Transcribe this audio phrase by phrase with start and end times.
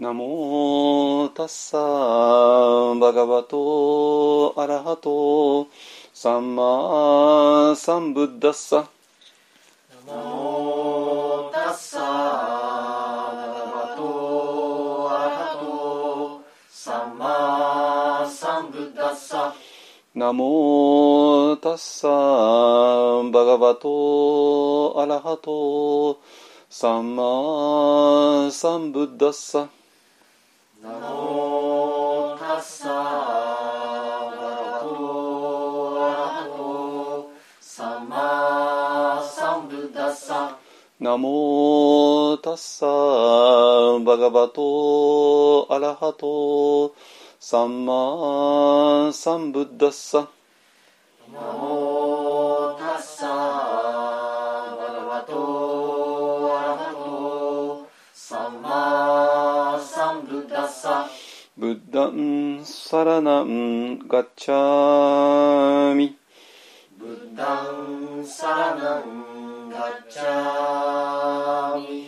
[0.00, 5.68] ナモタッサーバガバトアラハト
[6.14, 8.88] サンマサンブッダッサ
[10.06, 16.40] ナモタッサーバガバトアラハト
[16.70, 19.54] サンマサンブッダッサ
[20.14, 26.22] ナモタッサーバガバトアラハト
[26.70, 29.68] サンマサンブッダッサ
[41.00, 46.94] ナモタッサーバガバトアラハト
[47.38, 50.28] サンマサンブッダッサ。
[51.32, 51.89] ナモ
[61.60, 66.16] ブッダンサラナンガッチャミ。
[66.98, 72.06] ブッダンサラナンガッチャミ。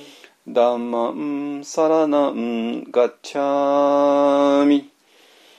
[0.48, 4.90] ダンマンサラナンガッチャミ。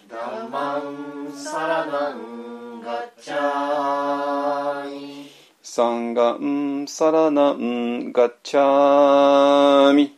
[0.10, 5.30] ダンマンサラナンガッチャミ。
[5.62, 10.18] サンガンサラナンガッチャミ。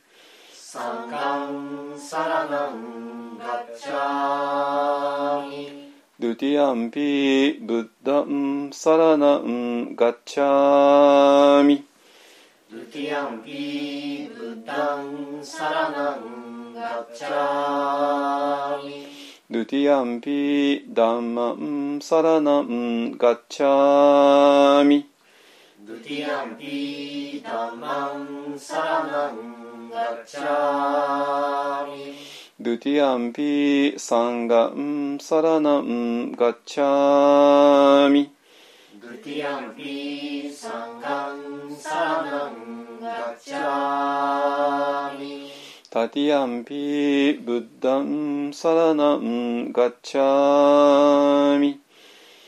[0.53, 2.94] サンガンサラナンガッチャミ
[3.87, 11.85] ドゥティアンピブッダンサラナンガッチャミ
[12.71, 19.07] ドゥティアンピブッダンサラナンガッチャミ
[19.51, 25.07] ドゥティアンピダンマンサラナンガッチャミ
[25.85, 32.24] ドゥティアンピダンマンサラナンガッチャミ
[32.57, 38.31] ドゥティアンピサンガンサラナンガッチャミ
[39.01, 45.51] ドゥティアンピサンガンサラナンガッチャミ
[45.89, 51.81] タティアンピブッダンサラナンガッチャミ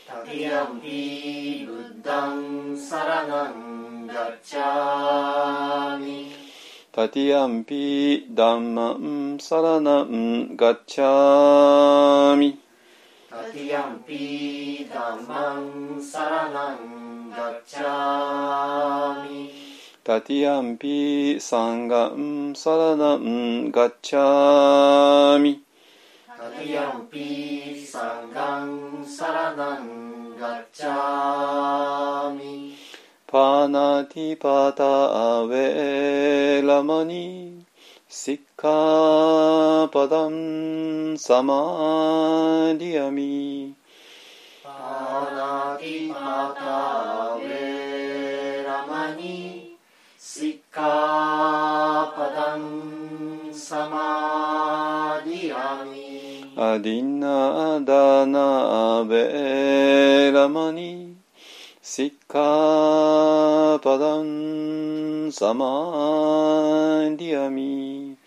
[0.06, 6.47] タティアンピブッダンサラナンガッチャミ
[6.98, 12.58] タティアンピダンマンサラナンガッチャミ
[13.30, 19.52] タティアンピダンマンサラナンガッチャミ
[20.02, 25.62] タティアンピサンガンサラナンガッチャミ
[26.26, 32.77] タティアンピサンガンサラナンガッチャミ
[33.30, 37.62] パナティパタアウェラマニ
[38.08, 43.74] シッカパダンサマディアミ
[44.64, 49.76] パナティパタウェラマニ
[50.18, 61.07] シッカパダンサマディアミアディナダナベラマニ
[62.30, 68.18] カパダンサマディアミ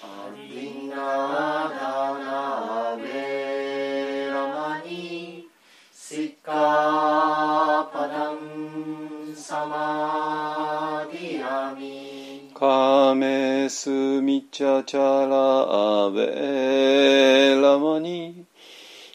[0.00, 5.48] アディナダナベラマニ
[5.92, 18.44] シッカパダンサマディアミカメスミチャチャラベラマニ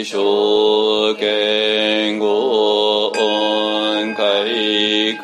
[0.04, 5.24] 一言語音回句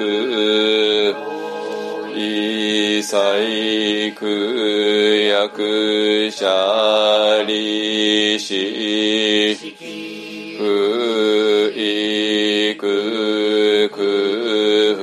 [2.16, 8.56] 一切句役者理子
[10.58, 10.64] 不
[11.76, 15.02] 意句句不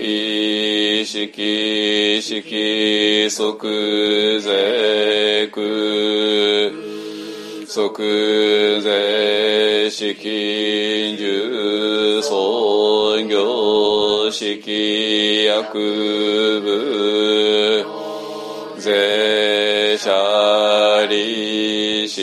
[0.00, 1.28] 意識
[2.20, 3.38] 識即是
[5.52, 6.83] 句
[7.74, 7.80] 即
[8.82, 11.26] 是資金重
[12.22, 15.50] 創業式薬
[16.62, 16.64] 部
[18.78, 22.22] 是者利子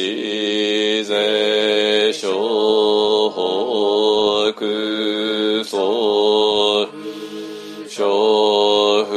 [1.03, 2.31] 是商
[3.31, 3.35] 法
[4.55, 4.63] 空
[5.65, 5.75] 想
[7.89, 7.97] 小
[9.03, 9.13] 不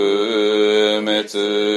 [1.00, 1.73] 滅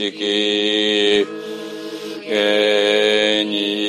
[0.00, 1.26] しき、
[2.26, 3.79] 永に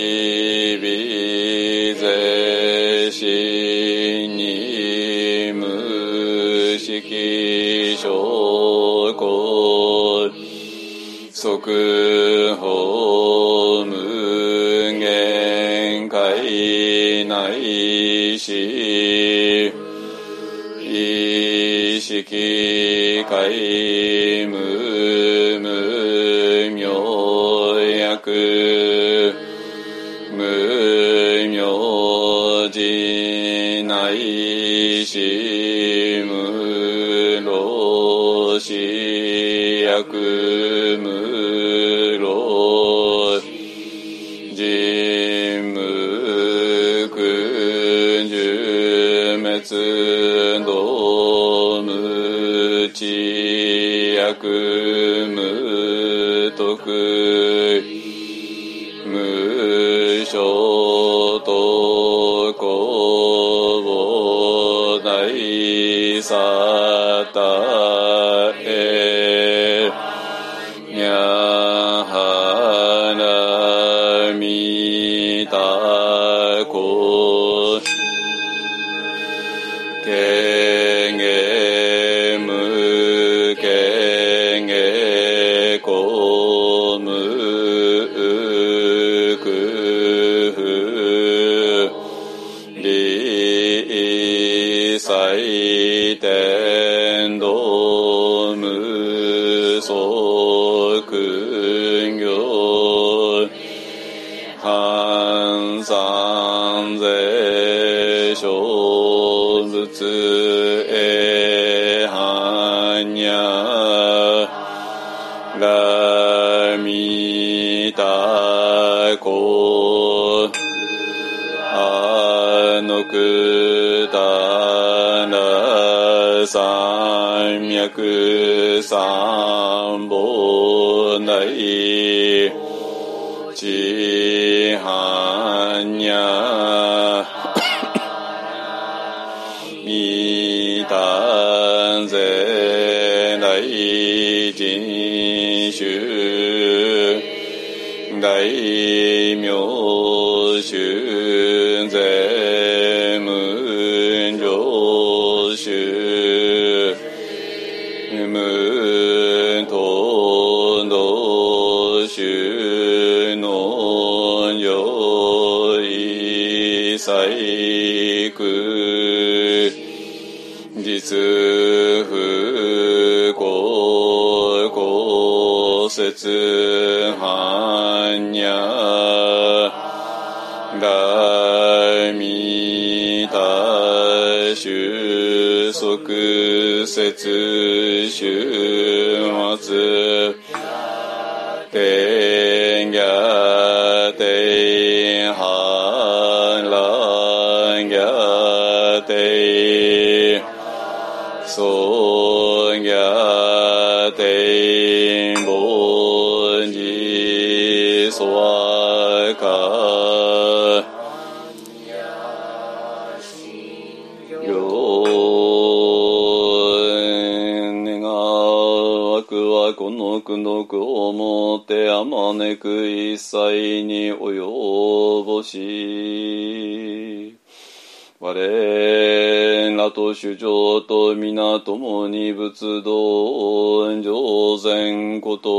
[229.84, 235.50] 我と主張と皆共に仏道上善こと。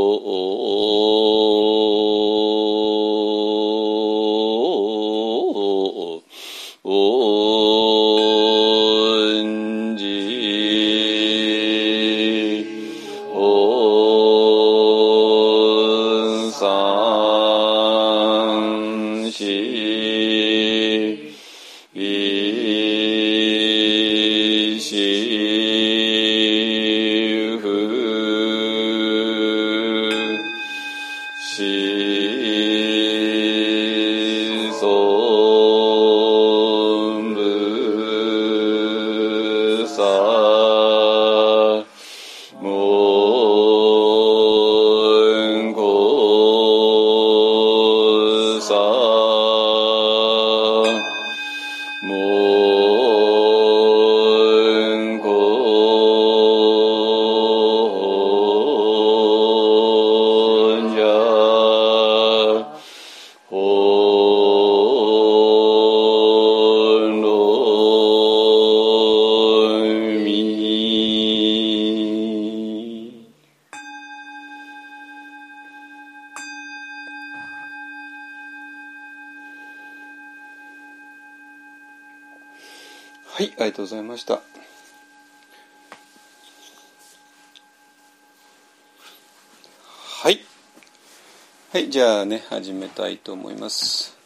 [92.22, 94.16] はい、じゃあね、始めたいと思います。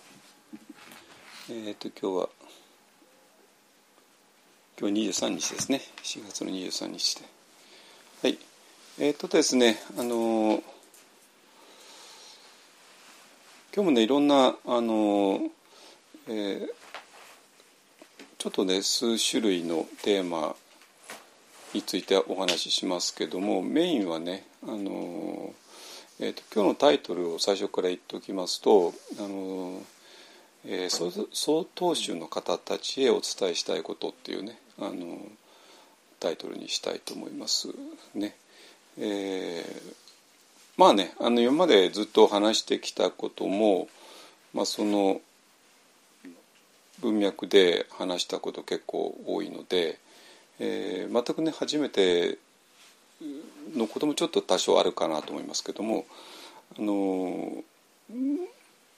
[1.49, 2.29] えっ、と、今日は、
[4.79, 5.81] 今日23日ですね。
[6.03, 7.23] 4月の23日で。
[8.23, 8.39] はい。
[8.99, 10.63] えっ、とですね、あの
[13.75, 15.41] 今日もね、いろんな、あの
[16.29, 16.69] えー
[18.39, 20.55] ちょっとね数種類のテーマ
[21.75, 25.06] についてお話ししますけどもメインはねあの、
[26.27, 29.81] えーと今日のタイトルを最初から言っておきますとあの、
[30.67, 35.19] えー総総統集の方たちへお伝えしたいことっていうねあの
[36.19, 37.69] タイトルにしたいと思います
[38.17, 38.35] ね。
[38.99, 39.95] えー
[40.77, 43.87] まあねあの今までずっと話してきたことも、
[44.53, 45.21] まあ、その
[47.03, 50.01] 文脈で話したこと結構多いので、
[50.59, 52.39] えー全くね初めて
[53.77, 56.07] のこともちょっと多少あるかなと思いますけども
[56.79, 57.65] あの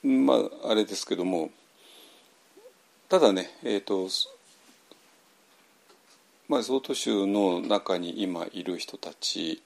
[0.03, 1.49] まああれですけども
[3.09, 4.07] ただねえっ、と
[6.47, 9.61] まあ総統集の中に今いる人たち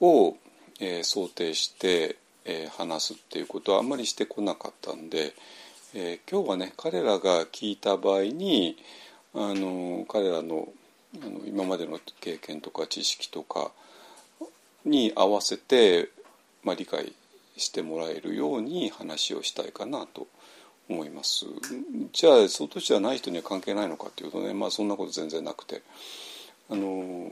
[0.00, 0.36] を、
[0.80, 5.34] えー想定して、えー話すっていうことはあんまりしてこなかったんで、
[5.94, 8.76] えー今日はね彼らが聞いた場合に
[9.34, 10.68] あの彼らの
[11.22, 13.70] あの今までの経験とか知識とか
[14.86, 16.08] に合わせて、
[16.62, 17.12] まあ、理解
[17.56, 20.26] してもらえるように話をしたいかなと
[20.88, 21.46] 思います。
[22.12, 25.82] じゃあ相当じゃない人には関係ないのかっていうとね、まあ、そんなこと全然なくて。
[26.68, 27.30] あの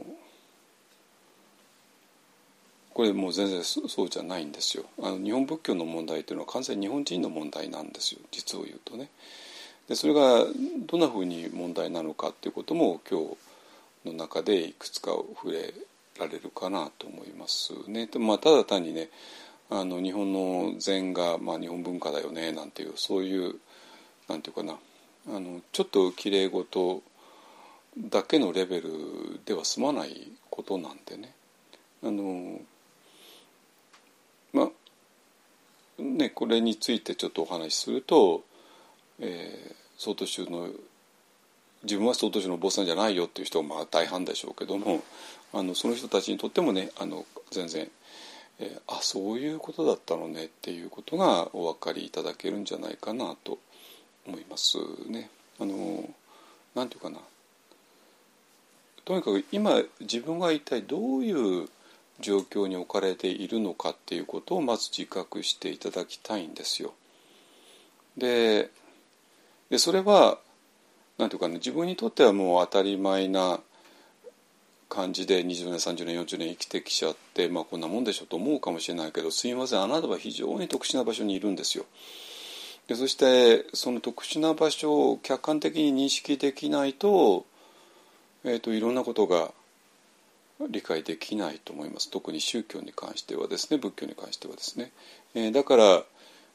[2.93, 4.85] これもう全然そうじゃないんですよ。
[5.03, 8.21] あの日本仏教の問題っていうのは完全に日本人の問題なんですよ。
[8.31, 9.11] 実を言うとね。
[9.89, 10.47] でそれが
[10.87, 13.21] どんなふうに問題なのかっていうことも今
[14.05, 15.75] 日の中でいくつか触れ
[16.19, 18.09] られるかなと思いますね。
[18.19, 19.09] まあ、ただ単にね
[19.71, 23.57] あの日本の禅が、まあ、日本文化だよねなんていうそういう
[24.29, 24.75] なんていうかな
[25.29, 27.03] あのちょっときれい事
[27.99, 28.91] だけのレベル
[29.45, 31.35] では済まないことなんでね。
[32.03, 32.61] あの
[34.53, 38.45] まあねこれについてちょっとお話しすると、
[39.21, 40.69] えー、総統集の
[41.85, 45.03] 自分は総統市のお坊さんじゃないよっていう人はまあ大半でしょうけども
[45.53, 47.89] あのその人たちにとってもねあの全然、
[48.59, 53.59] えー、あそういうことだったのねっていうことがお分かりいただけるんじゃないかなと
[54.27, 55.31] 思いますね。
[55.61, 56.09] あの
[56.75, 57.19] なんていうかな
[59.05, 61.69] とにかく今自分が一体どういう
[62.21, 66.95] 状況に置かれているのかっていうことをまず自覚していただきたいんですよ。
[68.17, 68.71] で
[69.71, 70.39] でそれは
[71.19, 73.61] なんていうかね自分にとってはもう当たり前な
[74.89, 81.85] 感じで20年30年40年生きてきちゃってまあこんなもんでしょと思うかもしれないけどすいませんあなたは非常に特殊な場所にいるんですよ。
[82.87, 87.47] でそしてその特殊な場所を客観的に認識できないと,、
[88.45, 89.53] えーと、いろんなことが
[90.69, 94.93] 理解できないと思います特に宗教に関してはですね仏教に関してはですね。
[95.35, 96.03] えー、だから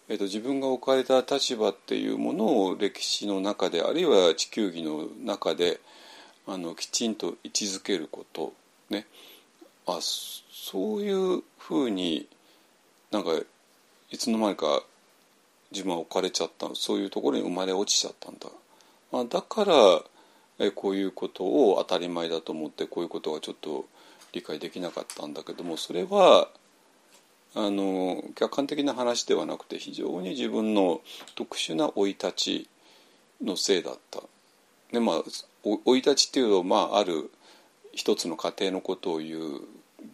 [0.09, 5.79] えーと、自分が置かれた立場っていうものを歴史の中であるいは地球儀の中で
[6.47, 8.53] あのきちんと位置づけること
[8.89, 9.05] ね。
[9.85, 12.27] あそういうふうに
[13.11, 13.31] なんか
[14.11, 14.83] いつの間にか
[15.71, 18.47] 自分は置かれちゃったそういうところに生まれ落ちちゃったんだ、
[19.11, 19.73] まあ、だから
[20.59, 23.85] えこういうことを当たり前だと思ってこういうことがちょっと
[24.33, 26.49] 理解できなかったんだけどもそれは
[27.55, 31.01] あの客観的な話ではなくて非常に自分の
[31.35, 32.69] 特殊な生い立ち
[33.41, 34.21] のせいだった。
[34.91, 35.23] でまあ
[35.63, 37.29] 生い立ちっていうと、まあ、ある
[37.93, 39.61] 一つの家庭のことを言う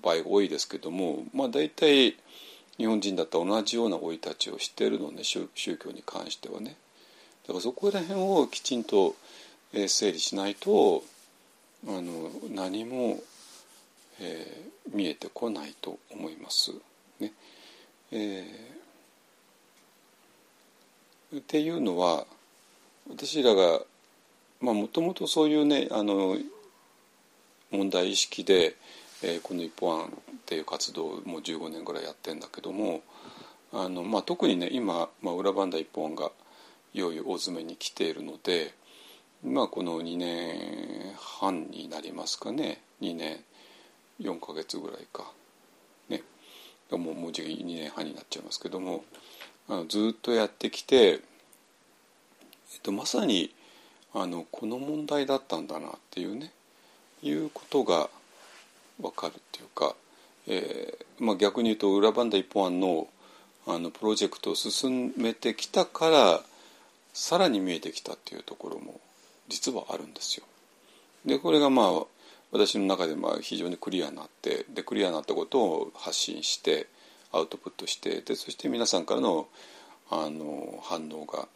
[0.02, 2.17] 場合が多いですけども、まあ、大体
[2.78, 6.76] 日本人だったら同じような生い立ちをしてるのね宗教に関してはね。
[7.43, 9.15] だからそこら辺をきちんと
[9.71, 11.04] 整理しないと
[11.88, 13.19] あの何も、
[14.19, 16.71] えー、見えてこないと思います。
[18.17, 22.25] えー、っていうのは
[23.10, 23.82] 私らが
[24.62, 26.38] もともとそういうねあの
[27.71, 28.78] 問題意識で、
[29.21, 30.12] えー、この一本案っ
[30.45, 33.01] ていう活動をもう15年ぐらいやってんだけども
[33.73, 36.32] あの、まあ、特にね今、まあ、裏バンダ一本案が
[36.93, 38.73] いよいよ大詰めに来ているので、
[39.43, 43.39] まあ、この2年半になりますかね2年
[44.21, 45.30] 4か月ぐらいか。
[46.97, 49.03] もうもう2年半になっちゃいますけども
[49.67, 51.19] あのずっとやってきて、えっ
[52.84, 53.53] と、まさに
[54.13, 56.51] あのこの問題だったんだなっていうね
[57.21, 58.10] いうことが
[59.01, 59.95] 分かるっていうか、
[60.47, 63.08] えーまあ、逆に言うと裏バンダ一本案の
[63.67, 66.41] あのプロジェクトを進めてきたから
[67.13, 68.99] さらに見えてきたっていうところも
[69.49, 70.45] 実はあるんですよ。
[71.25, 72.03] でこれがまあ
[72.56, 76.88] 私の中でまあ非常にクリアになってでクリアになったことを発信して
[77.34, 79.50] アウトプットしてでそして皆さんからの
[80.10, 81.50] あの反応が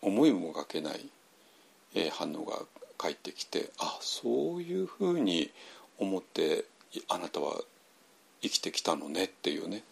[0.00, 1.04] 思いもがけない、
[1.94, 2.60] え、反応が
[2.96, 5.50] 返ってきてあそういうふうに
[5.98, 6.64] 思って
[7.08, 7.60] あなたは
[8.40, 9.82] 生きてきたのねっていうね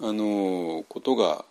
[0.00, 1.44] あのことが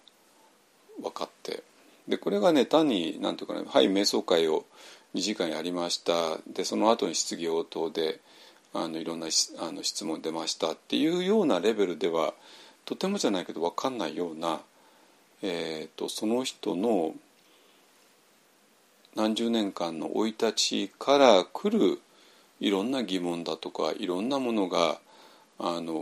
[1.00, 1.62] 分かって
[2.08, 4.66] でこれがね単に何ていうかねはい瞑想会を
[5.16, 6.38] 2時間やりました。
[6.48, 8.20] でその後に質疑応答で
[8.74, 9.28] あのいろんな
[9.60, 12.34] あの質問出ましたっていうようなレベルでは
[12.86, 14.62] とてもじゃないけど分かんないような、
[15.42, 17.14] えーと、その人の
[19.16, 22.02] 何十年間の生い立ちから来る
[22.60, 25.00] いろんな疑問だとかいろんなものが
[25.60, 25.94] あの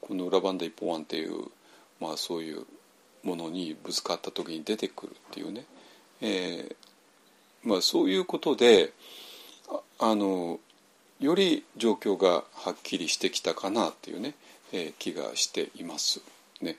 [0.00, 1.44] この「裏バンダ一本案」っていう、
[2.00, 2.64] まあ、そういう
[3.22, 5.66] ものにぶつかった時に出てくるっていうね、
[6.20, 6.76] えー、
[7.64, 8.92] まあ、そういうことで
[9.98, 10.60] あの
[11.20, 14.34] より状況がはっきりしてきたかなっていうね、
[14.72, 16.20] えー、気がしています。
[16.60, 16.76] ね、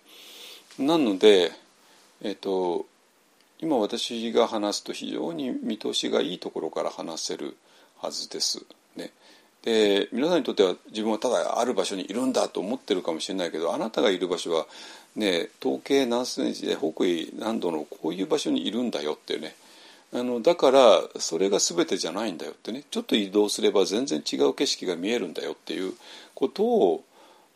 [0.78, 1.52] なので、
[2.22, 2.86] えーと、
[3.60, 7.56] 今私が話すと非常に見通しがいいところから話せる
[7.98, 8.64] はずです。
[8.96, 9.12] ね、
[9.64, 14.68] で皆さんにとっては自分はただある場所にいるんだと思ってるかもしれないけどあなたがいる場所は、
[15.16, 19.56] ね、統計何センチで北緯何度のこういう場所にいるんだよっていうね
[20.14, 25.94] あのだからそれが全てじゃないんだよってねちょっと移動すれば全然違う景色が見えるんだよっていう
[26.34, 27.04] ことを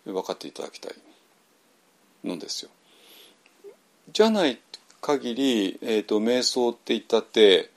[0.05, 0.95] 分かっていただきたい
[2.23, 2.71] のですよ。
[4.11, 4.59] じゃない
[5.01, 7.69] 限り、えーと、瞑想って言ったって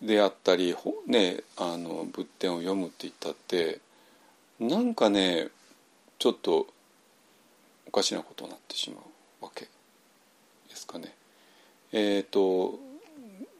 [0.00, 0.76] であったり、
[1.06, 3.80] ね、あの仏典を読むって言ったって
[4.60, 5.48] なんかね
[6.18, 6.66] ちょっと
[7.86, 8.96] おかしなことになってしま
[9.40, 9.66] うわけ
[10.68, 11.14] ですかね。
[11.92, 12.78] えっ、ー、と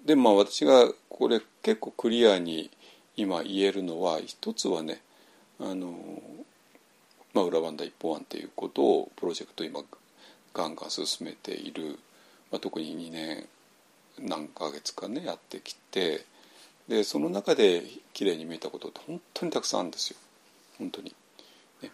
[0.08, 2.70] でまあ私がこれ結構クリアに
[3.14, 5.02] 今言えるのは一つはね
[5.60, 5.92] あの、
[7.34, 9.82] まあ、裏バンダ一本案っていうことをプロジェクト今
[10.54, 11.98] ガンガン進めている、
[12.50, 13.46] まあ、特に2年
[14.18, 16.24] 何ヶ月かねやってきて
[16.88, 17.82] でその中で
[18.14, 20.16] 綺麗に見えたことって本当にたくさんあるんですよ
[20.78, 21.14] 本当に。
[21.82, 21.90] ね、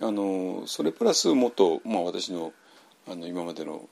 [0.00, 2.52] あのそれプラスもっと、まあ、私の
[3.08, 3.88] あの今までの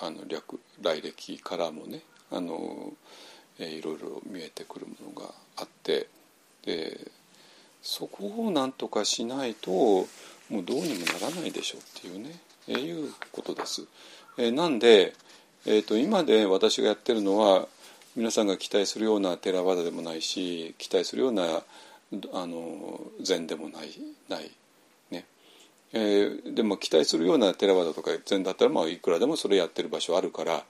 [0.00, 2.02] あの略来歴からもね
[2.34, 2.92] あの、
[3.58, 6.08] えー、いろいろ見えてくるものがあって
[6.64, 7.10] で
[7.82, 10.06] そこをなんとかしないとも
[10.60, 13.82] うどうにもならないでしょうっていうね、えー、いうことです。
[14.38, 15.14] えー、なんで、
[15.66, 17.68] えーと、今で私がやってるのは
[18.16, 21.62] 皆さんが期待するようなテラワダでもないし期待するような
[22.32, 23.90] あの禅でもない
[24.28, 24.50] ない
[25.10, 25.24] ね、
[25.92, 30.64] えー、でも期待するようなテラワダとか禅だったらまあいくらでもそれやってる場所あるから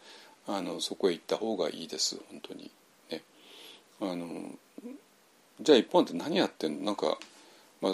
[0.46, 2.70] あのそこへ行った方がいいです本当に
[3.11, 3.22] ね
[4.00, 4.26] あの
[5.61, 6.87] じゃあ一本って何やってんの？
[6.87, 7.16] なんか、
[7.80, 7.92] まあ、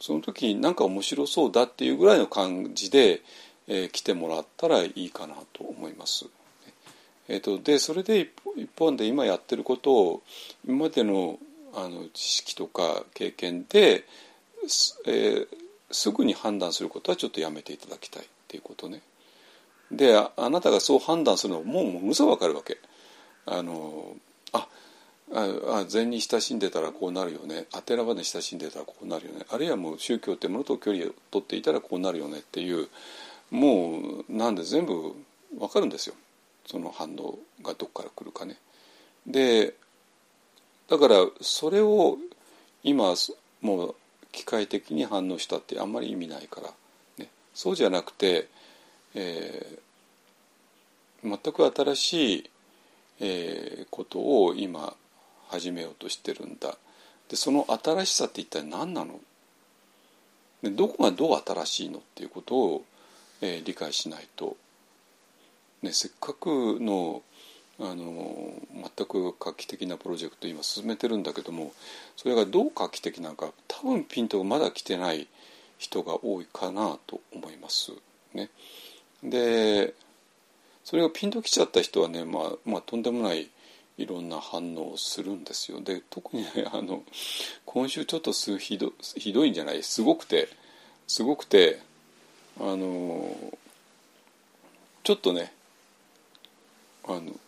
[0.00, 3.20] その時なんか面白そうだっていうぐらいの感じで、
[3.66, 6.26] えー、来てもらったらいいかなと思います。
[7.28, 10.22] えーと、でそれで一本で今やってることを
[10.66, 11.38] 今までの
[11.74, 14.04] あの知識とか経験で、
[15.06, 15.46] えー、
[15.92, 19.02] すぐに判断することはちょっとやめていただきたいっていうことね。
[19.90, 22.78] であなたがそう判断するのももうむさわかるわけ。
[23.46, 24.14] あの
[24.52, 24.66] あ
[25.32, 32.88] あ禅に親しんでたらこうなるよねアテラバに親しんでたらこうなるよねあるいはもう宗教ってものと距離を取っていたらこうなるよねっていう
[33.50, 35.14] もうなんで全部
[35.58, 36.14] わかるんですよ
[36.66, 38.56] その反応がどこから来るかね。
[39.26, 39.74] で
[40.88, 42.18] だからそれを
[42.82, 43.14] 今
[43.60, 43.94] もう
[44.32, 46.70] 機械的に反応したってあんまり意味ないから、
[47.18, 48.48] ね、そうじゃなくて、
[49.14, 52.50] えー、全く新しい、
[53.20, 54.94] えー、ことを今
[55.48, 56.76] 始めようとしてるんだ。
[57.28, 59.20] でその新しさって一体何なの？
[60.62, 62.84] でどこがどう新しいのっていうことを、
[63.40, 64.56] えー、理解しないと、
[65.82, 67.22] ね、せっかくの
[67.78, 68.52] あの
[68.96, 71.72] 全く画期的なプロジェクト今進めてるんだけども
[72.14, 75.28] それがどう画期的なのか多分ピントがまだ来てない
[75.78, 77.92] 人が多いかなと思います。
[78.34, 78.50] ね、
[79.22, 79.94] で
[80.84, 83.48] それがピンときちゃった人はね、まあ、まあとんでもない
[83.98, 85.80] いろんな反応をするんですよ。
[85.82, 87.02] で特にね あの
[87.66, 89.82] 今週ちょっとすひどひどいんじゃない？
[89.82, 90.48] すごくて
[91.06, 91.80] すごくて
[92.58, 93.54] あの
[95.02, 95.52] ちょっとね
[97.04, 97.38] あの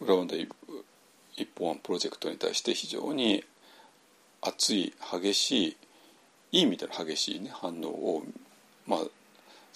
[0.00, 3.44] 裏ワンダ一本プロジェクトに対して非常に
[4.40, 5.76] 熱い激しい
[6.52, 8.22] いい意味での激しい、ね、反応を、
[8.86, 9.00] まあ、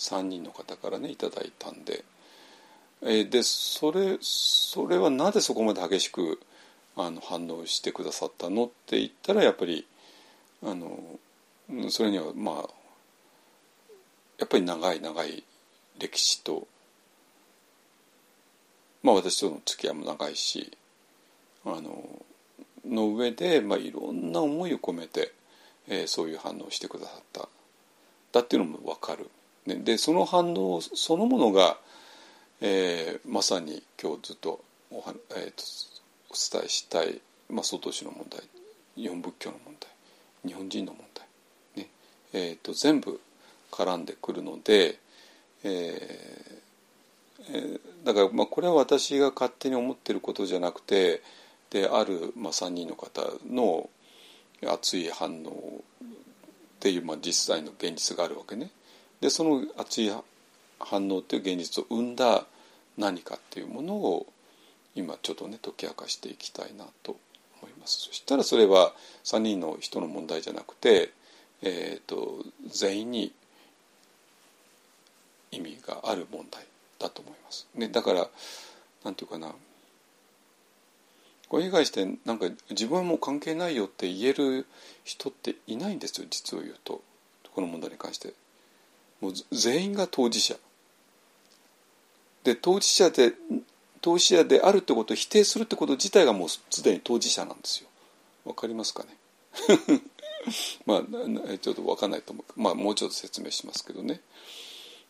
[0.00, 2.04] 3人の方からねいただいたんで。
[3.02, 6.38] えでそれそれはなぜそこまで激しく
[6.96, 9.86] あの反応してくださったのって言ったらやっぱり
[10.62, 10.98] あの
[11.88, 12.70] それにはまあ
[14.38, 15.44] やっぱり長い長い
[15.98, 16.66] 歴史と
[19.02, 20.76] まあ私との付き合いも長いし
[21.64, 22.22] あの
[22.84, 25.32] の上で、まあ、いろんな思いを込めて、
[25.88, 27.48] えー、そういう反応をしてくださった
[28.32, 29.28] だっていうのも分かる。
[29.66, 31.76] ね、でその反応そのものが
[32.62, 35.64] えー、まさに今日ずっとお,、えーと、
[36.28, 38.42] お伝えしたい、まあ、外市の問題
[38.96, 39.90] 日本仏教の問題
[40.46, 41.88] 日本人の問題、ね
[42.34, 43.18] えーと、全部
[43.70, 44.98] 絡んでくるので、
[45.64, 51.22] えー、だからまあこれは私が勝手に思ってることじゃなくて
[51.70, 53.88] である、まあ、3人の方の
[54.66, 56.06] 熱い反応っ
[56.80, 58.70] ていう、まあ、実際の現実があるわけね。
[59.20, 60.10] でその熱い
[60.78, 62.46] 反応っていう現実を生んだ
[62.96, 64.26] 何かっていうものを
[64.94, 67.16] 今ちょっとね解き明かしていきたいなと
[67.60, 68.00] 思います。
[68.00, 68.92] そしたらそれは
[69.24, 71.12] 3人の人の問題じゃなくて、
[71.62, 73.32] えーと、全員に
[75.52, 76.64] 意味がある問題
[76.98, 77.68] だと思います。
[77.74, 78.28] ね、だから
[79.04, 79.54] なんていうかな
[81.48, 84.66] これに関してなんか自分はもう関係ないよって言える
[85.04, 87.02] 人っていないんですよ実を言うと
[87.52, 88.32] この問題に関して。
[89.20, 90.56] もう全員が当事者
[92.44, 93.34] で当事者で
[94.00, 97.88] 当事者であるってことを否定するってこと自体がもうすでに当事者なんですよ。
[98.46, 99.16] わかりますかね？
[100.86, 101.02] まあ
[101.58, 104.20] ちょっと分かんないと思うまあもうちょっと説明しますけどね。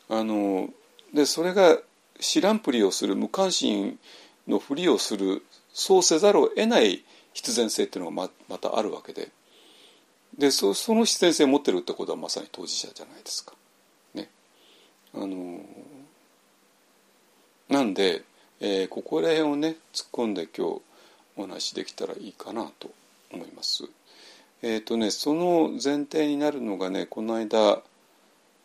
[0.08, 0.68] あの
[1.14, 1.78] でそれが
[2.18, 3.98] 知らんぷりをする無関心
[4.48, 9.30] のふりをするそうせざるを得ない必然性っていうのがままたあるわけで
[10.36, 13.54] でそその必然性を持ってるってことはまさに当事者じゃないですか。
[15.14, 15.60] あの
[17.68, 18.22] なんで、
[18.60, 20.82] えー、ここら辺をね突っ込んで今日
[21.36, 22.90] お話しできたらいいかなと
[23.32, 23.84] 思います。
[24.62, 27.80] えっ、ー、とねその前提になるのがねこの間、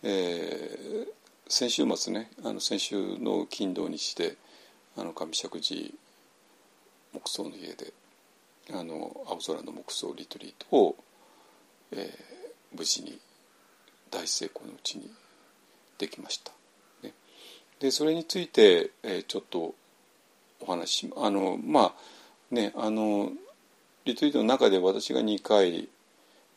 [0.04, 1.08] えー、
[1.48, 4.36] 先週末ねあの先週の金土日で
[4.98, 5.92] あの上石寺
[7.14, 7.94] 木葬の家で
[8.74, 10.96] あの青空の木葬リトリートを、
[11.92, 13.18] えー、無事に
[14.12, 15.10] 大成功のうちに
[15.98, 16.52] できました。
[17.04, 17.14] ね、
[17.80, 19.76] でそれについて、えー、ちょっと
[20.62, 21.94] お話しあのま
[22.52, 23.32] あねあの
[24.06, 25.90] リトリートの中で私が2回、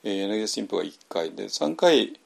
[0.05, 2.19] えー、柳田新婦が1回で3回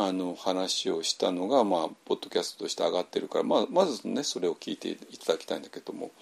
[0.00, 6.12] あの話をしたのが、まあ、ポッドキャストとして上がってるから、まあ、まずねそれを聞いていただきたいんだけども、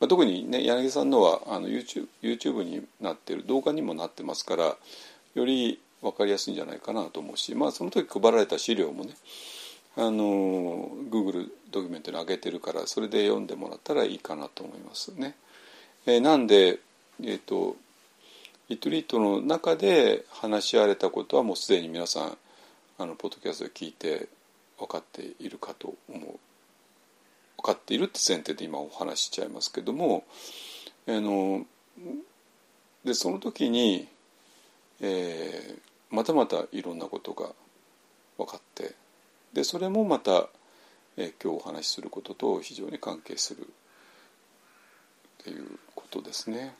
[0.00, 4.76] まあ、特にね柳さんのはあの YouTube, YouTube になってる動画にもなってますから
[5.34, 9.10] より分かりやすいんじゃないかなと思うし、まあ、その時配られた資料もね
[9.96, 15.34] あの Google ドキュメントに上げてるからそれで読んでもらったらいいかなと思いますね。
[16.04, 16.78] えー、なんで、
[17.22, 17.76] えーと、
[18.68, 22.38] リトリートの中で話し合われたことはもうすでに皆さん
[22.98, 24.28] あのポッドキャストで聞いて
[24.78, 26.38] 分かっているかと思う
[27.58, 30.24] 分かっているって前提で今お話ししちゃいますけども
[31.08, 31.64] あの
[33.04, 34.08] でその時に、
[35.00, 35.80] えー、
[36.10, 37.50] またまたいろんなことが
[38.36, 38.94] 分かって
[39.56, 40.50] でそれもまた、
[41.16, 43.64] え、今日お話しすることと非常に関係するっ
[45.44, 46.74] ていうことですね。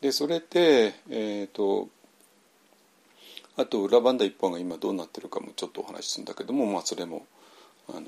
[0.00, 1.88] でそれって、えーと
[3.56, 7.26] あと裏バンダ一本が今どうなってるかもちょっとお話しするんだけども、まあ、それも
[7.88, 8.06] あの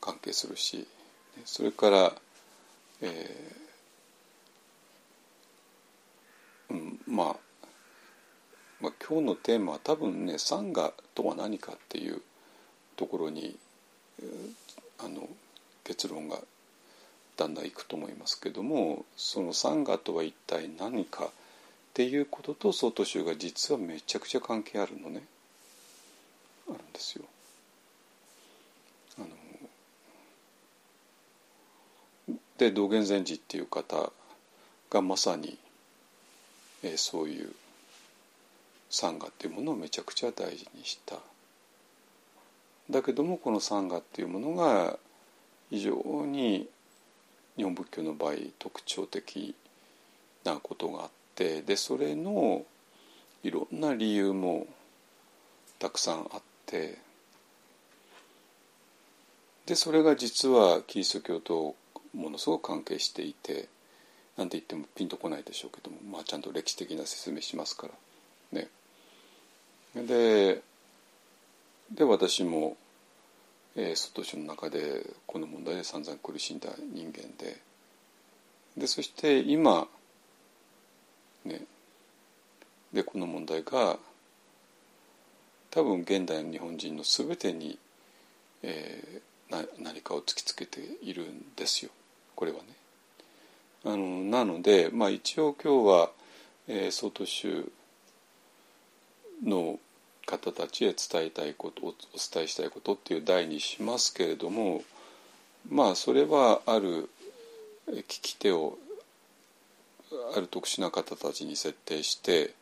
[0.00, 0.86] 関係するし
[1.44, 2.12] それから、
[3.02, 7.36] えーうんまあ、
[8.80, 12.22] まあ今日のテーマは多分ね「サンガとは何か」っていう
[12.96, 13.58] ところに
[14.98, 15.28] あの
[15.84, 16.40] 結論が
[17.36, 21.30] だんだんいくと思いますけどもそのサンガとは一体何かっ
[21.94, 25.22] ていうことと曹洞宗が実はめちゃくちゃ関係あるのね
[26.68, 27.24] あるんですよ。
[29.18, 29.28] あの
[32.58, 34.12] で道元禅師っていう方
[34.90, 35.58] がまさに、
[36.82, 37.54] えー、そういう
[38.90, 41.16] サンガっていうものをめちゃくちゃ大事にした。
[42.90, 44.98] だけどもこのサンガっていうものが
[45.70, 45.94] 非常
[46.26, 46.68] に
[47.56, 49.54] 日本仏教の場合特徴的
[50.44, 52.64] なことがあってでそれの
[53.44, 54.66] いろんな理由も
[55.78, 56.98] たくさんあって
[59.66, 61.76] でそれが実はキリスト教と
[62.12, 63.68] ものすごく関係していて
[64.36, 67.92] なんて言ってもピンとこないでしょうけども、まあ、ちゃんと歴史的な説明しますから
[68.58, 68.68] ね。
[69.94, 70.62] で
[71.90, 72.76] で私も、
[73.74, 77.60] えー、外書の中でこの問題で散々苦しんだ人間で
[78.76, 79.88] でそして今
[81.44, 81.62] ね、
[82.92, 83.98] でこの問題が
[85.70, 87.78] 多分現代の日本人の全てに、
[88.62, 91.90] えー、な何かを突きつけているんですよ
[92.34, 92.64] これはね。
[93.84, 96.10] あのなので、まあ、一応今日は、
[96.68, 97.70] えー、総統宗
[99.44, 99.78] の
[100.26, 104.82] 方たちへ伝えたいことお伝えしたいことっていう題にしますけれども
[105.68, 107.08] まあそれはある
[107.88, 108.78] 聞き手を
[110.36, 112.54] ある特殊な方たちに設定して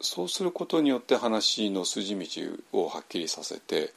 [0.00, 3.92] そうすることによって話の筋道をはっきりさせて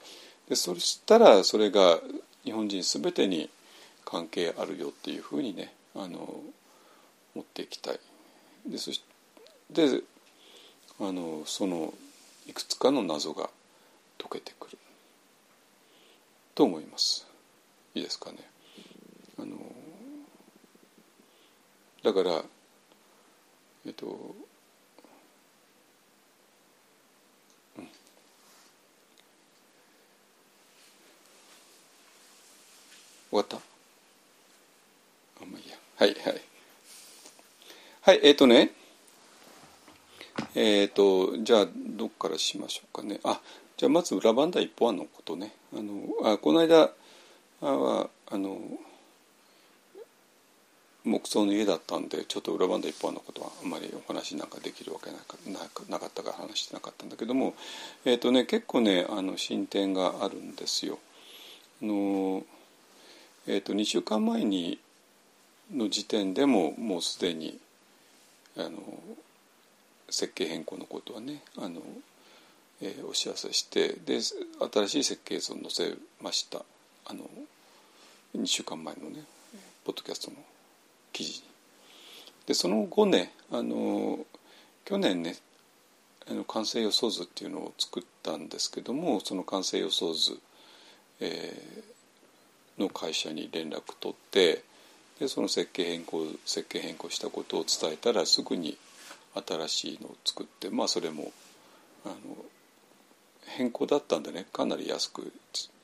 [0.49, 1.99] でそしたらそれが
[2.43, 3.49] 日本人全てに
[4.05, 6.41] 関係あるよっていうふうにねあの
[7.35, 7.99] 持っていきたい。
[8.65, 9.01] でそし
[9.73, 10.01] て
[11.01, 11.93] あのその
[12.47, 13.49] いくつかの謎が
[14.19, 14.77] 解けてくる。
[16.53, 17.25] と思います。
[17.95, 18.37] いいですかね。
[19.39, 19.55] あの
[22.03, 22.43] だから
[23.85, 24.05] えっと、
[27.77, 27.87] うん、
[33.31, 33.57] 終わった？
[35.41, 35.77] あんまあいいや。
[35.97, 36.41] はいはい。
[38.01, 38.71] はいえっ、ー、とね
[40.55, 43.39] えっ、ー、とじゃあどっからしましょうかねあ
[43.77, 46.91] じゃあまず裏番台一本案のことねあのあこの間
[47.61, 48.57] はあの
[51.03, 55.35] 木造の家だったんでちょっと裏番台一本のことはあんまりお話なんかできるわけなか
[55.89, 57.55] なかったから話してなかったんだけども、
[58.05, 60.99] えーとね、結構ねあの進展があるんですよ。
[61.81, 62.43] あの
[63.47, 64.77] えーと、2週間前に
[65.73, 67.57] の時点でももうすでに
[68.55, 68.69] あの
[70.11, 71.81] 設計変更のことはねあの、
[72.81, 76.63] えー、お知らせしてで新しい設計図を載せました。
[77.05, 77.27] あの
[78.37, 79.23] 2週間前のね
[79.83, 80.37] ポッドキャストの
[81.11, 81.43] 記事
[82.45, 84.19] でその後ねあの
[84.85, 85.35] 去年ね
[86.29, 90.39] あの完成予想図っていうのを作ったんですけどもその完成予想図、
[91.19, 91.83] え
[92.77, 94.63] の会社に連絡取って
[95.19, 98.77] でその設計変更設計変更したことを伝えたらすぐに
[99.35, 101.31] 新しいのを作ってまあそれも
[102.05, 102.15] あの
[103.45, 105.31] 変更だったんでねかなり安く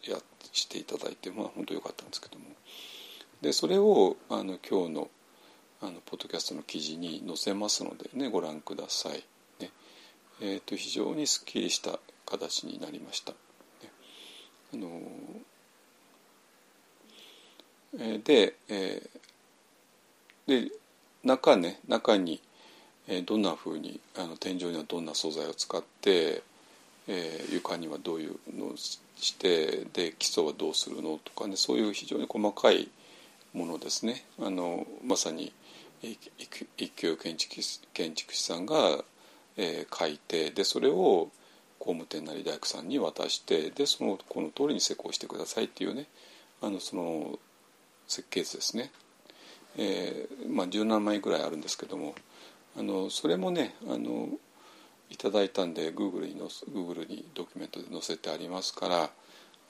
[0.03, 0.17] や
[0.51, 2.45] していただいてまあ本当良かったんですけども
[3.41, 5.09] でそれをあの今日の
[5.79, 9.23] あのポッドキャストの記事に載せますのでねご覧ください。
[9.59, 9.69] ね
[10.41, 13.31] えーと、非常にすっきりした形になりました。
[13.31, 13.37] ね、
[14.73, 20.71] あのー、で,、えー、で
[21.23, 22.41] 中ね中に、
[23.07, 26.43] え、どんなふうにあの天井にはどんな素材を使って、
[27.07, 28.99] えー、床にはどういうのをし
[29.35, 32.89] てで基礎はどうするのとかねそういう非常に細かい
[33.53, 34.25] ものですね。
[34.39, 35.53] あのまさに
[36.01, 37.55] 一級建築
[37.93, 39.03] 建築士さんが、
[39.55, 41.29] えー、書いてでそれを
[41.79, 46.05] 工務店なり大工さんに渡してでそのこの通りに施工してくださいっていうね
[46.61, 47.39] あのその
[48.07, 48.91] 設計図ですね、
[49.77, 52.15] えーまあ、17枚ぐらいあるんですけども
[52.77, 54.29] あのそれもねあの
[55.09, 59.09] いただいたんで Google にの Google にドキュメントで載せてありますから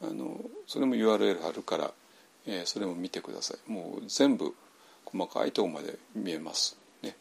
[0.01, 1.91] あのそれも URL 貼るから、
[2.45, 4.53] えー、それも見てくださいもう全部
[5.05, 6.77] 細かいとこまで見えます。
[7.01, 7.15] ね、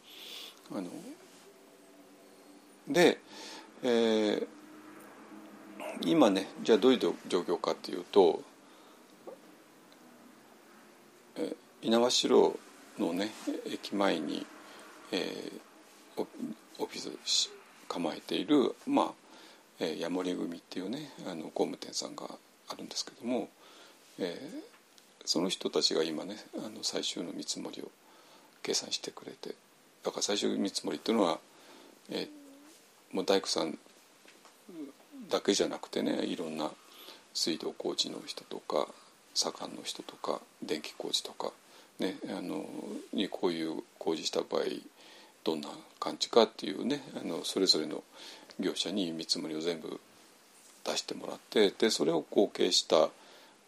[0.71, 0.89] あの
[2.89, 3.19] で、
[3.81, 4.47] えー、
[6.05, 8.41] 今ねじゃあどういう状況かっていうと、
[11.37, 12.55] え、猪苗
[12.97, 13.31] 代のね
[13.65, 14.45] 駅前に、
[15.11, 15.66] えー、
[16.79, 17.49] オフィス
[17.87, 19.11] 構えている、まあ
[19.79, 22.25] えー、ヤモリ組っていうねあの工務店さんが
[22.69, 23.49] あるんですけども、
[24.19, 24.61] えー、
[25.25, 27.89] その人たちが今ねあの最終の見積もりを
[28.63, 29.55] 計算してくれて
[30.03, 31.39] だから最終見積もりっていうのは、
[32.09, 32.29] え
[33.11, 33.77] もう大工さん
[35.29, 36.71] だけじゃなくてねいろんな
[37.33, 38.87] 水道工事の人とか
[39.33, 41.51] 左官の人とか電気工事とか、
[41.99, 42.65] ね、あの
[43.13, 44.63] にこういう工事した場合
[45.47, 45.69] どんな
[46.01, 48.03] 感じかっていうねあのそれぞれの
[48.59, 50.01] 業者に見積もりを全部
[50.83, 53.07] 出してもらってでそれを合計した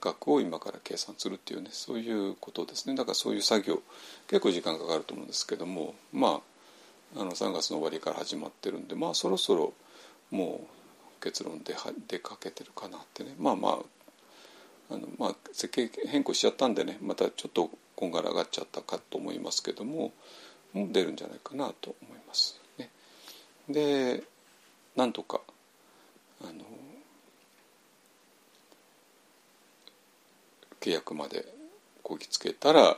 [0.01, 2.95] 額を今から計算するっていうねそういうことですね。
[2.95, 3.81] だからそういう作業
[4.27, 6.41] 結構時間かかると思うんですけどもま
[7.15, 9.73] ああの3月の終わりから始まってるんでまあそろそろ
[10.31, 10.67] も
[11.19, 11.75] う結論で
[12.09, 13.35] 出かけてるかなってね。
[13.39, 13.69] まあま
[14.89, 20.13] ああのまあ設計変更しちゃったんでねまたちょっとこんがらがっちゃったかと思いますけども
[20.73, 22.59] も出るんじゃないかなと思います。
[22.77, 22.89] ね、
[23.69, 24.23] で
[24.95, 25.41] なんとか
[26.41, 26.51] あの
[30.79, 31.45] 契約まで
[32.03, 32.97] こぎつけたら、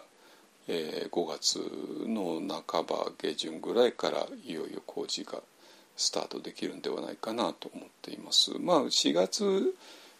[0.67, 1.59] えー、5月
[2.07, 5.41] の半ば下旬ぐらいからいよいよ工事が
[5.97, 8.51] スタートできるんではないかなと思っています。
[8.59, 9.75] まあ4月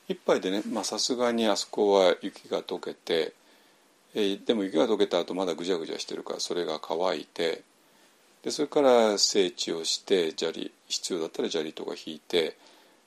[0.09, 3.33] いっぱいでねさすがにあそこは雪が溶けて、
[4.13, 7.63] え、でも雪が溶けた後まだぐじゃぐじゃしてるからそれが乾いて
[8.43, 12.58] でそれから整地をして砂利必要だったら砂利とか引いて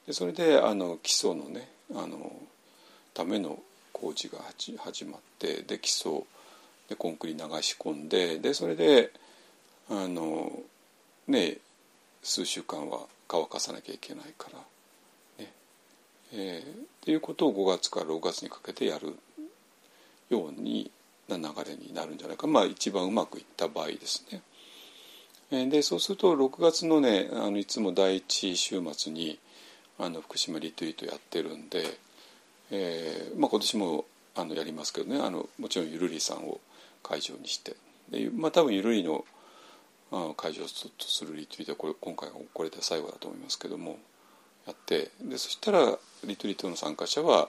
[0.07, 2.33] でそれであの基礎のねあの
[3.13, 3.59] ための
[3.93, 4.39] 工事が
[4.79, 6.23] 始まってで基礎
[6.89, 9.11] でコンクリ流し込んででそれで
[9.91, 10.53] あの
[11.27, 11.59] ね
[12.23, 14.59] 数週間は乾かさなきゃいけないから
[15.45, 15.53] ね。
[16.33, 19.17] えー、っていうことを5月から6月にかけてやる。
[20.35, 20.91] ように
[21.29, 22.47] な流れになるんじゃないか。
[22.47, 24.43] まあ一番うまくいった場合ですね。
[25.71, 29.39] でそうすると6月のねあのいつも第1週末に
[29.99, 31.99] あの福島リトリートやってるんで
[32.71, 34.05] えーまあ、今年も
[34.35, 35.21] あのやりますけどね。
[35.21, 36.61] あのもちろんゆるりさんを
[37.03, 37.77] 会場にして。
[38.11, 39.25] で、まあ、多分ゆるりの
[40.11, 40.69] あ会場と
[41.07, 43.99] するリトリートはこれ今回がこれで最後だと思いますけども
[44.67, 45.11] やって。
[45.23, 47.49] でそしたらリトリートの参加者は、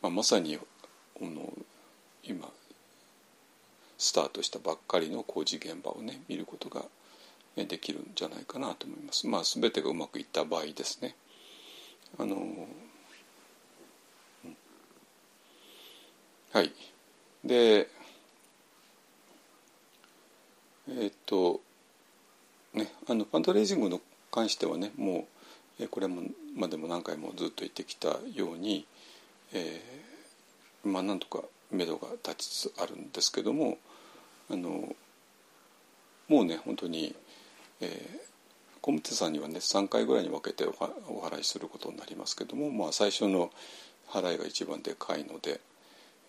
[0.00, 0.58] まあ、まさに
[1.14, 1.52] この
[2.24, 2.48] 今
[3.98, 6.82] スタートしたばっかりの工事現場をね見ることが
[7.56, 9.26] できるんじゃないかなと思います。
[9.26, 11.14] まあ、全てがうまくいった場合ですね。
[12.18, 12.36] あの
[16.52, 16.72] はい
[17.44, 17.88] で
[20.88, 21.60] えー、っと
[22.74, 24.00] ねあのファンドレイジングの
[24.30, 25.26] 関してはねも
[25.80, 26.22] うこれも
[26.54, 28.86] までも何回もずっと言ってきたように、
[29.52, 31.42] えー、まあなんとか
[31.72, 33.78] 目処が立ちつつあるんですけども
[34.50, 34.94] あの
[36.28, 37.14] もうね本当に、
[37.80, 37.90] えー、
[38.80, 43.50] コムテさんにはね3回ぐらいに分けてお払いすることになりますけども、まあ、最初の
[44.08, 45.60] 払いが一番でかいので。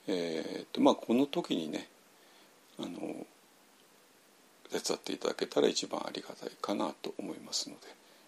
[0.08, 1.88] えーとまあ、この時にね
[2.78, 2.90] あの
[4.70, 7.82] 手伝っていただけたら一番ありがたいかなと思いますので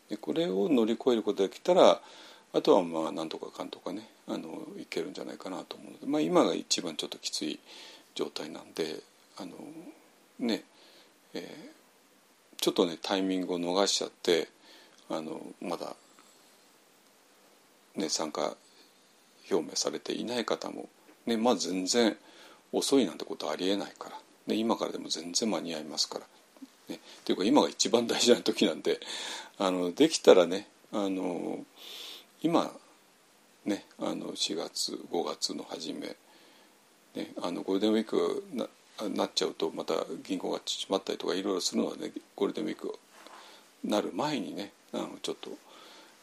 [0.10, 2.00] でこれを乗り越えることができたら
[2.56, 4.48] あとはまあなんとかかんとかねあの
[4.80, 7.60] いけるんじゃないかなと思うので、まあ、今が一番ちょっときつい
[8.16, 9.02] 状態なんで
[9.38, 9.52] あの
[10.40, 10.64] ね、
[11.34, 14.48] えー、ちょっとねタイミングを逃しちゃって
[15.10, 15.98] あのまだ、
[17.98, 18.56] ね、参加
[19.52, 20.88] 表明されていない方も、
[21.26, 22.16] ねまあ、全然
[22.72, 24.16] 遅いなんてことありえないから、
[24.48, 26.26] ね、今からでも全然間に合いますから。
[26.88, 29.00] ね、っていうか今が一番大事な時なんで
[29.58, 31.66] あのできたらねあの
[32.46, 32.72] 今
[33.66, 36.16] ねあの4月5月の初め、
[37.16, 38.68] ね、あのゴールデンウィークな
[39.10, 42.94] なっちゃうとまた銀行が縮まったりとかいろいろするのはねゴールデンウィーク
[43.84, 45.50] なる前にねあのちょっと、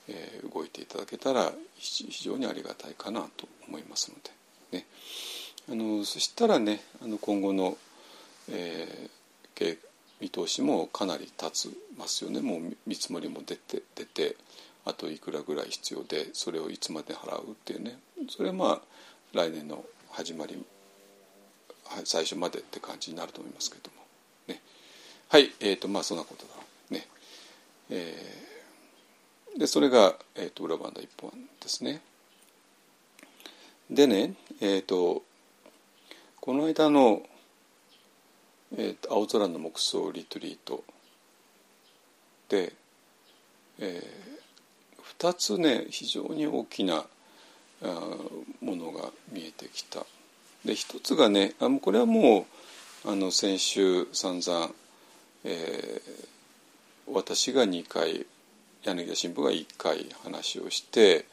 [0.09, 4.17] えー、動いていただけたら非常にありがたいかなと思いますの
[4.71, 4.87] で、ね、
[5.69, 7.77] あのそしたらねあの今後の、
[8.49, 9.79] えー、
[10.21, 12.41] 見通しもかなり立つますよね。
[12.41, 14.37] もう見積もりも出て出て
[14.85, 17.99] あといくらぐらい必要でそれをいつまで払うっていうね。
[18.29, 18.81] それはまあ
[19.33, 20.63] 来年の始まり
[22.05, 24.03] 最初までって感じになると思いますけども。
[24.49, 24.61] ね。
[25.29, 26.55] はいえーとまあそんなことだ
[26.91, 27.07] ね。
[27.91, 31.31] えー、でそれが、えーと、裏番台一本
[31.61, 32.01] ですね。
[33.91, 35.23] でねえっ、ー、と
[36.41, 37.23] この間の、
[38.77, 40.83] えーと、青空の木葬リトリート
[42.49, 42.73] で、
[43.79, 44.32] えー、
[45.23, 47.05] 2つね非常に大きな
[48.61, 50.05] ものが見えてきた。
[50.65, 52.47] で一つがねあこれはも
[53.05, 54.71] うあの先週散々、
[55.45, 58.27] えー、私が2回
[58.83, 61.25] 柳田新聞が1回話をして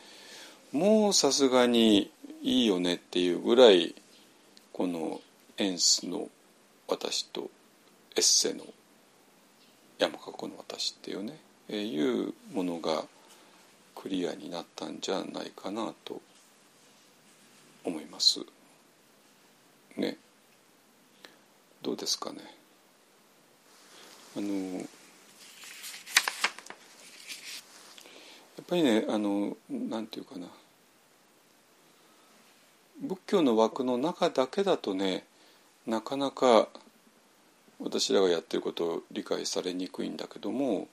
[0.72, 2.12] もうさすがに
[2.44, 3.96] いいよねっていうぐらい
[4.72, 5.20] この
[5.58, 6.28] エンスの
[6.88, 7.50] 私と
[8.16, 8.64] エッセの
[9.98, 13.04] 山かこの私っていうね、えー、いうものが
[14.02, 16.22] クリアになったんじゃないかなと
[17.84, 18.40] 思います。
[19.98, 20.16] ね。
[21.82, 22.40] どうですかね。
[24.38, 24.84] あのや
[28.62, 30.48] っぱりねあのなんていうかな。
[33.02, 35.26] 仏教の枠の中だけだとね
[35.86, 36.70] なかなか
[37.80, 40.88] 私らがやってることを理解されにくいんだけども、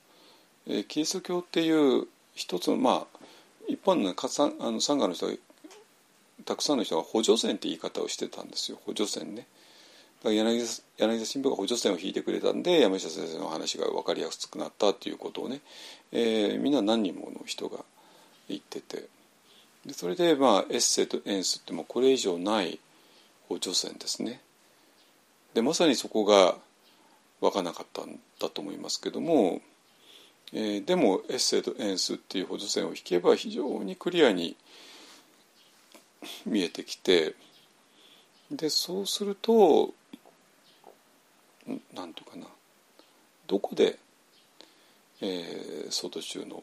[0.66, 3.18] え、キリスト教っていう一つまあ
[3.66, 4.14] 一般の,、ね、
[4.60, 5.32] あのサンガの人が
[6.44, 9.46] たくさんの人が補助線って言い方をしてたんですよ補助線ね。
[10.22, 10.64] だから柳
[10.98, 15.60] 柳田新聞が補助線を引いてくれたんで山下先生の話が分かりやすくなったっていうことをね、
[16.12, 17.78] えー、みんな何人もの人が
[18.48, 19.08] 言ってて
[19.84, 22.78] でそれでまあエッセイとエンスってもうこれ以上ない
[23.48, 24.40] 補助線ですね。
[25.54, 26.56] でまさにそこが
[27.40, 29.60] 分からなかったんだと思いますけども、
[30.52, 34.56] えー、でもエッセイとエンスっていう補助線を引けば非常にクリアに
[36.44, 37.34] 見えてきて
[38.50, 39.92] でそうすると
[41.94, 42.46] 何とかな
[43.46, 43.98] どこで、
[45.20, 46.62] えー、外中の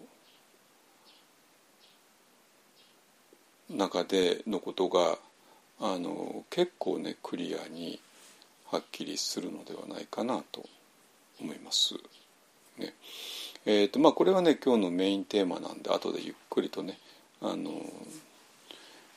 [3.69, 5.17] 中でのことが
[5.79, 7.99] あの結構ねクリアに
[8.71, 10.63] はっきりするのではないかなと
[11.41, 11.95] 思います。
[12.77, 12.93] ね
[13.65, 16.97] えーとまあ、これはね今日のメインテーマなんで後でゆっくりとね
[17.41, 17.71] あの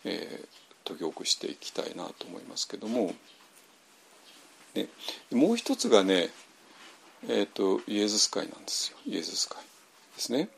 [0.06, 3.12] えー、解き起こしていきたいなと思いますけども、
[4.74, 4.86] ね、
[5.32, 6.28] もう一つがね、
[7.28, 9.58] えーと、イエズス会なんですよイエズス会
[10.14, 10.48] ですね。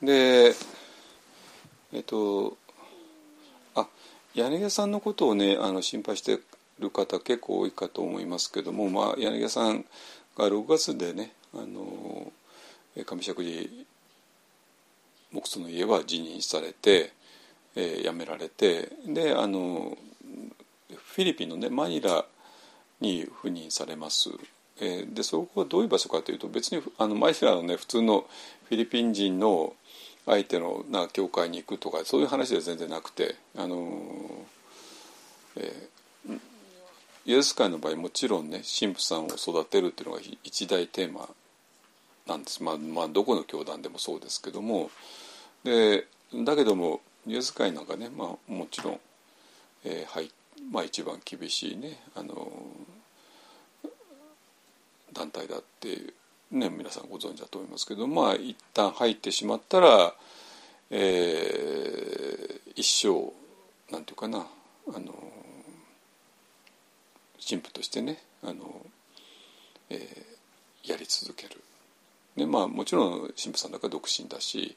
[0.00, 0.54] で
[1.92, 2.56] えっ、ー、と
[3.74, 3.88] あ
[4.34, 6.38] 柳家さんのことをねあの心配して
[6.78, 9.84] る方結構多いかと思いますけども、まあ、柳家さん
[10.36, 12.32] が6月でねあの
[13.04, 13.44] 上石寺
[15.32, 17.12] 木祖の家は辞任されて
[17.80, 19.96] えー、辞められてであの
[20.96, 22.24] フィリピンのねマニラ
[23.00, 24.30] に赴任されます。
[24.80, 28.26] えー、でそこはどういう場所かというと別にあのマニラのね普通の
[28.68, 29.74] フィリピン人の
[30.26, 33.88] 相手のな教会に行くとかそういう話では全然なくてあの、
[35.56, 36.38] えー、
[37.26, 41.28] イエス会の場合もちろんね神父さんを育てるっていうのが一大テーマ
[42.28, 44.90] なんです、まあ、まあどこの教団でもそうですけども
[45.64, 46.06] で
[46.44, 49.00] だけどもニュース界なんかね、まあ、もちろん、
[49.84, 50.30] えーはい
[50.70, 52.52] まあ、一番厳しいねあの
[55.12, 56.12] 団体だって
[56.50, 60.14] ね皆さんご存知だと思いますけどまあ一旦入ってしまったら、
[60.90, 63.32] えー、一生
[63.92, 64.46] なんていうかな
[64.94, 65.14] あの
[67.48, 68.84] 神父としてねあの、
[69.88, 71.62] えー、やり続ける。
[72.38, 74.76] ねまあ、もちろん神父さんだから独身だし、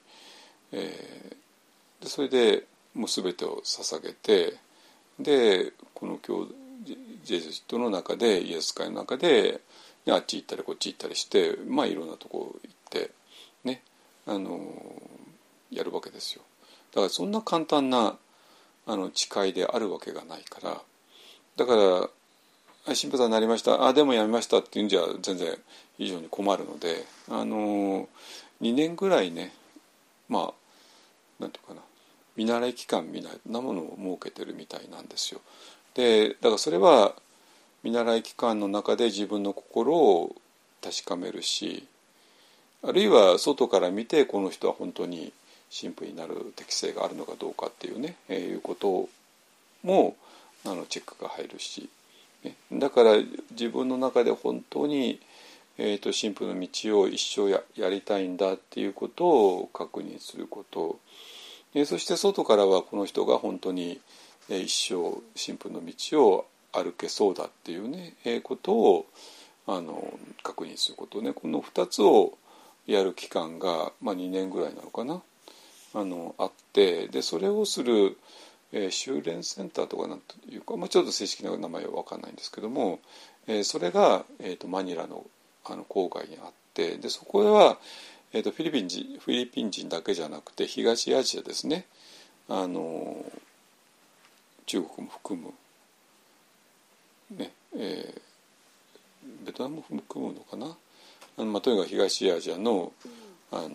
[0.71, 1.41] えー
[2.01, 2.63] でそれで
[2.95, 4.55] もう全てを捧げて
[5.19, 6.47] でこの教
[7.23, 9.61] ジェズトの中でイエス会の中で
[10.09, 13.11] あっち行ったりこっち行ったりしてまあいろんなとこ行って
[13.63, 13.83] ね
[14.25, 14.59] あの
[15.69, 16.41] やるわけですよ。
[16.91, 18.17] だからそんな簡単な
[18.87, 20.81] あの誓いであるわけがないから
[21.55, 22.09] だから
[22.85, 25.57] 「神父さんになりましたあでもやめました」っていうんじゃ全然
[26.01, 28.09] 非常に困るのであの
[28.59, 29.53] 2年ぐらいね
[30.29, 30.53] まあ
[31.39, 31.81] なんていうかな
[32.35, 35.41] 見習い期間みたいなものを設けてるみたいなんですよ。
[35.93, 37.13] でだからそれは
[37.83, 40.35] 見習い期間の中で自分の心を
[40.81, 41.85] 確かめるし
[42.81, 45.31] あるいは外から見てこの人は本当に
[45.69, 49.07] 神父になる適性があるのかどうかっていうね、えー、いうこと
[49.83, 50.15] も
[50.65, 51.89] あのチェックが入るし、
[52.43, 53.17] ね、だから
[53.51, 55.19] 自分の中で本当に、
[55.83, 60.99] えーと、神父の道を一生ややりたいんだっていうことを確認すること、
[61.73, 63.99] え、そして外からはこの人が本当に、
[64.49, 69.07] え、一生神父の道を歩けそうだっていうね、えー、ことを
[69.65, 70.13] あの
[70.43, 72.37] 確認することねこの2つを
[72.87, 75.21] やる期間が、まあ、2年ぐらいなのかな。
[75.93, 78.17] あのあってでそれをする、
[78.71, 82.99] えー、修練センターとかなんというか、まあ、ちょっと正式な名前は分かんないんですけども、
[83.47, 85.25] えー、それが、えーと、マニラの
[85.65, 87.77] あの郊外にあってでそこは、
[88.33, 91.85] えーと、フィリピン人フィリピン人だけじゃなくて東アジアですね。
[92.49, 93.25] あの
[94.65, 95.53] 中国も含む、
[97.37, 100.77] ねえー、ベトナムも含むのかな。
[101.37, 102.91] あの、まあ、とにかく東アジアの
[103.51, 103.69] あの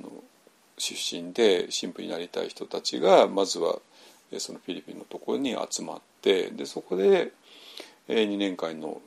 [0.78, 3.78] 出身で神父になりたい人たちがまずは
[4.38, 7.32] そのフィリピンのところに集まってでそこで
[8.08, 9.00] 2年間の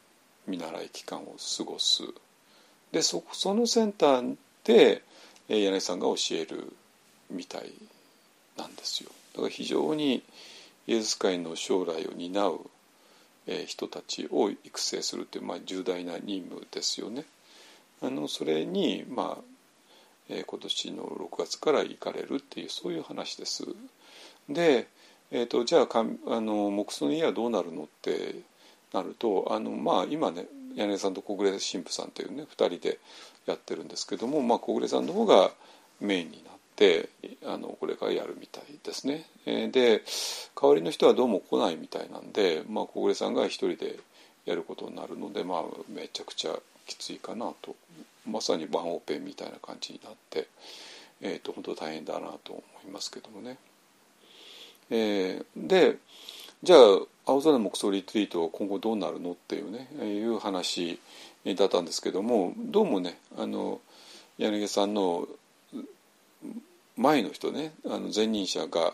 [0.48, 2.04] 見習い期間を過ごす。
[2.92, 5.04] でそそのセンターで
[5.48, 6.74] 柳さんが教える
[7.30, 7.72] みたい
[8.58, 10.24] なんですよだから非常に
[10.88, 12.60] イエズス会の将来を担う
[13.68, 17.26] 人たちを育成するという、まあ、重大な任務ですよね。
[18.02, 19.44] あのそれに、まあ、
[20.30, 23.64] え、今年の6月から行かれるっていうそういう話です。
[24.48, 24.88] で、
[25.32, 28.36] えーと、じゃあかあの木曽の家はどうなるのって
[28.94, 30.46] なるとあの、まあ、今ね
[30.80, 33.00] 柳さんと小暮神父さんというね2人で
[33.46, 35.52] やってるんですけども、まあ、小暮さんの方が
[36.00, 37.10] メインになって
[37.46, 39.26] あのこれからやるみたいですね。
[39.46, 40.04] えー、で
[40.60, 44.00] 代わりの人はどうも来ないみたいなんで、まあ、小暮さんが一人で
[44.46, 46.58] やることになるので、まあ、めちゃくちゃ
[46.88, 47.76] きついかなと
[48.26, 50.48] まさにワンオペみたいな感じになって、
[51.22, 53.58] えーと、本当大変だなと思いますけどもね。
[54.92, 55.98] えー、で
[56.64, 56.80] じゃあ
[57.26, 61.00] 青空木葬リツイートは今後どうなるのっていうねいう話
[61.46, 63.80] だったんですけどもどうもねあの
[64.38, 65.28] 柳さんの
[66.98, 68.94] 前の人ねあの前任者が、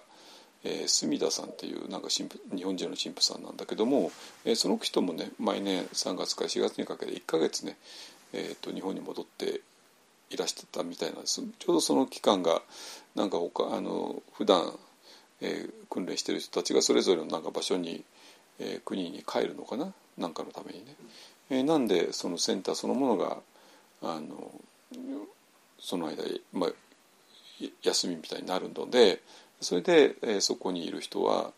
[0.63, 4.11] えー、隅田さんっていうなんか神父日本人の神父さんなんだけども、
[4.45, 7.77] えー、その人もね毎年3月から4月にかけて1か月ね
[8.35, 9.61] えーと、日本に戻って
[10.29, 11.41] いらしてたみたいなんです。
[11.59, 12.61] ちょうどその期間が
[13.15, 14.73] なんか他あの普段、
[15.47, 18.03] えー、訓練してる人たちがそれぞれのなんか場所に、
[18.59, 19.93] えー、国に帰るのかな？
[20.17, 20.95] なんかのためにね、
[21.49, 23.37] えー、なんでそのセンターそのものが
[24.01, 24.51] あの
[25.79, 26.23] その間、
[26.53, 26.69] まあ、
[27.83, 29.21] 休みみたいになるので
[29.61, 31.51] それで、えー、そこにいる人は、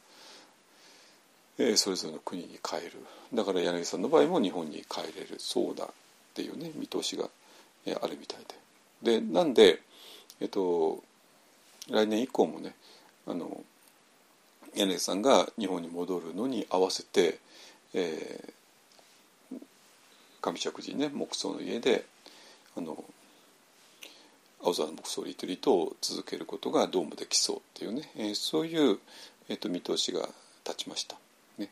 [1.58, 2.94] えー、それぞれの国に帰る。
[3.34, 5.36] だから柳さんの場合も日本に帰れる。
[5.38, 5.88] そうだっ
[6.34, 7.30] ていうね見通しが
[7.86, 8.40] えあるみたい
[9.04, 9.20] で。
[9.20, 9.80] でなんで、
[10.42, 11.04] えっと、
[11.90, 12.74] 来年以降もね
[13.28, 13.62] あの
[14.78, 17.40] 柳さんが日本に戻るのに合わせて、
[17.94, 19.58] えー、
[20.42, 22.06] 上石寺ね木葬の家で
[22.78, 23.04] あの
[24.64, 29.00] 青空の木葬リトリートを続けることがどうもできそうっていうね、えー、そういう、
[29.50, 30.28] えーと、見通しが
[30.66, 31.16] 立ちました。
[31.58, 31.70] ね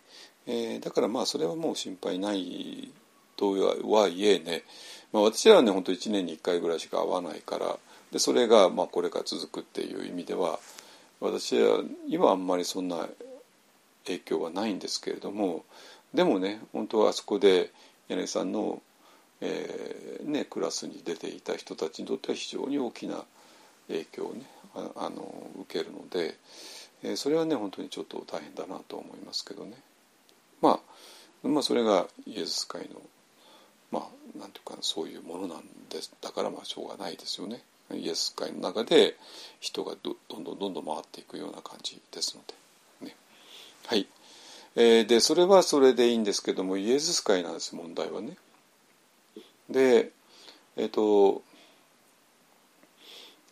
[0.47, 2.91] えー、だからまあそれはもう心配ない
[3.35, 4.63] とはいえね、
[5.11, 7.77] まあ、私らはね本当1年に1回ぐらいしか会わないから
[8.11, 10.59] でそれがまあこれから続くっていう意味では
[11.19, 13.07] 私は今あんまりそんな
[14.05, 15.63] 影響はないんですけれども
[16.13, 17.71] でもね本当はあそこで
[18.07, 18.81] 柳さんの、
[19.41, 23.23] えーね、クラスに出ていた人たちにとっては非常に大きな
[23.87, 24.41] 影響をね
[24.75, 26.35] あの受けるので、
[27.03, 29.73] えー、それはね本当にちょっと大変だなと思いますけどね。
[30.61, 30.79] ま
[31.43, 33.01] あ、まあ、それがイエズス会の
[33.91, 37.61] まあなんていうかそういうものなんですだからまあしょうがないですよね
[37.93, 39.15] イエス会の中で
[39.59, 42.43] 人がどんどんどんどん回っていくような感じですの
[43.01, 43.15] で、ね、
[43.87, 44.07] はい、
[44.75, 48.37] えー、でそれはそれでいいんですけどもイエズス会なんです問題はね。
[49.69, 50.11] で
[50.75, 51.43] えっ、ー、と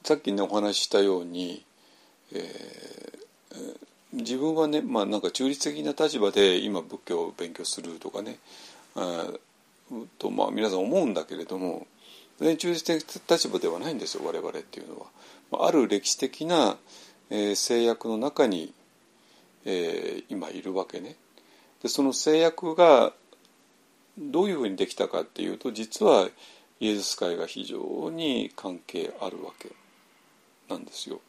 [0.03, 1.63] さっきねお話ししたように、
[2.33, 3.77] えー、
[4.13, 8.37] 自分はね、まあ、なんか中立的な立場で今仏教を勉強するとかね
[8.95, 9.27] あ
[10.19, 11.87] とまあ皆さん思うんだけれども
[12.39, 15.67] 全中立的立場ではないんですよ我々っていうのは。
[15.67, 16.77] ある歴史的な、
[17.29, 18.73] えー、制約の中に、
[19.65, 21.15] えー、今いるわけね。
[21.81, 23.13] でその制約が
[24.17, 26.29] どういうふうにできたかっていうと実は
[26.79, 29.69] イエズス会が非常に関係あるわけ
[30.69, 31.21] なんですよ。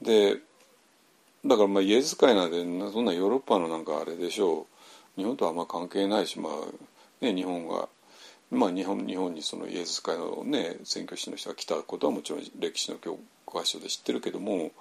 [0.00, 0.38] で
[1.44, 2.56] だからまあイエズス会なんて
[2.92, 4.66] そんなヨーロッパのなんかあれでしょ
[5.16, 7.88] う日本とはあんま関係ないしまあね日本が
[8.50, 14.72] まあ日本日本にそのイエズス会のね宣教師の人が来たことはもちろん歴史の教科書で知ってるけども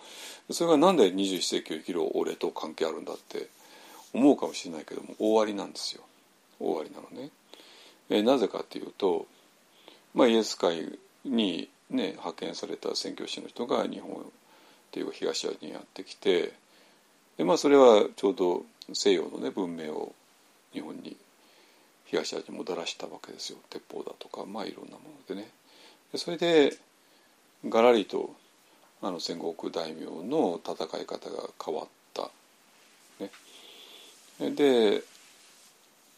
[0.52, 3.48] それがなんで21世紀を生きる俺と関係あるんだって
[4.14, 6.04] 思うかもしれないけども大ありなんですよ
[6.60, 7.30] 大ありなのね。
[8.10, 9.26] えなぜかっていうと、
[10.14, 14.26] まあ、イエス会に、ね、派遣された宣教師の人が日本っ
[14.92, 16.54] ていうか東アジアにやってきて
[17.38, 20.14] で、まあ、それはちょうど西洋の、ね、文明を
[20.74, 21.16] 日本に
[22.14, 25.50] 東アジアにもたらしたわけですよ鉄砲だとかまあいろんなものでね。
[26.12, 26.78] でそれで
[27.66, 28.36] がらりと
[29.02, 32.30] あの戦国大名の戦い方が変わった。
[33.20, 35.02] ね、で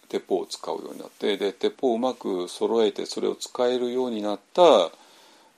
[0.09, 4.91] 鉄砲を使うようになってで鉄砲をうまく揃えてそれを使えるようになった、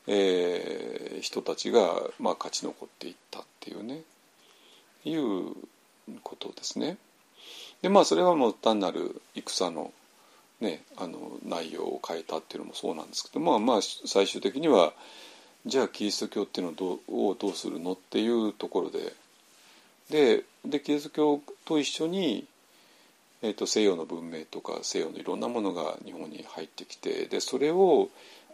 [0.07, 1.81] えー、人たちが、
[2.19, 4.01] まあ、勝ち残っていったっていうね
[5.03, 5.53] いう
[6.23, 6.97] ことですね。
[7.81, 9.91] でまあそれはもう単なる戦の,、
[10.59, 14.93] ね、あの内容を変えたっていうのもそうなんですけどまあまあ最終的には
[15.65, 19.13] じゃあキリスト教っていうのをどうどうするのっていうところで
[20.09, 22.47] ででキリスト教と一緒に
[23.43, 28.09] えーと、西洋の文明とか西洋のいろんなものが日本に入ってきてでそれを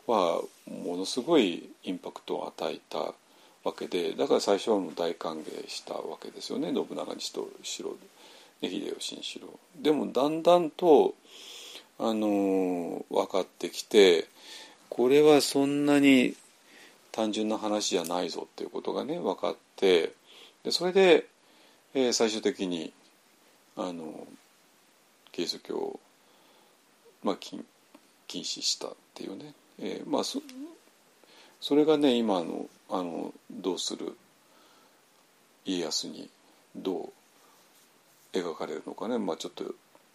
[0.08, 3.14] はものすごいインパクトを与えた
[3.64, 7.34] わけでだから最初はもう大歓迎したわけですよね信長にし
[7.82, 7.96] ろ
[8.70, 9.60] 秀吉にしろ。
[9.82, 11.16] でもだんだんと、
[12.06, 14.28] あの、分かってきて
[14.90, 16.36] これはそんなに
[17.12, 20.14] 単純な話じゃないぞっていうことがね分かって
[20.64, 21.28] でそれで、
[21.94, 22.92] えー、最終的に
[23.78, 24.28] あの
[25.32, 26.00] キリスト教を、
[27.24, 27.64] まあ、禁
[28.28, 30.42] 禁止したっていうね、えー、まあそ
[31.62, 34.18] それがね今のあのどうする
[35.66, 36.30] 家康に
[36.76, 37.12] ど
[38.34, 39.64] う描かれるのかね、まあ、ちょっと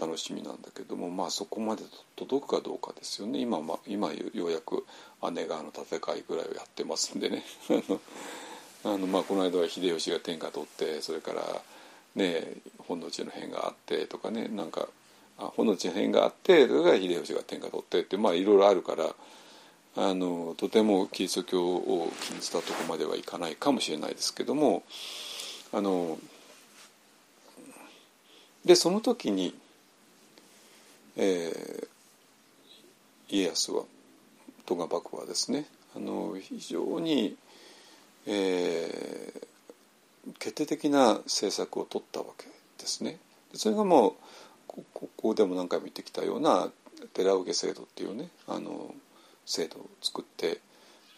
[0.00, 1.82] 楽しみなんだけども、まあ、そこまで
[2.16, 3.40] 届くかどうかですよね。
[3.40, 4.86] 今,、まあ、今ようやく
[5.32, 7.44] 姉川の戦いぐらいをやってますんでね。
[8.84, 11.62] あの、まあ、この間は秀吉が天下取ってそれから
[12.14, 14.88] ね本能寺の変があってとかねなんか
[15.36, 19.14] 本能寺の変があってそれから秀吉が天下取ってってまあいろいろあるから
[19.96, 24.84] あのとてもキリスト教を禁じたとこまではいかないかもしれないですけども
[25.72, 26.18] あの
[28.64, 29.54] でその時に、
[31.20, 33.84] えー、家康は
[34.66, 35.66] 戸賀幕府はですね
[35.96, 37.36] あの非常に、
[38.26, 42.46] えー、決定的な政策を取ったわけ
[42.78, 43.18] ですね。
[43.54, 44.14] それがもう
[44.92, 46.70] ここでも何回も言ってきたような
[47.14, 48.94] 寺受け制度っていうねあの
[49.44, 50.60] 制度を作って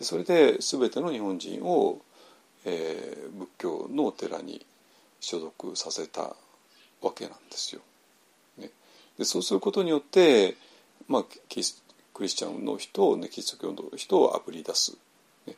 [0.00, 2.00] それで全ての日本人を、
[2.64, 4.64] えー、仏教のお寺に
[5.20, 6.34] 所属させた
[7.02, 7.82] わけなんですよ。
[9.20, 10.56] でそうすることによって、
[11.06, 14.96] まあ、キスクリスチャンの人を、ね、キリスト教の人をあぶり出す。
[15.46, 15.54] ね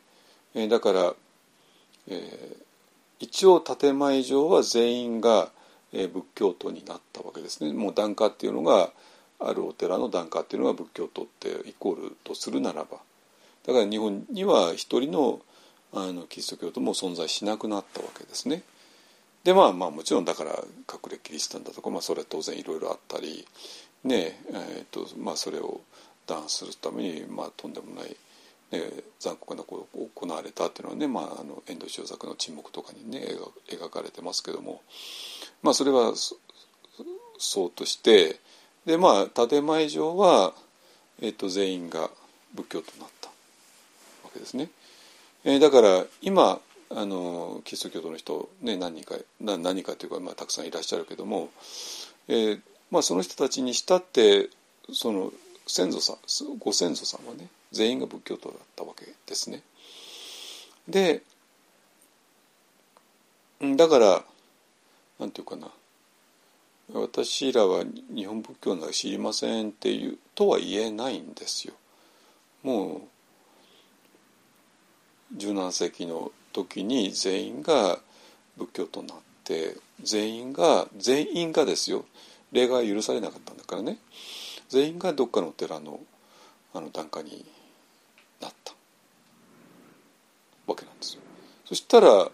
[0.53, 1.13] えー、だから、
[2.09, 2.55] えー、
[3.19, 5.49] 一応建前上は全員が
[5.93, 7.71] え仏教徒になったわけですね。
[7.71, 8.91] もう檀家っていうのが
[9.39, 12.97] あるお寺の檀家っていうのが仏教徒ってイコールとするならば
[13.67, 15.39] だから日本には一人の
[15.95, 18.63] あのキリスト教徒も存在しなくなったわけですね。
[19.43, 23.45] でまあまあもちろんだから隠れキリシタンだとか、まあ、それは当然いろいろあったり
[24.03, 25.81] ねえーとまあ、それを
[26.27, 28.15] 断するために、まあ、とんでもない、
[28.71, 28.81] ね、
[29.19, 33.21] 残酷なことが行われたっていうのはね、まあ、あの遠藤周作の沈黙とかにね
[33.69, 34.81] 描かれてますけども
[35.61, 36.13] まあそれは
[37.37, 38.39] そうとして
[38.85, 40.53] でまあ建前上は、
[41.21, 42.09] えー、と全員が
[42.53, 44.69] 仏教となったわけですね。
[45.45, 46.59] えー、だから今
[46.95, 51.49] あのキリスト教徒の人、ね、何人か何人かというか、まあ、たくさんいらっしゃるけども、
[52.27, 54.49] えーまあ、その人たちにしたって
[54.91, 55.31] その
[55.65, 56.17] 先祖さん
[56.59, 59.63] ご先祖さんはね全員が仏教徒だったわけですね。
[60.87, 61.23] で
[63.77, 64.23] だから
[65.19, 65.69] なんていうかな
[66.93, 71.73] 私らは日本仏教なら知りませんっていうとは言えないんですよ。
[72.61, 73.07] も
[75.33, 77.99] う17世紀の時に全員が
[78.57, 82.05] 仏教となって全員が全員がですよ
[82.51, 83.97] 例外許されなかったんだからね
[84.69, 85.99] 全員がどっかのお寺の
[86.73, 87.45] あの檀家に
[88.41, 88.73] なった
[90.65, 91.21] わけなんですよ。
[91.65, 92.29] そしたら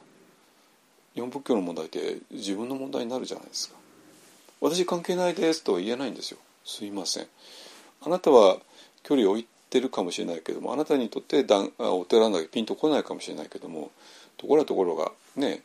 [1.13, 3.75] 日本仏教の問題って自分の問題になるじゃないですか。
[4.61, 6.37] 私関係ないですとは言えないんですよ。
[6.63, 7.27] すいません。
[8.01, 8.57] あなたは
[9.03, 13.91] 距離を置いてるかもしれないけどもあなたにとってだんお寺だけピンとこないかもしれないけども
[14.37, 15.61] ところがところがね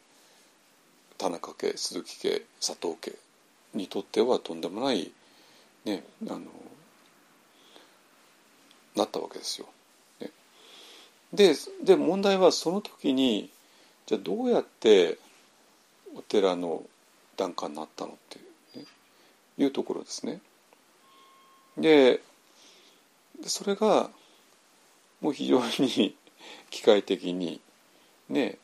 [1.17, 3.13] 田中家鈴木家佐藤家
[3.75, 5.11] にとってはとんでもない
[5.85, 6.41] ねあの
[8.97, 9.67] なったわけですよ。
[10.21, 10.31] ね、
[11.33, 13.51] でで問題はその時に
[14.07, 15.19] じゃあどうやって
[16.15, 16.85] お寺の
[17.37, 18.43] 檀家になったのってい
[18.77, 18.85] う,、ね、
[19.59, 20.41] いうところですね。
[21.77, 22.21] で
[23.49, 24.11] それが
[25.21, 26.17] もう非常に
[26.71, 27.61] 機械的に
[28.29, 28.59] ね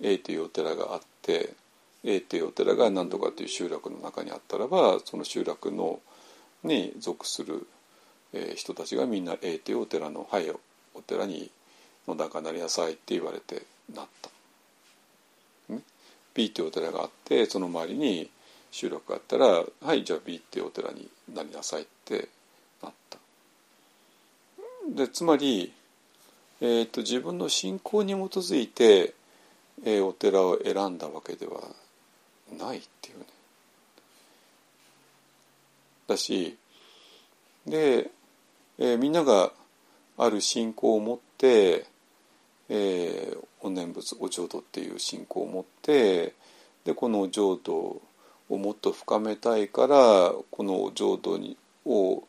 [0.00, 1.54] A というお寺があって
[2.04, 6.00] A というお寺が何とかという集落の中にあったらばその集落の
[6.62, 7.66] に属する、
[8.32, 10.50] えー、人たちがみんな A というお寺の「はい
[10.94, 11.50] お寺に
[12.06, 13.62] の檀家になりなさい」って言われて
[13.92, 14.30] なった。
[15.68, 15.82] ね、
[16.34, 18.30] B というお寺があってその周りに
[18.70, 22.28] 集落があったら「はいじゃあ B っていうお寺になりなさい」って。
[24.92, 25.72] でつまり、
[26.60, 29.14] えーと、自分の信仰に基づいて、
[29.84, 31.60] えー、お寺を選んだわけでは
[32.58, 33.24] ないっていうね。
[36.06, 36.56] だし
[37.66, 38.10] で、
[38.78, 39.52] えー、みんなが
[40.18, 41.86] ある信仰を持って、
[42.68, 46.34] えー、お念仏お浄土っていう信仰を持って
[46.84, 48.02] でこの浄土
[48.50, 51.56] をもっと深めたいからこの浄土に
[51.86, 52.22] を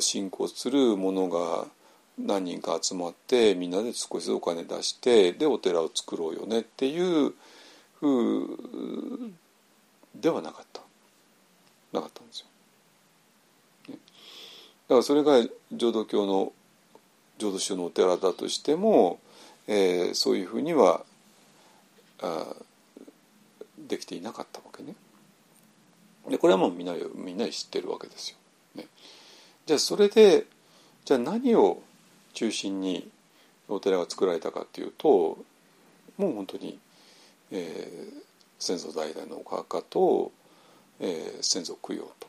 [0.00, 1.66] 信仰する者が
[2.26, 7.34] 何人か集まってみんなで少しずつお金出してでお寺を作ろうよねっていう
[7.98, 9.32] ふう
[10.14, 10.82] ではなかった
[11.92, 12.46] なかったんですよ。
[13.88, 15.40] だからそれが
[15.72, 16.52] 浄土教の
[17.38, 19.20] 浄土宗のお寺だとしても、
[19.66, 21.04] えー、そういうふうには
[22.20, 22.54] あ
[23.78, 24.94] できていなかったわけね。
[26.28, 28.36] でこれはもうみんなみんな知ってるわけですよ。
[28.74, 28.86] ね、
[29.66, 30.46] じゃあそれで
[31.04, 31.82] じゃあ何を
[32.32, 33.08] 中心に
[33.68, 35.38] お寺が作られたかっていうと
[36.18, 36.78] もう本当に、
[37.50, 38.22] えー、
[38.58, 40.32] 先祖代々のお墓と、
[41.00, 42.28] えー、先祖供養と、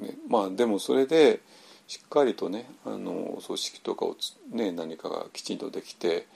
[0.00, 1.40] ね、まあでもそれで
[1.86, 4.16] しっかりとねあの葬式とかを、
[4.50, 6.26] ね、何かがきちんとできて、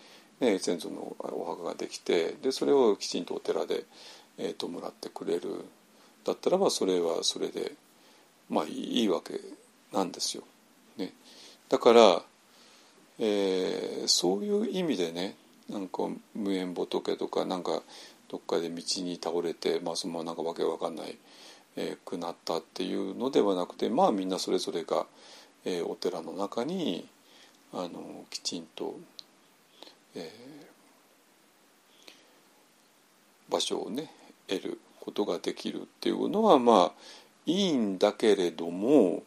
[0.41, 3.85] ね、先祖のお墓ができてでそれをきちんとお寺で、
[4.39, 5.65] えー、弔ってくれる。
[6.25, 7.73] だったらばそれはそれで
[8.49, 9.41] まあいいわけ
[9.93, 10.45] なんですよ。
[10.97, 11.13] ね、
[11.69, 12.23] だから
[13.19, 15.37] えー、そういう意味でね
[15.71, 17.83] なんか無縁仏とかなんか
[18.29, 21.17] どっかで道に倒れて、まあ、そのままなんかわけわかんない、
[21.77, 25.07] えー、くなったっていうのではなくてまあみんなそれぞれが、
[25.65, 27.07] えー、お寺の中に
[27.73, 28.97] あのきちんと、
[30.15, 34.11] えー、場所をね
[34.49, 39.23] 得ることができるっていうのはまあいいんだけれども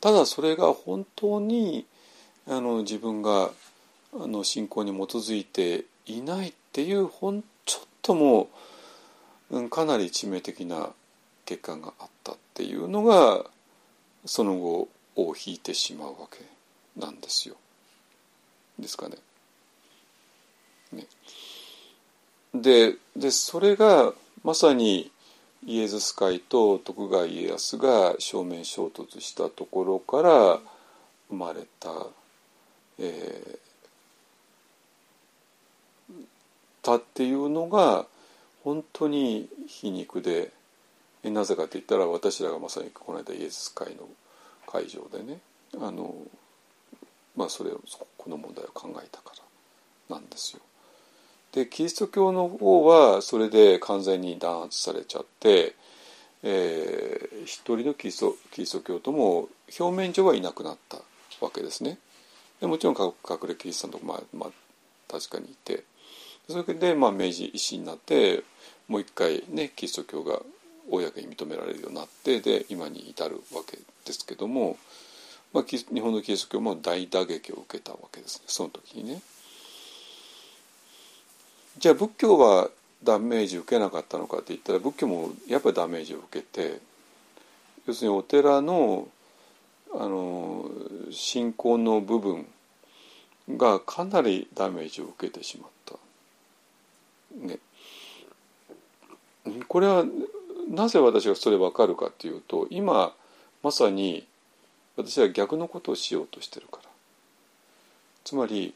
[0.00, 1.86] ただそれが本当に
[2.46, 3.50] あの自分が
[4.12, 8.48] あの信仰に基づいていないっていうほんちょっとも
[9.50, 10.90] う、うん、かなり致命的な
[11.46, 13.44] 結果があったっていうのが
[14.26, 16.44] その後を引いてしまうわけ
[17.00, 17.56] なんですよ。
[18.78, 19.16] ですかね。
[20.92, 21.06] ね
[22.54, 25.10] ででそれがまさに
[25.66, 30.60] イエズス会と徳川家康が正面衝突したところから
[31.30, 31.90] 生まれた
[32.98, 36.14] えー、
[36.82, 38.06] たっていうのが
[38.62, 40.52] 本当に皮肉で
[41.22, 44.08] なぜかと言ったら私らがまさにこの間イエス会の
[44.66, 45.38] 会場でね
[45.80, 46.14] あの、
[47.36, 47.80] まあ、それを
[48.18, 49.32] この問題を考えたか
[50.08, 50.60] らなんですよ。
[51.52, 55.76] でキリスト教の方はそれで完全に弾圧されちゃって、
[56.42, 60.98] えー、一人のキリストキリスト教徒も表面上はいなくなった
[61.40, 61.98] わけですね。
[62.64, 63.12] でもちろん隠
[63.46, 64.50] れキリストのとこまあ、まあ、
[65.12, 65.84] 確かにいて
[66.48, 68.42] それで、まあ、明治維新になって
[68.88, 70.40] もう一回ねキリスト教が
[70.88, 74.78] 公に認められるようになってで今に至るわけですけども、
[75.52, 79.20] まあ、日本のキリスト教も大打撃を受けたわけですねその時にね。
[81.76, 82.70] じゃあ仏教は
[83.02, 86.80] ダメージ受けなかったのかって言ったら仏教もやっぱりダメージを受けて
[87.86, 89.06] 要するにお寺の
[89.92, 90.68] あの
[91.10, 92.46] 信仰の部分
[93.50, 95.94] がかなりダメージを受けてしまった。
[97.36, 97.58] ね、
[99.68, 100.04] これは
[100.68, 103.12] なぜ私がそれ分かるかっていうと今
[103.62, 104.26] まさに
[104.96, 106.88] 私は逆のことをしようとしてるから。
[108.22, 108.74] つまり、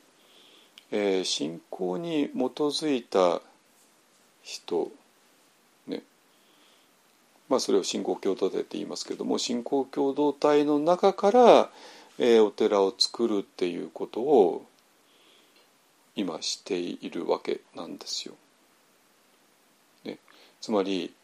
[0.90, 3.40] えー、信仰に基づいた
[4.42, 4.90] 人
[5.86, 6.02] ね。
[7.48, 11.70] まあそれを信仰共同体って言いますけども信仰共同体の中から、
[12.18, 14.66] えー、お寺を作るっていうことを
[16.16, 18.34] 今しているわけなんですよ。
[20.04, 20.18] ね、
[20.60, 21.14] つまり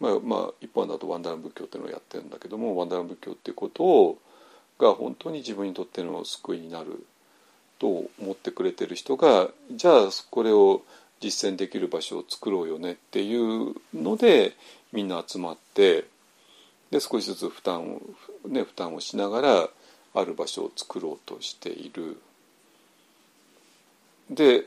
[0.00, 4.18] まあ、まあ一般だとワンダラン仏教っていうのをやってるんだけどもワンダラン仏教っていうことを
[4.78, 7.06] が本当に自分にとっての救いになる
[7.78, 10.82] と思ってくれてる人がじゃあこれを
[11.20, 14.54] 実践できる場所を作ろうよねっていうので
[14.92, 16.04] みんな集まって
[16.90, 18.00] で少しずつ負担を、
[18.48, 19.68] ね、負担をしながら
[20.16, 22.20] ある場所を作ろうとしている。
[24.30, 24.64] で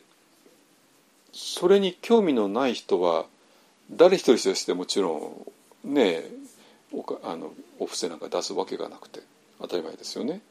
[1.33, 3.25] それに興味のない人は
[3.91, 5.45] 誰一人としてもちろ
[5.85, 6.23] んね
[6.93, 9.21] おかあのお布施なんか出すわけがなくて
[9.59, 10.41] 当たり前ですよね。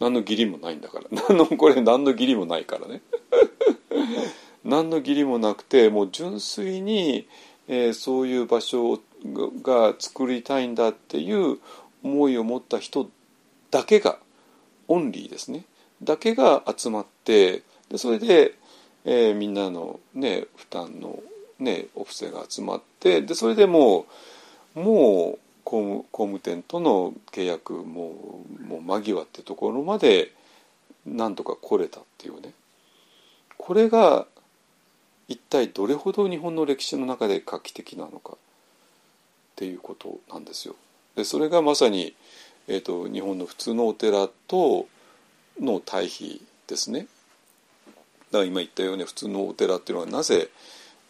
[0.00, 1.04] 何の義理もないんだから。
[1.28, 3.02] 何のこれ何の義理もないからね。
[4.64, 7.26] 何の義理もなくてもう純粋に、
[7.68, 9.00] えー、そういう場所
[9.62, 11.58] が作りたいんだっていう
[12.02, 13.10] 思いを持った人
[13.70, 14.18] だけが
[14.92, 15.64] オンリーですね
[16.02, 18.54] だけが集まってでそれで、
[19.04, 21.20] えー、みんなの、ね、負担の
[21.58, 24.06] ね、お布施が集まってでそれでも
[24.74, 30.32] うもう工務店との契約ももう間際ってところまで
[31.06, 32.52] なんとか来れたっていうね
[33.58, 34.26] これが
[35.28, 38.36] 一体どれほど日本の歴史の中で画期的なのかっ
[39.54, 40.74] ていうことなんですよ。
[41.14, 42.14] でそれがまさに、
[42.68, 44.86] えーと、日本の普通のお寺と
[45.60, 47.06] の対比ですね。
[48.30, 50.48] だから今言ったように普通のお寺っていうのはなぜ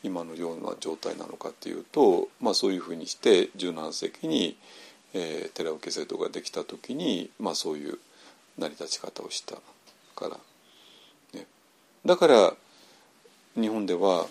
[0.02, 4.56] 今のような状態なのかっていうと、まあ、そういうふうにして17世紀に、
[5.14, 7.98] えー、寺受け制度ができた時に、まあ、そういう
[8.58, 9.56] 成り立ち方をした
[10.16, 10.38] から、
[11.38, 11.46] ね、
[12.04, 12.54] だから
[13.54, 14.26] 日本では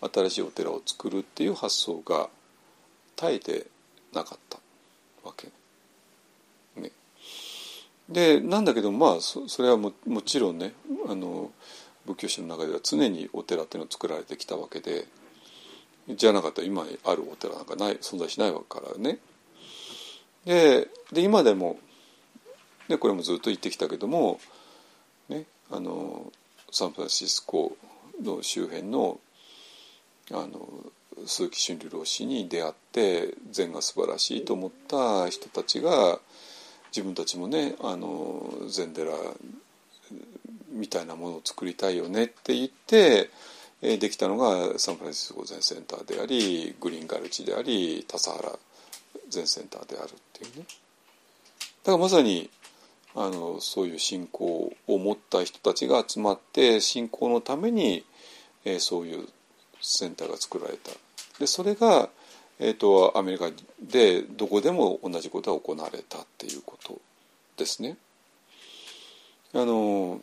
[0.00, 2.28] 新しいお寺を作るっていう発想が
[3.16, 3.66] 絶えて
[4.14, 4.58] なかった
[5.22, 5.48] わけ。
[8.12, 10.72] でなんだけどまあそれはももちろんね
[11.08, 11.50] あの
[12.06, 15.06] 仏教史の中では常にお寺っていうのを作られてきたわけで
[16.08, 19.18] じゃなかったら今あるお寺なんかない存在しないわけからね。
[20.44, 21.78] でで今でも、
[22.88, 24.40] ね、これもずっと言ってきたけども、
[25.28, 26.32] ね、あの
[26.72, 27.76] サンフランシスコ
[28.22, 29.20] の周辺の
[30.32, 30.68] あの
[31.26, 36.18] 鈴木春流老師に出会って禅が素晴らしいと思った人たちが
[36.94, 39.12] 自分たちもねあの禅寺
[40.70, 43.30] みたいなものを作りたいよねって言って、
[43.82, 48.58] えできたのがサンフランシスコ全センターでありグリーンガルチであり田原
[49.28, 50.64] 全センターであるっていうね。
[51.84, 52.48] だからまさに
[53.14, 58.04] あのそういう信仰を持った人たちが集まって信仰のために、
[58.64, 59.28] えー、そういう
[59.82, 60.90] センターが作られた。
[61.38, 62.08] でそれが、
[62.64, 63.50] えーと、アメリカ
[63.80, 67.00] でどこでも同じことが行われたっていうこと
[67.56, 67.96] ですね。
[69.52, 70.20] あの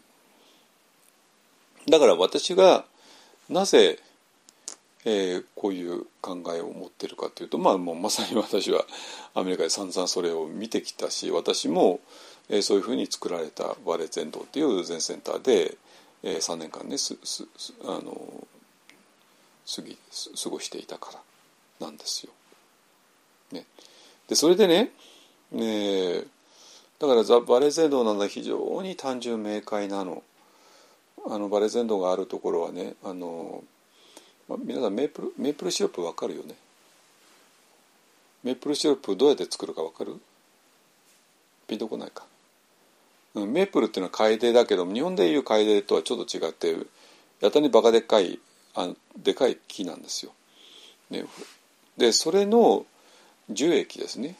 [1.90, 2.86] だから私が
[3.50, 4.00] なぜ、
[5.04, 8.86] えー、こういう考えを持ってるかというと、まあ、もうまさに 私は
[9.34, 12.00] アメリカで散々それを見てきたし私も、
[12.48, 15.78] えー、そういうふうに作られた和礼全道っていう全センターで、
[16.24, 17.46] えー、3年間ねすす
[17.84, 18.48] あの
[19.76, 19.98] 過ぎ
[20.42, 21.28] 過ごしていたから
[21.80, 22.32] なんですよ。
[23.51, 23.65] ね、
[24.27, 24.91] でそれでね、
[25.51, 26.23] ね
[26.99, 30.23] だからザ・バレゼ道なんだ非常に単純明快なの。
[31.25, 33.61] あのバレゼンドがあるところはねあの、
[34.47, 36.55] まあ、皆さんメープルメープルシロップ分かるよね
[38.41, 40.15] メープルシロップどうやって作るか分かる？
[41.67, 42.23] ピンとこないか、
[43.36, 46.73] うん、メープルっていうのは楓だけど日本でいう楓とはちょっと違って
[47.41, 48.39] やたにバカでっかい
[48.75, 50.32] あでかい木なんですよ。
[51.09, 51.25] ね、
[52.00, 52.86] でそれの
[53.50, 54.36] 樹液ですね。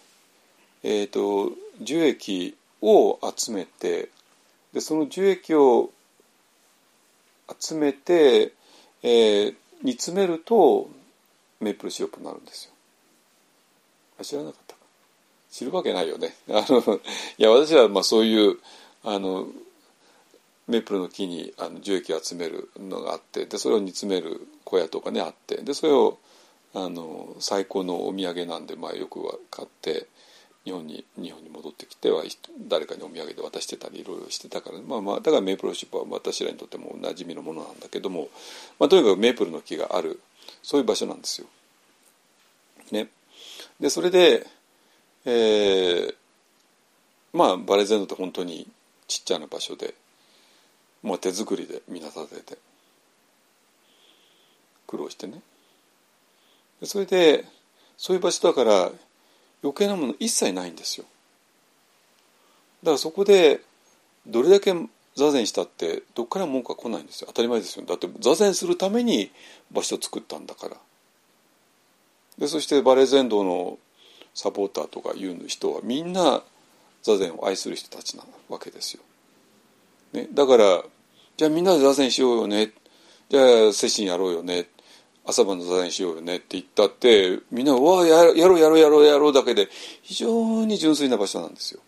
[0.82, 1.52] えっ、ー、と
[1.82, 4.08] 樹液を集めて
[4.74, 5.92] でその樹液を
[7.60, 8.54] 集めて、
[9.04, 10.90] えー、煮詰めると
[11.60, 12.66] メープルシロップになるんです
[14.18, 14.24] よ。
[14.24, 14.76] 知らなかった
[15.52, 16.34] 知るわけないよね。
[16.48, 16.96] あの
[17.38, 18.58] いや私はまあそういう
[19.04, 19.48] あの
[20.68, 26.20] メープルの木にあの樹液を集めるのがあってでそれを煮詰める小屋とかねあってでそれを
[26.74, 30.08] あの最高のお土産なんで、まあ、よく買って
[30.66, 32.24] 日本に日本に戻ってきては
[32.68, 38.30] 誰かにお土産で渡してたりいろいろしてたから、まあまあ、だからメープルシップは私らにとってもおなじみのものなんだけども、
[38.80, 40.20] まあ、とにかくメープルの木がある
[40.62, 41.48] そういう場所なんですよ。
[42.92, 43.10] ね、
[43.80, 44.46] でそれで、
[45.26, 46.16] えー、
[47.34, 48.68] まあバレゼンドって本当に
[49.08, 49.94] ちっちゃな場所で、
[51.04, 52.58] まあ、手作りでみんな建てて
[54.88, 55.42] 苦労してね
[56.84, 57.46] それで
[57.98, 58.92] そういう場所だから
[59.62, 61.06] 余計なもの一切ないんですよ。
[62.84, 63.62] だからそこで
[64.26, 64.74] どれだけ
[65.16, 67.28] 座禅したってどっから文句は来ないんですよ。
[67.28, 67.86] 当たり前ですよ。
[67.86, 69.32] だって座禅するために
[69.72, 70.78] 場所を作ったんだから。
[72.38, 73.78] でそしてバレー禅道の
[74.34, 76.42] サポーターとかいう人はみんな
[77.04, 79.02] 座禅を愛する人たちなわけですよ、
[80.14, 80.84] ね、だから
[81.38, 82.72] じゃあみんなで座禅しようよね。
[83.30, 84.68] じゃあ精神やろうよね。
[85.30, 89.70] 朝晩の座禅しようよねって言ったってみんな「うわややろうやろうやろうやろう」だけで
[90.02, 91.82] 非常に純粋な場所なんですよ。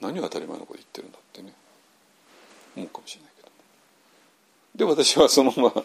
[0.00, 1.52] 何が当たり前のこと言ってるんだってね
[2.76, 3.50] 思うかもしれないけど
[4.76, 5.72] で私はそのまま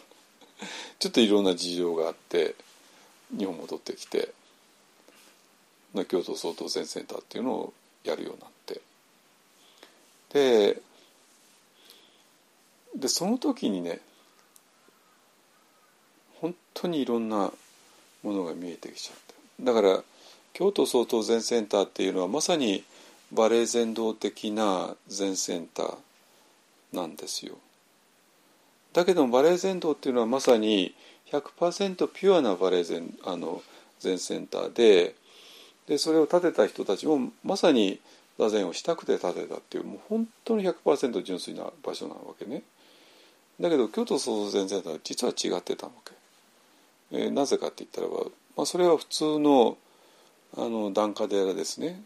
[0.99, 2.55] ちょっといろんな事情があって
[3.37, 4.33] 日本戻ってきて
[6.07, 8.81] 京都総統全センターっていうのをやるようになって。
[10.31, 10.81] で
[12.95, 13.99] でその時にね
[16.41, 17.51] 本当にいろんな
[18.23, 20.03] ものが見えてきちゃっただから
[20.53, 22.83] 京都総統全センターっていうのはまさに
[23.31, 25.95] バレエ全道的な全センター
[26.93, 27.55] なんですよ。
[28.93, 30.95] だけどもバレエ全道っていうのはまさに
[31.31, 33.61] 100%ピュアなバレエ全あの
[33.99, 35.15] 全センターで
[35.87, 37.99] でそれを建てた人たちもまさに
[38.39, 42.63] 座禅をしたくて建てたっていうもう本当に100%純粋な場所なわけね。
[43.59, 46.14] だけど京都創造全センターは実は違ってたわけ。
[47.15, 49.77] えー、なぜかって言ったらば、まあ、それは普通の
[50.57, 52.01] あの檀家寺ですね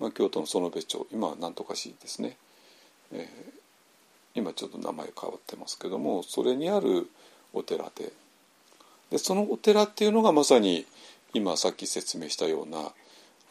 [0.00, 2.36] まあ、京都の園部町今は何とか市ですね、
[3.12, 3.26] えー、
[4.34, 7.08] 今ちょっと名前変わってますけどもそれにある
[7.52, 8.10] お寺で
[9.10, 10.86] でそのお寺っていうのがまさに
[11.34, 12.78] 今さっき説明したような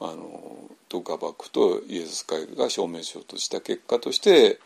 [0.02, 0.58] あの
[0.88, 4.60] ドガバクとイエズス会が証明しようとした結果として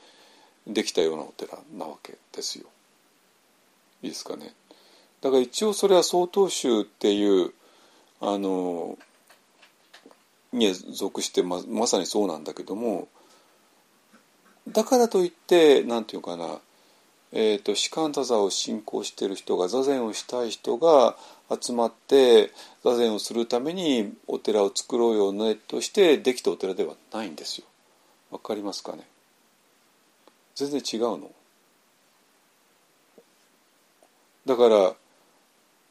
[0.67, 2.65] できたようなお寺なわけですよ。
[4.03, 4.53] いいですかね。
[5.23, 7.53] だから一応それは曹洞宗っていう
[8.19, 8.97] あの
[10.51, 13.07] に属してままさにそうなんだけども
[14.67, 16.59] だからといって何て言うかな、
[17.31, 21.15] えーと、士官座座を信仰している人が座禅をしたい人が
[21.49, 22.51] 集まって
[22.83, 27.67] 座禅をするためにお寺を作ろうよねとしてできたお寺ではないんですよ。
[28.29, 29.07] わかりますかね？
[30.55, 31.31] 全然違うの。
[34.45, 34.93] だから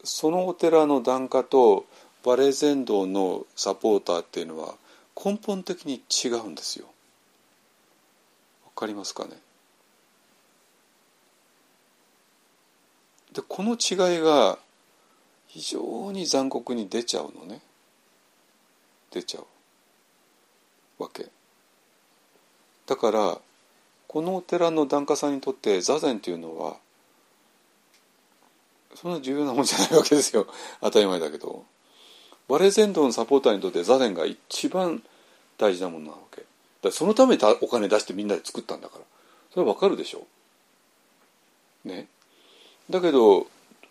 [0.03, 1.85] そのお寺の檀家と
[2.23, 4.75] バレエ全道のサポーターっていうのは
[5.23, 6.85] 根本的に違うんですよ。
[8.65, 9.31] わかりますかね？
[13.33, 14.57] でこの違いが
[15.47, 17.61] 非常に残酷に出ちゃうのね。
[19.11, 19.41] 出ちゃ
[20.99, 21.27] うわけ。
[22.87, 23.37] だから
[24.07, 26.77] このお寺の檀家さんにとって座禅というのは
[28.95, 30.47] そんな重要なもんじゃないわけですよ。
[30.81, 31.65] 当たり前だけど。
[32.47, 35.03] バレー全道のサポーターにとって座禅が一番
[35.57, 36.43] 大事なものなわけ。
[36.81, 39.05] だそのためにお金出してみんなで作ったんだから。
[39.53, 40.27] それはわかるでしょ。
[41.85, 42.07] ね。
[42.89, 43.47] だけど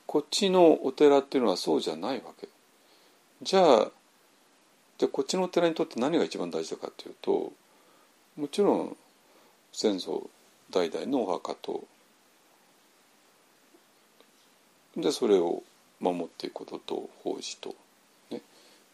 [0.07, 2.49] こっちのお寺っていうのはそうじゃないわけ。
[3.43, 3.91] じゃあ
[4.99, 7.53] じゃあこっちのお寺にとって何が一番大事かっていうと
[8.37, 8.97] もちろん
[9.73, 10.29] 先祖
[10.71, 11.85] 代々のお墓と
[14.97, 15.63] でそれを
[16.01, 17.75] 守っていくことと法事と。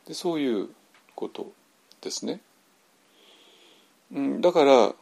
[0.07, 0.69] でそういう
[1.15, 1.53] こと
[2.01, 2.41] ですね。
[4.13, 4.95] うん、だから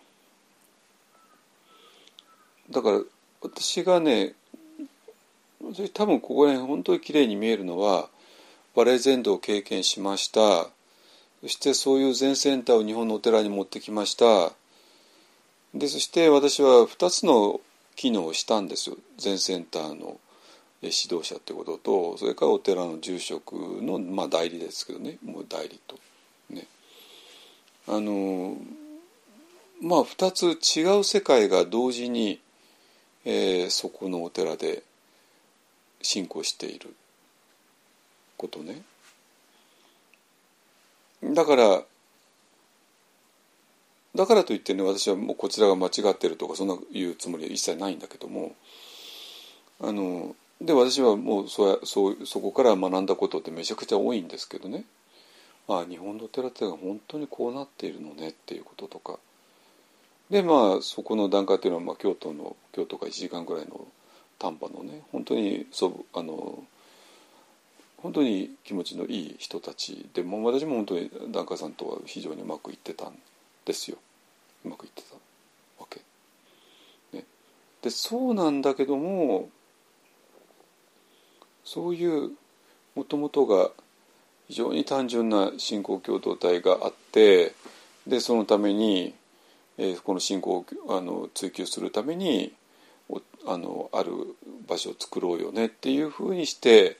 [2.70, 3.00] だから
[3.40, 4.34] 私がね
[5.94, 8.08] 多分ここら辺本当にきれいに見えるのは
[8.74, 10.68] バレエ全土を経験しました。
[11.42, 14.52] そしてそういう全センターを日本のお寺に持ってきました。
[15.74, 17.60] でそして私は2つの
[17.94, 18.96] 機能をしたんですよ。
[19.18, 20.18] 全センターの
[20.82, 25.98] 指導者ってこととそれからお寺の住職の、まあ、代理ですけどねもう代理と。
[26.50, 26.66] ね、
[27.88, 28.56] あの
[29.82, 32.40] まあ2つ違う世界が同時に、
[33.24, 34.82] えー、そこのお寺で
[36.02, 36.94] 信仰している
[38.36, 38.82] ことね。
[41.22, 41.82] だから
[44.14, 48.54] だからといってね私はもうこちらが間違ってるとかそんな言うつもりは一切ないんだけども
[49.80, 54.84] あので私はもうそそうそこから学んだことってめちゃくちゃ多いんですけどね。
[55.68, 59.18] ああ日本の寺ってのは本当にこうなっているのねっていうこととか。
[60.30, 63.86] でまあそこの段階っていうのは、まあ、京都の京都が1時間ぐらいの
[64.38, 66.64] 丹波のね本当にそうあの
[67.98, 73.18] 本当に気持ちのいい人たちでも私も本当に檀家さんとは非常にうまくいってたん
[73.64, 73.98] ですよ。
[74.64, 75.14] うまくいってた
[75.78, 76.00] わけ。
[77.12, 77.24] ね、
[77.82, 79.48] でそうなんだけども
[81.66, 82.30] そういう
[82.94, 83.70] もともとが
[84.48, 87.54] 非常に単純な信仰共同体があって
[88.06, 89.14] でそのために、
[89.76, 92.54] えー、この信仰をあの追求するために
[93.46, 94.12] あのある
[94.68, 96.98] 場所を作ろうよねっていうふうにして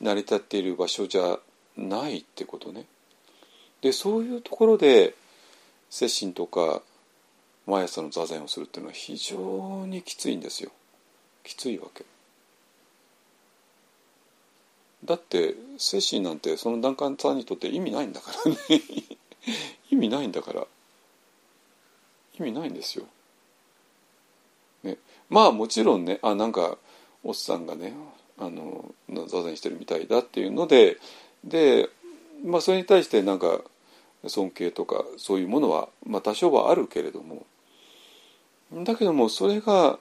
[0.00, 1.38] 成り立っている場所じゃ
[1.76, 2.86] ないってことね。
[3.80, 5.14] でそういうところで
[5.90, 6.82] 接心とか
[7.66, 10.70] 毎朝の座禅をするっていうのは非常にきついんですよ。
[11.44, 12.04] きついわけ。
[15.04, 18.58] だって接心なんてその檀家さんにとって意味ないんだからね。
[19.90, 20.66] 意味ないんだから。
[22.38, 23.06] 意味ないんですよ。
[24.82, 26.78] ね、まあもちろんねあなんか
[27.24, 27.94] おっさんがね
[28.38, 28.94] あの
[29.26, 30.98] 座禅してるみたいだっていうので
[31.44, 31.88] で、
[32.44, 33.62] まあ、それに対してなんか
[34.26, 37.46] 尊敬とかそういうものは、まあ、多少はあるけれども。
[38.70, 39.98] だけどもそれが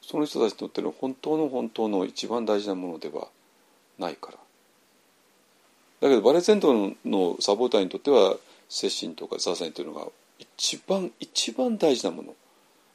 [0.00, 3.28] その人たちにとっての本当の本当の一番大事なものでは
[4.02, 4.38] ないから。
[6.00, 6.74] だけどバレゼント
[7.04, 8.36] のサポーターにとっては
[8.68, 10.06] 接心とか座禅というのが
[10.38, 12.34] 一番一番大事なもの。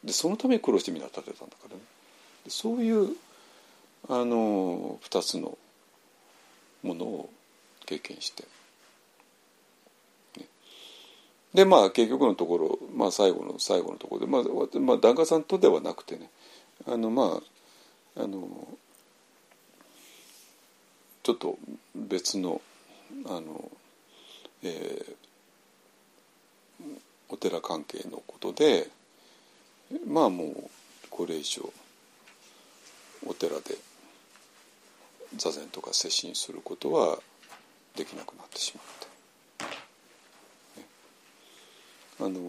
[0.03, 1.82] でそのために苦労してみんな立てたんだからね。
[2.49, 3.16] そういう
[4.10, 5.58] あの2つの
[6.84, 7.30] ものを
[7.86, 8.43] 経験して、
[10.38, 10.45] ね、
[11.53, 16.30] でまあ結局のところ、まあ、最後の最後のところでまあ、まあ、檀家さんとではなくてね。
[16.86, 17.41] あのま
[18.16, 18.47] ああの
[21.28, 21.57] ちょっと
[21.93, 22.61] 別の
[23.25, 23.69] あの、
[24.63, 26.86] えー、
[27.28, 28.88] お寺関係のことで
[30.07, 30.69] まあもう
[31.09, 31.69] これ以上
[33.25, 33.75] お寺で
[35.36, 37.17] 座禅とか接心することは
[37.97, 38.86] できなくなってしまっ
[42.17, 42.25] た。
[42.25, 42.39] あの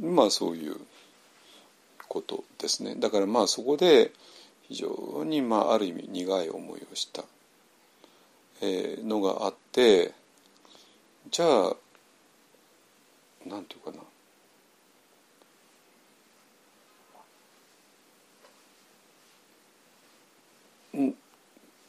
[0.00, 0.76] まあそういう
[2.08, 4.10] ことですねだからまあそこで
[4.68, 7.24] 非常にまあある意味苦い思いをした、
[8.60, 10.12] えー、のがあって
[11.30, 11.76] じゃあ
[13.46, 13.98] なんていうかな。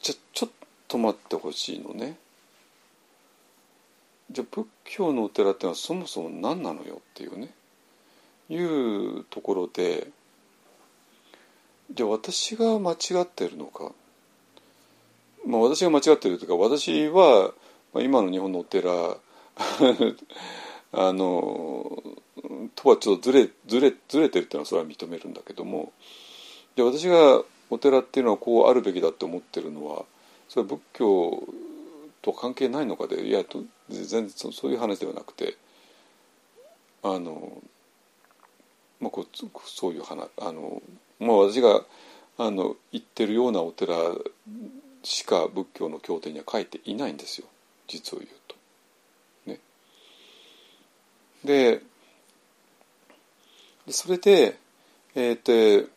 [0.02, 0.50] じゃちょっ
[0.88, 2.18] と待ってほしいのね。
[4.32, 7.50] じゃあ仏教のお寺ってのはそもそも何なのよっていうね。
[8.50, 10.08] いうところで
[11.92, 13.92] じゃあ私が間違ってるのか。
[15.46, 17.54] まあ私が間違ってるというか私は、
[17.94, 18.92] まあ、今の日本のお寺
[20.92, 22.04] あの
[22.76, 25.92] とはちょっとずれずれずれてるっていうのはそれは認めるんだけども
[26.76, 30.06] で私がお寺っていうのはこうあるべきだって思ってるのは
[30.48, 31.44] それは仏教
[32.22, 35.56] と関係ないのかでいやと全然そういう話ではなくて
[37.04, 37.62] あの、
[39.00, 40.82] まあ、こうそういう話あの、
[41.20, 41.84] まあ、私が
[42.38, 43.96] あの言ってるようなお寺
[45.04, 47.48] しか仏教の経典には書いていないんですよ
[47.88, 48.56] 実を言うと。
[49.46, 49.60] ね、
[51.44, 51.82] で
[53.90, 54.58] それで、
[55.16, 55.90] えー、と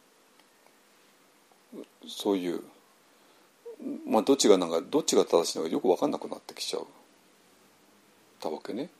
[2.08, 2.60] そういう、
[4.08, 6.86] まあ、どっちがなんかどっちが正しいのかよく分かんなくなってきちゃう
[8.40, 8.90] たわけね。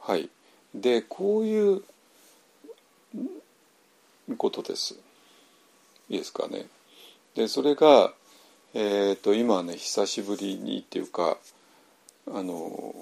[0.00, 0.28] はい。
[0.74, 1.82] でこういう
[4.36, 4.94] ことです。
[6.08, 6.66] いいですかね。
[7.34, 8.12] でそれが、
[8.74, 11.38] えーと、今ね久しぶりにっていうか
[12.26, 12.94] あの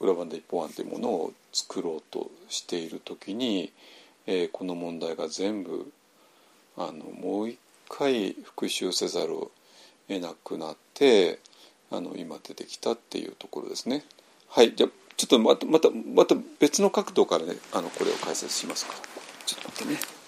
[0.00, 3.72] 裏番で一本案というものを作ろうとしている時に、
[4.26, 5.90] えー、この問題が全部
[6.76, 7.58] あのもう一
[7.88, 9.50] 回復習せざるを
[10.08, 11.38] 得なくなって
[11.90, 14.04] あの今出てきたっていうところですね。
[14.48, 19.11] はいじゃちょっとまたまたまた別の角度からねあのこれを解説しますから
[19.46, 20.21] ちょっと待ってね。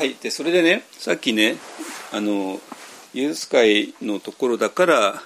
[0.00, 1.56] はいでそれでねさっきね
[2.10, 2.58] あの
[3.12, 5.22] イエズス会のところだから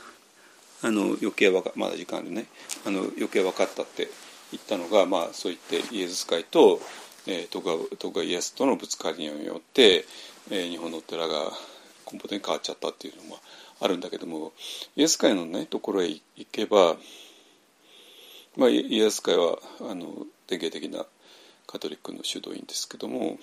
[0.82, 2.46] あの余計わかまだ時間あるね。
[2.84, 4.08] あの余計分かったって
[4.50, 6.80] 言ったのが、まあ、そう言ってイエズス会と、
[7.28, 10.06] えー、徳川徳川家康とのぶつかりによって、
[10.50, 11.52] えー、日本のお寺が
[12.10, 13.38] 根本的に変わっちゃったっていうのも
[13.80, 14.54] あるんだけども
[14.96, 16.96] イエス会のねところへ行けば、
[18.56, 21.06] まあ、イエス会はあの典型的な
[21.68, 23.38] カトリックの修道院ですけども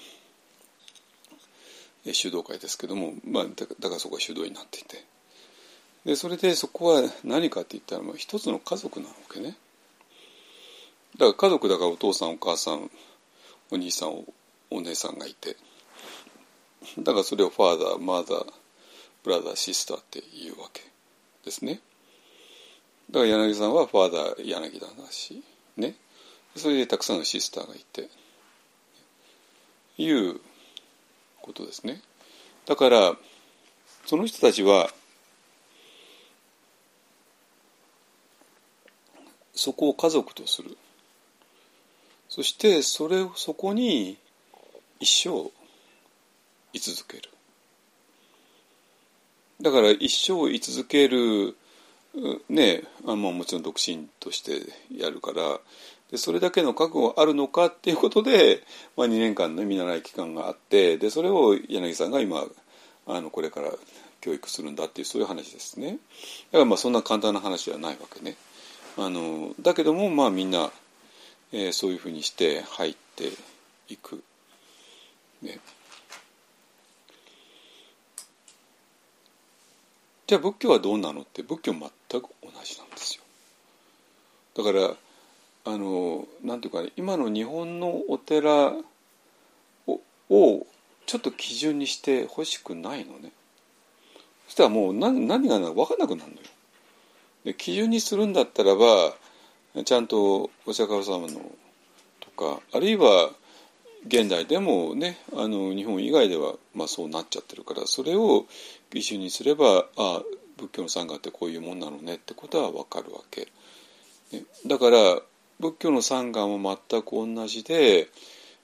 [2.05, 5.05] 修道会ですけども、まあ、だからそこは修道になっていて。
[6.05, 9.55] でそれでそこは何かって言ったら、まあ、一つの家族なわけね。
[11.13, 12.89] だから家族だからお父さんお母さん
[13.69, 14.25] お兄さん
[14.71, 15.55] お姉さんがいて。
[16.97, 18.45] だからそれをファーダーマザー
[19.23, 20.81] ブラザーシスターっていうわけ
[21.45, 21.81] ですね。
[23.11, 25.43] だから柳さんはファーダー柳田だし
[25.77, 25.95] ね。
[26.55, 28.09] それでたくさんのシスターがいて。
[29.97, 30.39] いう
[31.41, 32.01] ことですね。
[32.65, 33.15] だから
[34.05, 34.89] その人たちは
[39.53, 40.77] そこを家族とする。
[42.29, 44.17] そしてそれをそこに
[44.99, 45.51] 一生
[46.73, 47.29] 居続ける。
[49.61, 51.55] だから一生居続ける
[52.49, 54.61] ねあまあもちろん独身として
[54.95, 55.59] やるから
[56.11, 58.63] でそれだけの覚悟があるのかっていうことで、
[58.97, 62.43] まあ、2年間の見習い期間があってでそれを柳さんが今
[63.07, 63.71] あのこれから
[64.19, 65.91] 教育するんだっていうそういう話ですね。
[65.91, 65.97] だか
[66.59, 68.35] らまあそんな簡単な話ではないわけね。
[68.97, 70.69] あのだけどもまあみんな、
[71.51, 73.31] えー、そういうふうにして入って
[73.89, 74.21] いく、
[75.41, 75.59] ね、
[80.27, 83.23] じゃあ仏教はどうなのって仏教全く同じなんですよ。
[84.55, 84.95] だから
[85.63, 88.73] あのなんていうか、ね、今の日本のお寺
[89.87, 90.65] をを
[91.05, 93.31] ちょっと基準にしてほしくないのね。
[94.47, 96.47] そしたらもう何何が分かんなくなるのよ。
[97.43, 99.13] で基準にするんだったらば
[99.85, 101.39] ちゃんとお釈迦様の
[102.19, 103.31] とかあるいは
[104.07, 108.45] 現代でもねあの日本以外では、まあ、そうなっちゃってるからそれを
[108.91, 110.21] 基準にすればあ
[110.57, 113.47] 仏教の参加ってこういうもんなのねってことは分かるわけ。
[114.65, 115.21] だから
[115.61, 118.09] 仏教の参願も全く同じで、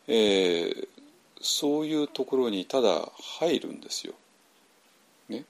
[0.08, 0.88] えー、
[1.40, 4.14] そういうところにただ入るんですよ。
[5.30, 5.46] ね、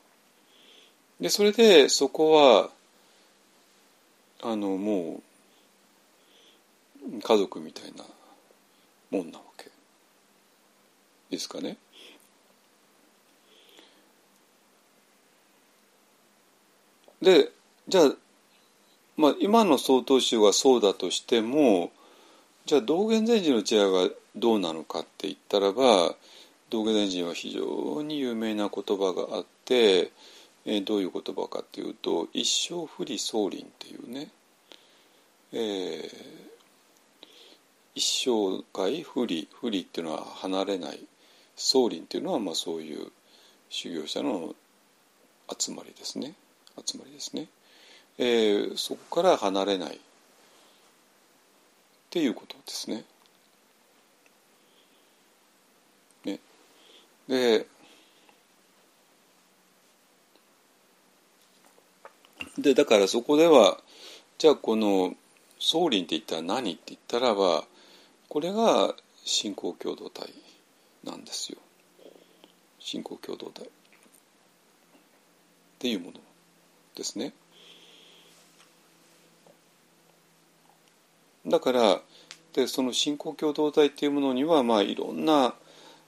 [1.21, 2.69] でそれでそこは
[4.41, 5.21] あのも
[7.09, 8.03] う家族みたいな
[9.09, 9.71] もんなわけ
[11.29, 11.77] ですかね。
[17.21, 17.51] で
[17.87, 18.13] じゃあ
[19.17, 21.91] まあ、今の曹洞宗がそうだとしても
[22.67, 26.15] じゃあ道元禅師の知恵がどうなのかって言ったらば
[26.69, 30.11] 道元禅師は非常に有名な言葉があって、
[30.65, 34.29] えー、どういう言葉かっていうと「一生不利相輪」っていうね、
[35.51, 36.09] えー、
[37.95, 40.99] 一生涯不利不利っていうのは離れない
[41.55, 43.11] 相輪っていうのはまあそういう
[43.69, 44.53] 修行者の
[45.57, 46.35] 集まりですね
[46.85, 47.47] 集まりですね。
[48.17, 49.99] えー、そこから離れないっ
[52.09, 53.03] ていうことですね。
[56.25, 56.39] ね
[57.27, 57.67] で
[62.57, 63.79] でだからそこでは
[64.39, 65.13] じゃあこの
[65.59, 67.65] 宗輪って言ったら何って言ったらば
[68.29, 68.95] これが
[69.25, 70.33] 信仰共同体
[71.03, 71.59] なんですよ。
[72.79, 73.67] 信仰共同体っ
[75.79, 76.13] ていうもの
[76.95, 77.33] ですね。
[81.47, 82.01] だから
[82.53, 85.53] でその信仰共同体っていうものにはまあいろんな、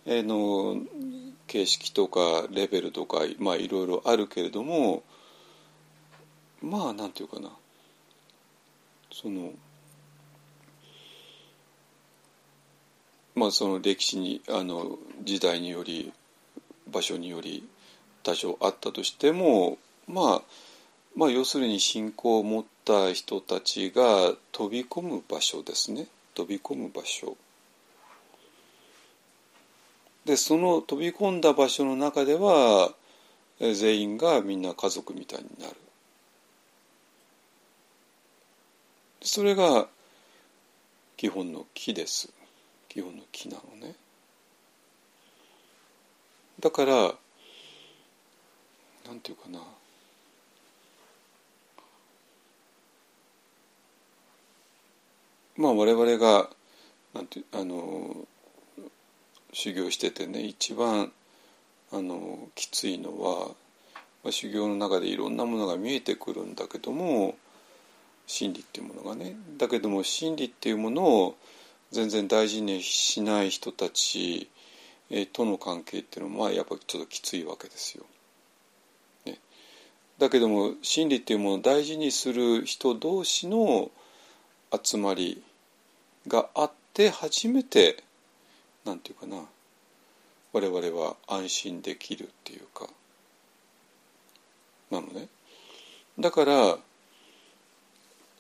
[0.06, 0.82] えー、の
[1.48, 5.04] 形式とかレベルとかまあいろいろあるけれども
[6.62, 7.52] まあなんていうかな。
[9.12, 9.52] その
[13.36, 16.12] まあその歴史にあの時代により
[16.92, 17.68] 場所により
[18.24, 20.42] 多少あったとしてもまあ
[21.16, 26.08] まあ要するに信仰を持ってた人たちが飛び込む場所ですね。
[26.34, 27.38] 飛び込む場所。
[30.26, 32.92] でその飛び込んだ場所の中では
[33.60, 35.76] 全員がみんな家族みたいになる。
[39.22, 39.88] それが
[41.16, 42.34] 基本の木です。
[42.88, 43.94] 基本の木なのね。
[46.60, 46.94] だから
[49.06, 49.60] なんていうかな。
[55.60, 56.50] まあ我々が
[57.14, 58.16] なんてあの
[59.52, 61.12] 修行しててね一番
[61.92, 63.48] あのきついのは、
[64.24, 67.36] まあ、修行の中でいろんなものが見えてくるんだけども
[68.26, 71.36] 真理っていうものがねだけども真理っていうものを
[71.92, 74.50] 全然大事にしない人たち
[75.34, 78.06] との関係っていうのはやっぱりちょっときついわけですよ。
[79.26, 79.40] ね、
[80.20, 83.92] だけども真理っていうものを大事にする人同士の
[84.72, 85.42] 集まり
[86.30, 88.02] があって初めて
[88.86, 89.44] なんていうかな
[90.54, 92.88] 我々は安心できるっていうか
[94.90, 95.28] なのね。
[96.18, 96.78] だから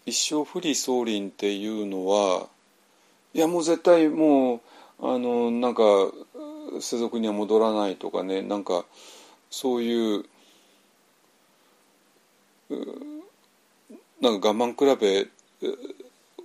[0.06, 2.48] 一生不利相輪っていうのは
[3.34, 4.62] いやもう絶対もう
[5.02, 5.84] あのなんか
[6.82, 8.86] 世俗には戻らないとかねなんか
[9.52, 10.26] そういう
[14.22, 15.28] なんか我慢比べ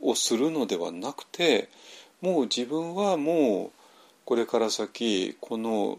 [0.05, 1.69] をするのではなくて
[2.21, 3.79] もう自分はもう
[4.25, 5.99] これから先この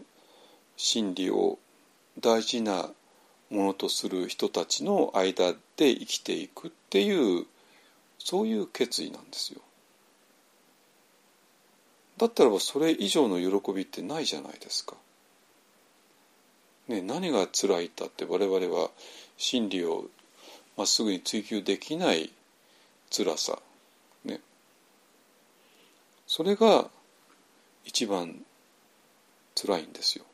[0.76, 1.58] 真理を
[2.18, 2.90] 大事な
[3.50, 7.46] ものとする人たちの間で生きていくっていう
[8.18, 9.60] そういう決意なんですよ。
[12.16, 14.96] だったらばそれ以上の喜びってないじゃないですか。
[16.88, 18.90] ね、何が辛いったって我々は
[19.36, 20.06] 真理を
[20.76, 22.32] まっすぐに追求できない
[23.10, 23.58] 辛さ、
[26.26, 26.88] それが
[27.84, 28.44] 一番
[29.54, 30.24] 辛いんですよ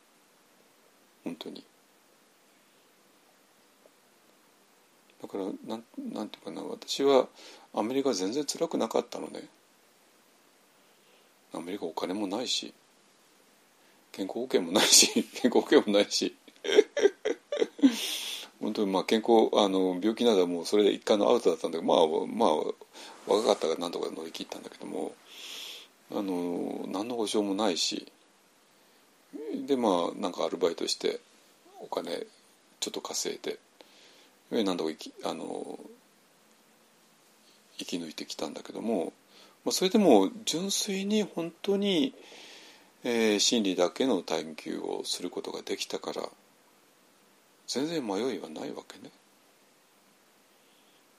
[1.23, 1.63] 本当に。
[5.21, 5.83] だからなん
[6.13, 7.27] なんていうかな私は
[7.73, 9.47] アメリカ全然辛くなかったのね。
[11.53, 12.73] アメリカお金もないし
[14.11, 15.07] 健康保険もないし
[15.41, 16.35] 健康保険もないし
[18.59, 22.73] 本当にまあ健康あの病気などはもうそれで一回のアウトだったんだけどまあまあ
[23.27, 25.13] 若かったからなんとか乗り切ったんだけども
[26.13, 28.11] あの何の保証もないし
[29.65, 31.19] でまあなんかアルバイトして
[31.81, 32.25] お金
[32.79, 33.59] ちょっと稼いで
[34.51, 35.79] 何とか生きあの
[37.77, 39.13] 生き抜いてきたんだけども
[39.65, 42.13] まあ、それでも純粋に本当に、
[43.03, 46.23] えー、真理だけの探求をすることができたから
[47.67, 49.09] 全然迷いはないわけね。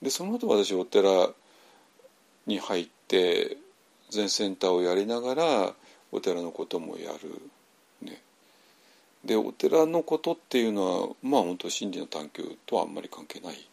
[0.01, 1.29] でその後私お寺
[2.45, 3.57] に入って
[4.09, 5.73] 全センターをやりながら
[6.11, 7.41] お寺のこともやる。
[8.01, 8.21] ね、
[9.23, 13.67] でお寺のことっていうのはまあ本当真理の探求とはあんまり関係ない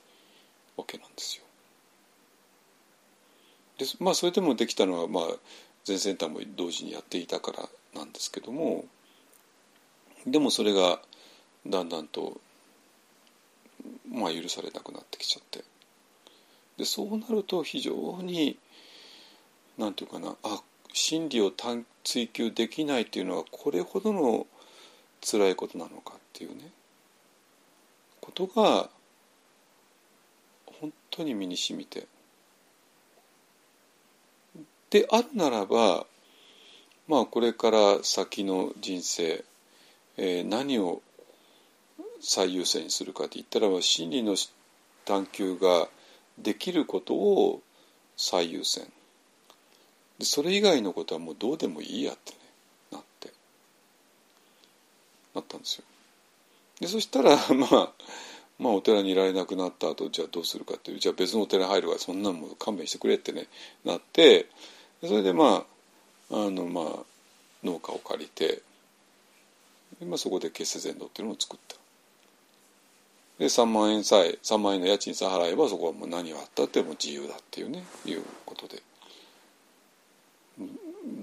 [0.76, 1.44] わけなんですよ。
[3.78, 5.24] でまあそれでもできたのはまあ
[5.84, 8.84] 全センターも同時にやっていたからなんですけども
[10.26, 11.00] でもそれが
[11.66, 12.40] だんだんと
[14.09, 15.64] まあ許されなくなってきちゃって
[16.76, 18.56] でそうなると非常に
[19.78, 20.62] なんていうかなあ
[20.92, 21.52] 真理を
[22.04, 24.46] 追求できないっていうのはこれほどの
[25.22, 26.70] 辛いことなのかっていうね。
[28.20, 28.90] ことが
[30.66, 32.06] 本当に身にしみて。
[34.90, 36.06] であるならば
[37.08, 39.44] まあこれから先の人生、
[40.18, 41.00] えー、何を
[42.20, 44.36] 最優先にするかって言ったら真理の
[45.04, 45.88] 探求が
[46.38, 47.62] できることを
[48.16, 48.86] 最優先。
[50.24, 52.38] それ以外のことはもうどうでもいいやってね
[52.92, 53.30] なって。
[55.34, 55.84] なったんですよ。
[56.80, 57.92] でそしたら まあ
[58.58, 63.48] まあお寺にいられなくなった後じゃあどうするかっていうじゃあ別のお寺に入るからそんなんも勘弁してくれってね
[63.84, 64.48] なって
[65.00, 65.66] それでま
[66.30, 67.04] ああのまあ
[67.62, 68.62] 農家を借りて
[70.00, 71.76] まあ、そこで結成禅道っていうのを作った。
[73.38, 78.82] で3万円さえ3万円の家賃さえ払えばそこはもう何があったっても自由だっていうねいうことで。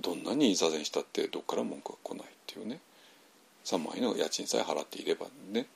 [0.01, 2.79] どんなに座禅したってどっから文句が来ないっていうね。
[3.65, 5.67] 3万円の家賃さえ払っていればね。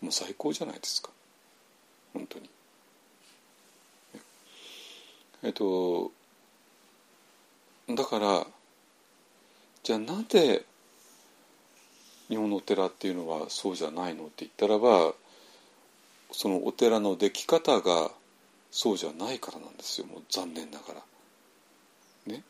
[0.00, 1.10] もう最高じゃないですか。
[2.12, 2.48] 本当に。
[5.42, 6.10] えっと
[7.88, 8.46] だから
[9.82, 10.64] じゃあなんで
[12.28, 15.14] 日本のお寺っていうのはそうじゃないのって言ったらば
[16.32, 18.10] そのお寺の出来方が
[18.70, 20.06] そうじゃないからなんですよ。
[20.06, 21.02] もう残念ながら。
[22.34, 22.42] ね。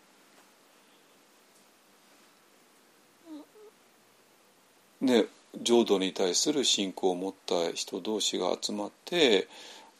[5.00, 5.26] ね
[5.62, 9.48] 浄土に対する信仰を持った人同士が集まって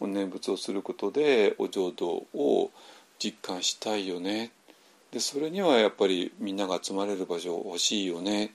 [0.00, 2.70] お念仏をすることでお浄土を
[3.18, 4.52] 実感したいよね。
[5.10, 8.52] でそれにはやっぱりみんなが集まれる場所欲しいよね。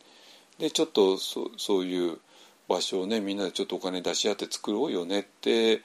[0.59, 2.19] でちょっとそそういう
[2.67, 5.21] 場所をねみんなでちょっとお金出し合って作ろうよね。
[5.21, 5.81] って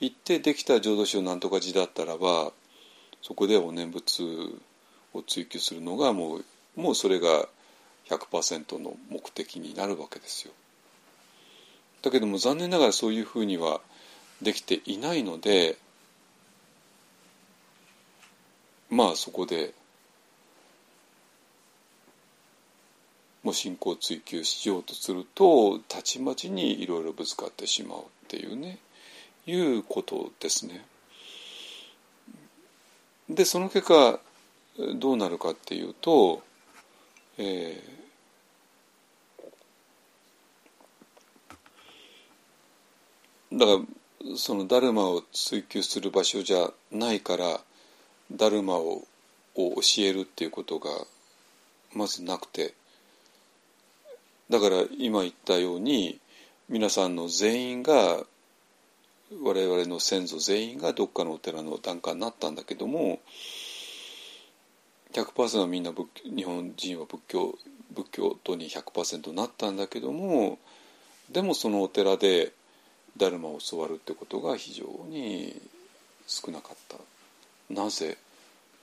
[0.00, 2.52] 言ってできた浄土宗なんとか寺だったらば
[3.22, 4.22] そこでお念仏
[5.12, 6.44] を追求するのがもう
[6.76, 7.48] もうそれが
[8.10, 10.52] 100%の目的になるわけですよ。
[12.02, 13.80] だけども残念ながらそういうふうには
[14.42, 15.76] できていないので
[18.88, 19.74] まあそこで
[23.42, 28.78] もう信仰を追求しようとするとたちまちにいろいろぶつかってしまうっていうね
[29.46, 30.84] いうことですね。
[33.28, 34.20] でその結果
[34.96, 36.42] どうなるかっていうと、
[37.38, 37.99] えー、
[43.52, 47.60] だからそのダルマを追求する場所じゃないから
[48.32, 49.04] ダルマを
[49.56, 50.90] を教えるっていうことが
[51.94, 52.74] まずなくて。
[54.50, 56.18] だから今言ったように
[56.68, 58.24] 皆さんの全員が
[59.42, 63.20] 我々の先祖全員がどっかのお寺の檀家になったんだけども
[65.12, 67.54] 100%みんな仏日本人は仏教
[67.92, 70.58] 仏教徒に100%なったんだけども
[71.30, 72.52] でもそのお寺で
[73.16, 75.60] ダルマを教わるってことが非常に
[76.26, 76.96] 少なかった。
[77.72, 78.16] なぜ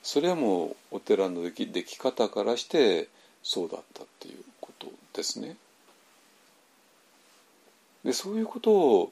[0.03, 3.09] それはもうお寺のできでき方からして
[3.43, 5.57] そうだったっていうことですね。
[8.03, 9.11] でそういうことを、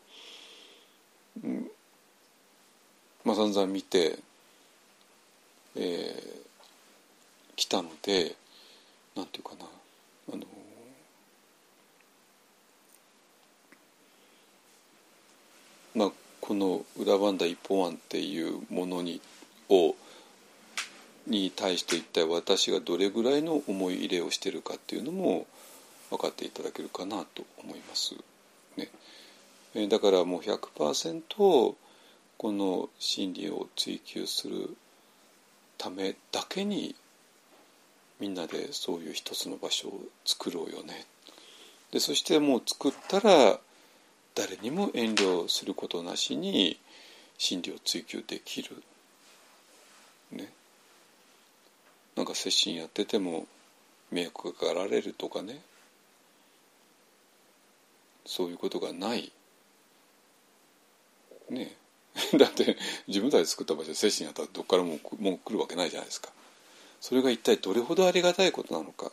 [1.43, 1.69] うん
[3.25, 4.19] まあ、散々見て、
[5.75, 8.35] えー、来たので
[9.15, 9.65] なんていうかな
[10.31, 10.43] あの
[15.95, 16.11] まあ
[16.41, 19.22] この「裏番台一本案」っていうものに
[19.69, 19.95] を
[21.27, 25.47] に対して一体私がどれぐらいの思い入れをしてるかっていうのも
[26.11, 28.13] 分かっていただけるかなと思います。
[28.77, 28.89] ね、
[29.73, 31.76] えだからもう100%
[32.38, 34.76] この真理を追求する
[35.77, 36.95] ためだけに
[38.19, 41.05] みんなでそういう一つの場所を作ろうよね
[41.91, 43.59] でそしてもう作ったら
[44.36, 46.78] 誰にも遠慮することなしに
[47.38, 48.84] 真理を追求できる
[50.32, 50.52] ね。
[52.16, 53.48] なんか接心やってても
[54.12, 55.62] 迷惑がかられるとかね。
[58.26, 59.32] そういうことがない
[61.49, 61.76] ね。
[62.38, 66.32] だって自分たち作った場所で接心やったらどっからももう来るわけないじゃないですか。
[67.02, 69.12] それが一体どれほどありがたいことなのか。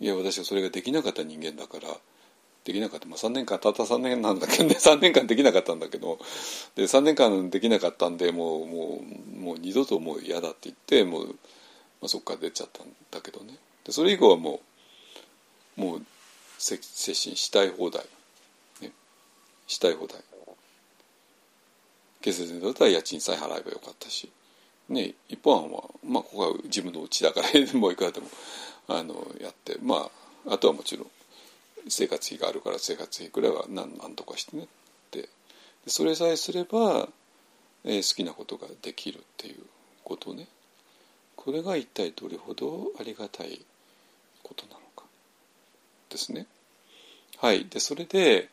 [0.00, 1.88] いや私はそれができなかった人間だから
[2.68, 4.76] できなかった、まあ、3年間たった3年なんだけどね。
[4.78, 6.18] 3年間できなかったんだけど。
[6.76, 9.02] で3年間できなかったんでもうも
[9.36, 11.32] うもう二度ともう嫌だって言ってもう、ま
[12.02, 13.56] あ、そこから出ちゃったんだけどね。
[13.84, 14.60] でそれ以降はも
[15.78, 16.06] うもう
[16.58, 16.78] 接
[17.14, 18.04] 心したい放題、
[18.82, 18.92] ね、
[19.66, 20.20] したい放題。
[22.20, 24.30] 警察にだったら家賃さえ払えばよかったし。
[24.90, 28.28] ね、一方案は、まあ、ここは自分の家だから もういくらでも
[28.88, 29.78] あのやって。
[29.80, 30.10] ま
[30.46, 31.10] ああとはもちろん
[31.88, 34.64] 生活費があるから生活費くらいは何何とかしてね。
[34.64, 34.66] っ
[35.10, 35.28] て
[35.86, 37.08] それさえすれば、
[37.84, 39.56] えー、好きなことができるっていう
[40.04, 40.48] ことね。
[41.36, 43.64] これが一体どれほどありがたい
[44.42, 45.04] ことなのか
[46.10, 46.46] ですね。
[47.38, 47.66] はい。
[47.66, 48.48] でそれで、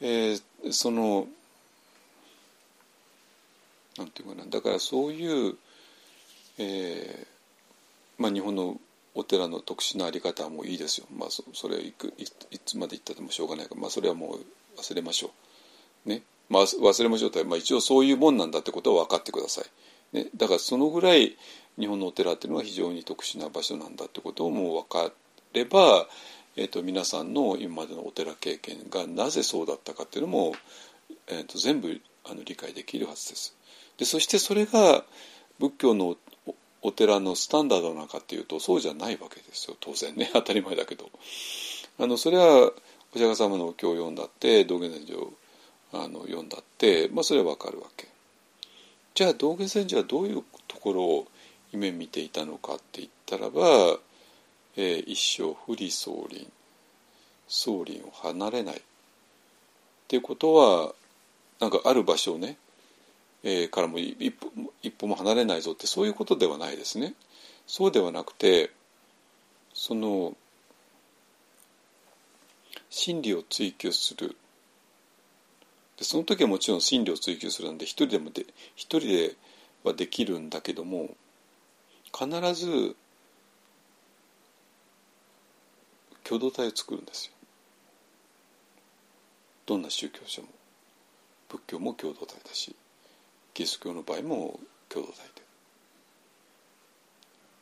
[0.00, 1.28] えー、その
[3.96, 4.46] なんていうかな。
[4.46, 5.56] だからそういう、
[6.58, 7.38] えー
[8.18, 8.80] まあ、日本の
[9.14, 15.30] お寺の特殊なあり方はもういいですよ、まあ、そそれいくいつまで言ったってもしょうがないから、まあ、それはもう忘れましょ
[16.06, 16.08] う。
[16.08, 20.16] ねまあ、忘れましょうと、まあ、一応そういうもんなんだってことは分かってください。
[20.16, 21.36] ね、だからそのぐらい
[21.78, 25.12] 日本のお寺っていうのは非常に特殊な場所なんだってことをもう分か
[25.52, 26.06] れば、
[26.56, 30.54] えーと、皆さんの今までのお寺経験がなぜそうだったかっていうのも、
[31.26, 33.54] えーと全部あの理解できるはずです。
[33.96, 35.04] でそしてそれが
[35.58, 36.16] 仏教の
[36.82, 40.30] お寺のスタンダードなのかっていうとそうじゃないわけですよ当然ね。
[40.34, 41.10] 当たり前だけど。
[41.98, 42.72] あのそれは
[43.14, 45.32] お釈迦様のお経を読んだって道元禅師を
[45.92, 48.06] あの読んだって、まあ、それはわかるわけ。
[49.14, 51.26] じゃあ道元禅師はどういうところを
[51.72, 53.98] 夢見ていたのかって言ったらば、
[54.76, 56.46] えー、一生不離宗輪
[57.48, 58.76] 宗輪を離れない。
[58.76, 58.80] っ
[60.06, 60.94] ていうことは
[61.60, 62.56] なんかある場所をね
[63.42, 64.50] えー、からも一歩
[64.82, 67.14] 一歩も離れないぞってそういうことではないですね。
[67.66, 68.70] そうではなくて
[69.74, 70.36] その
[72.90, 74.36] 真理を追求する
[75.98, 79.36] でその時はもちろん真理を追求するんで一人でもで一人で
[79.84, 81.10] はできるんだけども
[82.12, 82.96] 必ず
[86.24, 87.32] 共同体を作るんですよ。
[89.66, 90.48] どんな宗教者も
[91.48, 92.74] 仏教も共同体だし
[93.58, 95.42] キリスト教の場合も共同体で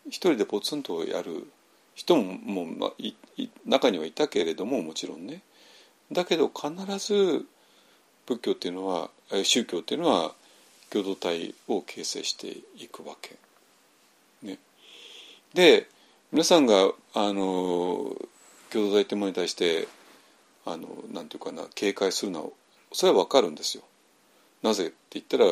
[0.09, 1.51] 一人でポツンとやる
[1.95, 3.15] 人ももう、まあ、い
[3.65, 5.41] 中にはいたけれどももちろんね
[6.13, 7.47] だけど必ず
[8.27, 9.09] 仏教っていうのは
[9.43, 10.35] 宗教っていうのは
[10.91, 13.37] 共同体を形成していくわけ。
[14.43, 14.59] ね、
[15.55, 15.89] で
[16.31, 18.15] 皆さんがあの
[18.71, 19.89] 共同体ってものに対して
[20.67, 22.51] あのなんていうかな警戒するのは
[22.93, 23.83] それは分かるんですよ。
[24.63, 25.47] なぜって言ったら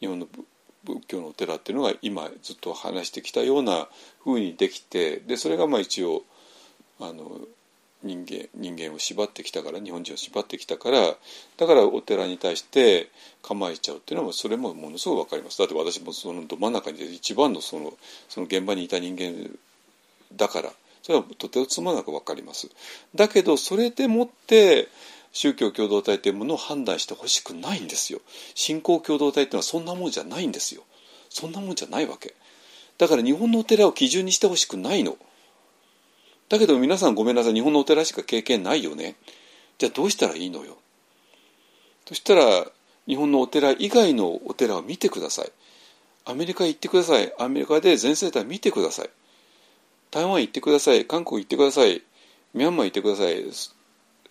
[0.00, 0.26] 日本の
[0.84, 3.88] 仏教のお寺っていうのが今ずっと話してきたような
[4.22, 6.22] ふうにできてでそれがまあ一応
[7.00, 7.40] あの
[8.02, 11.14] 人間人間を縛ってきたから日本人を縛ってきたから
[11.58, 13.10] だからお寺に対して
[13.42, 15.58] 構えちゃうっていうのはそれもものすごく分かります。
[15.58, 17.92] だって私もそのど真ん中に一番のその
[18.28, 19.50] その現場にいた人間
[20.34, 20.72] だから
[21.02, 22.70] それはとてもつまなく分かります。
[23.14, 24.88] だけどそれでもって
[25.32, 28.20] 宗教共同体というものを判断してほしくないんですよ。
[28.54, 30.82] 信仰共同体っていうのはそんなもんじゃないんですよ。
[31.28, 32.34] そんなもんじゃないわけ。
[32.98, 35.16] だから日本のお寺を基準にしてほしくないの。
[36.48, 37.54] だけど皆さんごめんなさい。
[37.54, 39.16] 日本のお寺しか経験ないよね。
[39.78, 40.76] じゃあどうしたらいいのよ。
[42.08, 42.66] そしたら
[43.06, 45.52] 日本のお寺以外のお寺を見てください。
[46.24, 47.32] アメリカ行ってください。
[47.38, 49.10] アメリカで全世帯見てください。
[50.10, 51.06] 台湾行ってください。
[51.06, 52.02] 韓国行ってください。
[52.52, 53.79] ミャンマー行ってください。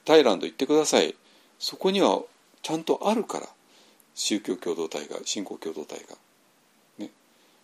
[0.10, 1.14] タイランド行ってください。
[1.60, 2.24] そこには
[2.64, 3.48] ちゃんとあるから。
[4.16, 6.18] 宗教共同体が信仰共同体が。
[6.98, 7.12] ね、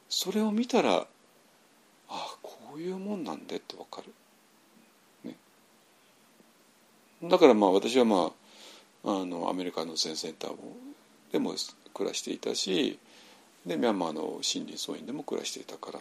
[0.07, 1.05] それを見たらあ
[2.07, 4.13] あこういうもんなんでってわかる。
[5.27, 5.35] ね、
[7.23, 8.31] だからまあ私はま
[9.03, 10.55] ああのアメリカの全センター
[11.31, 11.55] でも
[11.95, 12.99] 暮らしていたし
[13.65, 15.99] でミャンマーの森林総院でも暮らしていたから。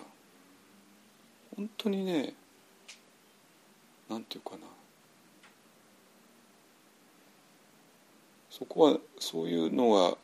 [1.57, 2.35] 本当にね
[4.11, 4.84] なんていうかな。
[8.56, 10.16] そこはそういうのが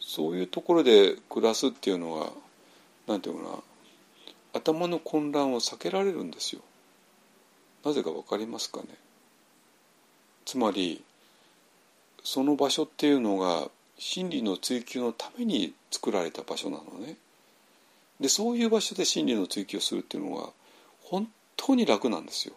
[0.00, 2.30] そういうところで暮らすっていうのは
[3.06, 3.58] なんていうかな
[4.54, 6.60] 頭の混乱を避けられるんですよ。
[7.84, 8.86] なぜか分かりますかね
[10.44, 11.02] つまり
[12.22, 13.68] その場所っていうのが
[13.98, 17.16] 真理の追求のために作られた場所なのね。
[18.20, 20.50] でそういう場所で真理の追求をするっていうのは
[21.04, 22.54] 本当に楽なんですよ。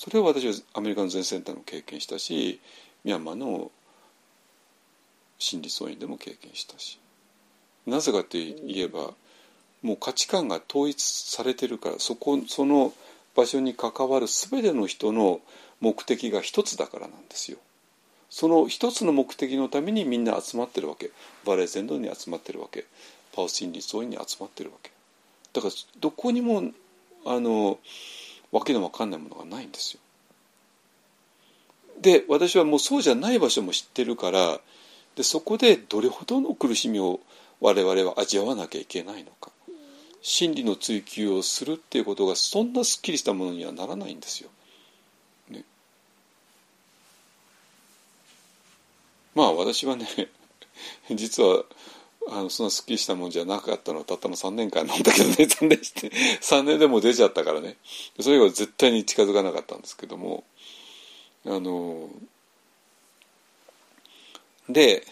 [0.00, 2.58] それを私はアメリカの全センターも経験したし
[3.04, 3.70] ミャンマーの
[5.38, 6.98] 心理総院でも経験したし。
[7.86, 9.12] なぜかといえば
[9.82, 12.94] もう価値観が統一されてるからそこその
[13.36, 15.40] 場所に関わる全ての人の
[15.80, 17.58] 目的が一つだからなんですよ。
[18.30, 21.10] その一つの目的のためにみんな集まってるわけ。
[21.44, 22.86] バレー全土に集まってるわけ。
[23.34, 24.92] パウ心理総院に集まってるわけ。
[25.52, 26.72] だからどこにも
[27.26, 27.78] あの
[28.52, 30.00] わけのわかんないものがないんですよ。
[32.00, 34.60] で私はもうそうじゃない場所も知ってるから
[35.16, 37.20] でそこでどれほどの苦しみを
[37.60, 39.50] 我々は味わわなきゃいけないのか
[40.22, 44.50] 真理の追求をするっていうことがそんなすっきりしたものにはならないんですよ。
[45.48, 45.64] ね、
[49.34, 50.06] まあ私はね
[51.10, 51.64] 実は
[52.28, 56.10] あのそんなすっきりしたもんじゃなかったのはたったの3年間なんだけどね残念して
[56.42, 57.76] 3年でも出ちゃったからね。
[58.20, 60.44] それ以外絶対に近づかなかったんですけども。
[61.46, 62.10] あの
[64.68, 65.06] で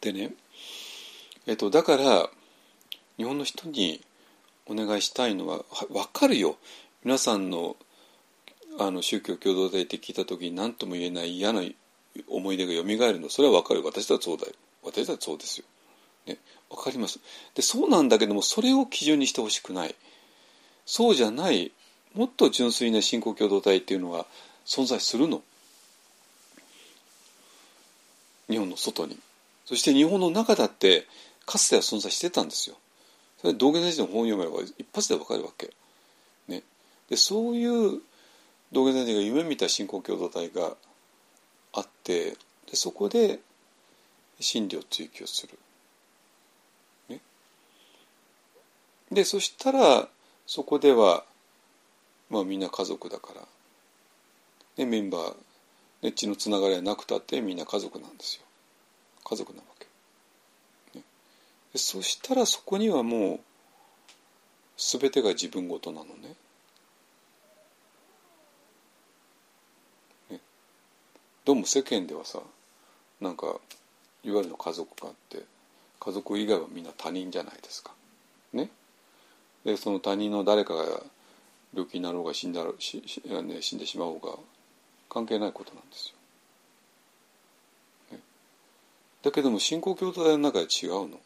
[0.00, 0.32] でね
[1.46, 2.30] えっとだから
[3.16, 4.00] 日本の人に
[4.66, 6.56] お願いしたいのは分かるよ。
[7.04, 7.76] 皆さんの
[8.78, 11.62] あの宗教共同体って聞いた時に何とも言えない嫌な
[12.28, 13.28] 思い出がよみがえるの。
[13.28, 13.84] それは分かる。
[13.84, 14.52] 私はそうだよ。
[14.82, 15.66] 私はそうですよ、
[16.26, 16.38] ね、
[16.70, 17.20] 分かります。
[17.54, 19.94] でそうなんだけどもそれを基準にしてほしくない。
[20.86, 21.72] そうじゃない
[22.14, 24.26] もっと純粋な信仰共同体っていうのが
[24.64, 25.42] 存在するの。
[28.48, 29.18] 日本の外に。
[29.66, 31.06] そして日本の中だって
[31.44, 32.76] かつては存在してたんですよ。
[33.40, 35.70] それ道元先生の本を読めば一発でわかるわけ、
[36.48, 36.62] ね、
[37.08, 38.00] でそういう
[38.72, 40.74] 道元先生が夢見た信仰共同体が
[41.78, 42.36] あって
[42.70, 43.40] でそこで
[44.40, 45.58] 真理を追求する。
[47.08, 47.20] ね、
[49.10, 50.08] でそしたら
[50.46, 51.24] そこでは、
[52.30, 53.40] まあ、みんな家族だから、
[54.76, 55.34] ね、メンバー、
[56.02, 58.42] ね、血のつながりはなくたってみんな家族なんですよ
[59.24, 59.86] 家族なわけ。
[60.98, 61.04] ね、
[61.72, 63.40] でそしたらそこにはもう
[64.76, 66.34] 全てが自分ごとなのね。
[71.48, 72.40] どうも世間ではさ
[73.22, 73.46] なんか
[74.22, 75.46] いわゆるの家族があって
[75.98, 77.92] 家族以外はみんな他人じゃないですか。
[78.52, 78.68] ね、
[79.64, 80.84] でその他人の誰かが
[81.72, 84.34] 病気になろうが死んだしね、死んでしまおうが
[85.08, 86.12] 関係ないことなんです
[88.10, 88.18] よ。
[88.18, 88.22] ね、
[89.22, 91.18] だけども信仰共同体の中で違うの。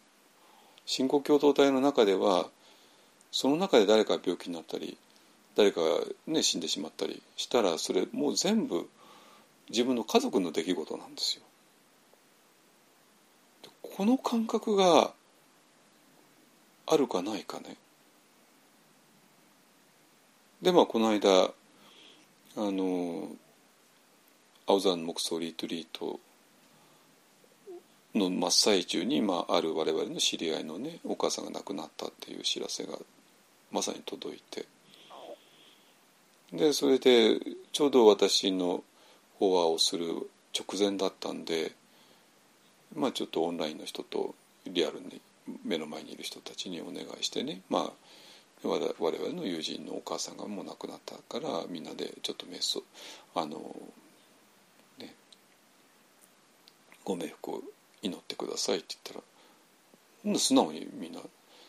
[0.86, 2.46] 信仰共同体の中では
[3.32, 4.96] その中で誰かが病気になったり
[5.56, 5.86] 誰かが、
[6.28, 8.88] ね、死んでしまったりしたらそれもう全部
[9.70, 11.42] 自分の家族の出来事なんですよ。
[13.82, 15.12] この感覚が
[16.86, 17.76] あるかないかね。
[20.62, 21.52] でまあこの間あ
[22.56, 23.28] の
[24.66, 26.20] 青山木葬リトリート
[28.14, 32.92] の真っ最中に、まあ、ある我々の知り合いのねお母さんが亡くなったっていう知らせが
[33.70, 34.66] まさに届いて
[36.52, 37.40] でそれで
[37.72, 38.84] ちょうど私の
[39.42, 40.06] フォアをする
[40.56, 41.72] 直前だったんで
[42.94, 44.36] まあちょっとオンラインの人と
[44.66, 45.20] リアルに
[45.64, 47.92] 目の前にいる人たちにお願いしてねまあ
[48.64, 52.84] 我々の友人のお母さんがもう亡くなったからみんなでちょっと瞑想
[53.34, 53.74] あの
[55.00, 55.12] ね
[57.04, 57.62] ご冥福を
[58.00, 59.22] 祈ってくださいって言っ
[60.24, 61.18] たら素直にみんな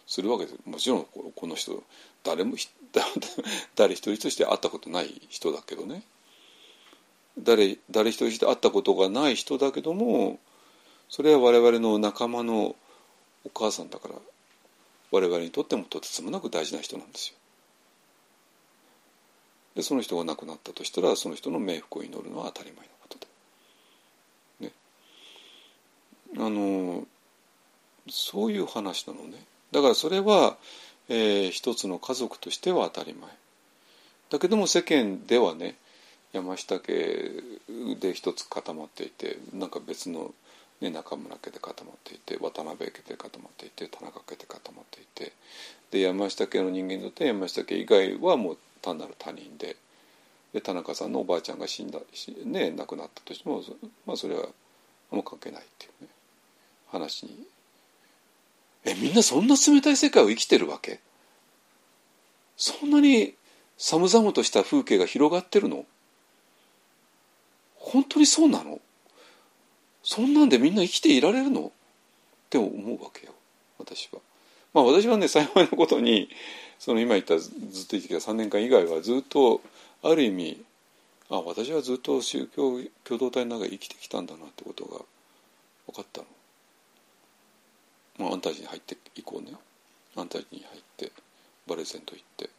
[0.06, 0.60] するわけです。
[0.70, 1.82] もちろんこの人
[2.24, 2.56] 誰も
[3.74, 6.04] 誰一人として会ったことない人だけどね。
[7.40, 10.40] 誰誰一人として会ったことがない人だけども
[11.10, 12.76] それは我々の仲間の
[13.46, 14.16] お母さんだから
[15.12, 17.36] 我々にとってもとてつもなく大事な人なんですよ。
[19.76, 23.18] でその人が亡くなったとしたらその人の冥福を祈るのは当たり前のこと
[24.60, 24.68] で。
[24.68, 24.72] ね。
[26.38, 27.06] あの
[28.10, 29.44] そういう話なのね。
[29.72, 30.58] だからそれは、
[31.10, 33.30] えー、一つの家族としては当たり前。
[34.30, 35.76] だけども世間ではね
[36.34, 36.94] 山下家
[38.02, 40.34] で一つ固まっていてなんか別の
[40.82, 45.32] ね、中村家で固まっていて渡辺家で固まっていて田中家で固まっていて
[45.92, 49.78] で山下家の人間にとって山下家以外はもう単なる他人で
[50.54, 52.00] で田中さんのおばあちゃんが死んだ
[52.46, 53.64] ね亡くなったとしても、
[54.06, 54.48] まあ、それは
[55.12, 56.10] あんま関係ないっていうね
[56.92, 57.48] 話に。
[58.84, 61.00] えみんなそんな冷たい世界を生きてるわけ？
[62.58, 63.36] そんなに
[63.78, 65.86] 寒々とした風景が広がってるの？
[67.94, 68.82] 本当にそうなの？
[70.02, 71.68] そんなんでみんな生きていられるの？
[71.68, 71.70] っ
[72.50, 73.34] て思うわけよ
[73.78, 74.20] 私は。
[74.74, 76.30] まあ私はね幸いなことに
[76.80, 79.62] その今言ったずっと生きてきた3年間以外はずっと
[80.02, 80.62] ある意味
[81.30, 85.00] あ私はずっと宗教共同体の中で生きてきたんだなってことが
[85.88, 86.28] 分かったの。
[88.20, 89.56] まあ、アンタジに入っていこうね。
[90.16, 91.12] アンタージに入って
[91.68, 92.50] バレゼント行って、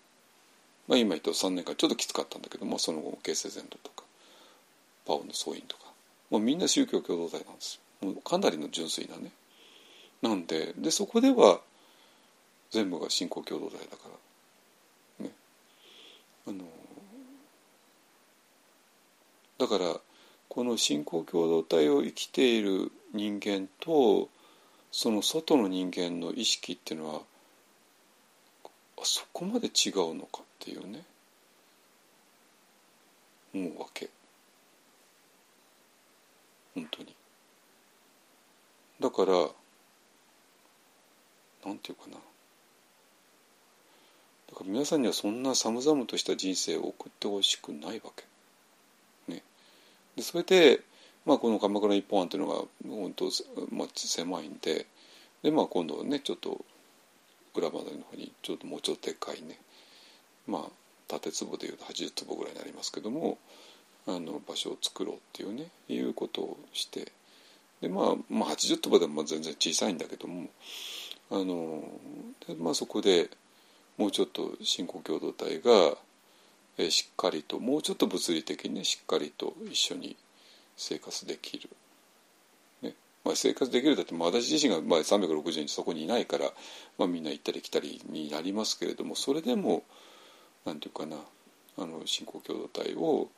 [0.89, 4.04] まあ、今言った3年間ちょっときつかったんだけどもその後も形成ゼントとか。
[5.07, 5.85] パオの総員とか。
[6.31, 7.81] もうみんな宗教共同体なんです。
[8.01, 9.31] もうかなりの純粋なね。
[10.23, 11.61] なんででそこでは
[12.71, 14.09] 全部が信仰共同体だか
[15.19, 15.27] ら。
[15.27, 15.33] ね。
[16.49, 16.65] あの
[19.59, 20.01] だから
[20.49, 24.29] この信仰共同体を生きている人間と
[24.91, 27.21] その外の人間の意識っていうのは
[28.99, 31.05] あそこまで違うのかっていうね。
[33.55, 34.11] 思うわけ。
[36.75, 37.15] 本当に。
[39.01, 39.33] だから
[41.65, 42.17] なんていうかな。
[44.51, 49.33] だから皆さんにはそんな寒々とした人生を送ってほしくないわけ。
[49.33, 49.43] ね、
[50.17, 50.81] でそれで、
[51.25, 53.25] まあ、この鎌倉一本案っていうのが本当、
[53.71, 54.87] まあ、狭いんで
[55.43, 56.65] で、まあ、今度ねちょっと
[57.55, 59.59] 裏窓の方にちょっともうちょっとでっかいね
[60.47, 60.71] まあ
[61.09, 63.39] 縦坪でいうと80坪ぐらいになりますけども
[64.07, 67.13] あの場所を作ろうっていうねいうことをして
[67.81, 70.49] で、まあ、まあ80坪でも全然小さいんだけども
[71.31, 71.83] あの
[72.47, 73.31] で、まあ、そこで
[73.97, 75.97] もうちょっと信仰共同体が、
[76.77, 80.17] えしっかりともうちょっと物理的にねしっかりと一緒に
[80.77, 81.71] 生活できる。
[82.83, 82.95] ね
[83.25, 86.51] まあ、生活できるだって、まあ、私自身がまあ360日そこにいないから、
[86.99, 89.85] まあ、みんな行ったり来たりになりますけれどもそれでも
[90.67, 91.17] なんていうかな
[91.79, 93.29] あの信仰共同体を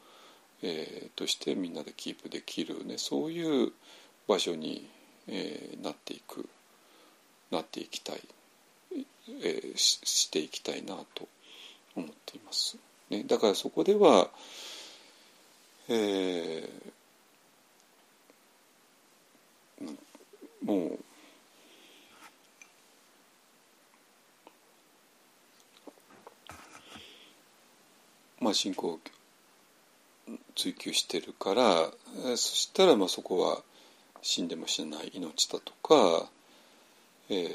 [0.62, 3.72] えー、としてみんなでキープできる、ね、そういう
[4.26, 4.88] 場所に、
[5.28, 6.48] えー、なっていく
[7.50, 8.22] なっていきたい、
[9.42, 11.28] えー、ししていきたいなと
[11.94, 12.76] 思っています。
[13.10, 14.30] ね、だからそこでは、
[15.88, 19.96] えー、
[20.64, 20.98] もう
[28.40, 28.98] まあ信仰
[30.56, 31.90] 追求してるから
[32.36, 33.62] そしたらまあそこは
[34.22, 36.28] 死んでも死なない命だとか、
[37.28, 37.48] えー、っ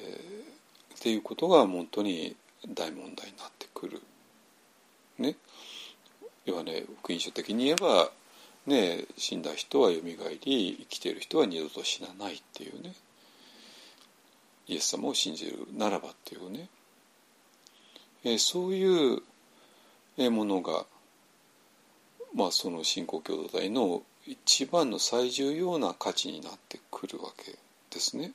[1.02, 2.36] ていうことが本当に
[2.70, 4.02] 大問題になってくる。
[5.18, 5.36] ね。
[6.46, 8.12] 要はね福音書的に言えば、
[8.68, 12.94] ね、死んだ人はよみがえり生きている人は二度と死なないっていうね
[14.68, 16.70] イエス様を信じるならばっていうね、
[18.24, 19.22] えー、そういう
[20.30, 20.86] ものが、
[22.36, 27.58] まあ、その信仰共同体の一番の最重要な価値になってくるわけ
[27.90, 28.32] ですね。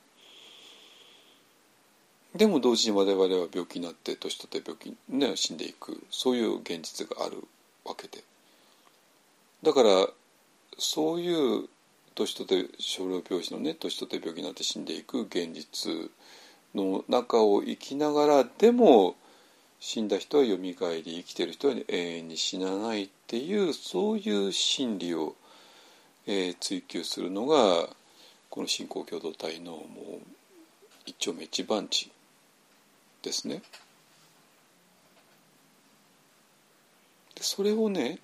[2.35, 7.43] でも同時に我々は病気になって年取って病気ね死んでいくそういう現実がある
[7.83, 8.23] わけで
[9.63, 10.07] だから
[10.77, 11.67] そういう
[12.13, 16.11] 年取って小老病死のね年取って病気になって死んでいく現実
[16.75, 19.15] の中を生きながらでも
[19.79, 25.35] 死んだ人はよみがえり生きてる人は永遠に死なないっていうそういう真理を、
[26.25, 27.89] えー、追求するのが
[28.49, 29.83] この信仰共同体のもう
[31.05, 32.11] 一丁目一番地
[33.21, 33.61] ですね。
[37.35, 38.19] でそれをね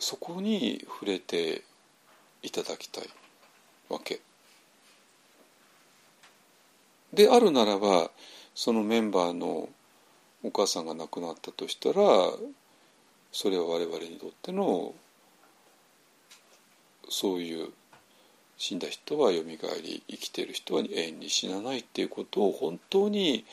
[0.00, 1.62] そこに触れて
[2.42, 3.08] いただきたい
[3.88, 4.20] わけ。
[7.12, 8.10] であるならば
[8.54, 9.68] そのメンバーの
[10.42, 11.94] お母さんが亡くなったとしたら
[13.32, 14.94] それは我々にとっての
[17.08, 17.68] そういう
[18.56, 23.44] 死んだ人はよみがえり生きている人は永遠に死なないっていうことを本当に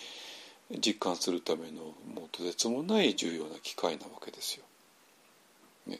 [0.79, 4.63] 実感するためのもうとてつもない重要な機会なわけですよ。
[5.87, 5.99] ね、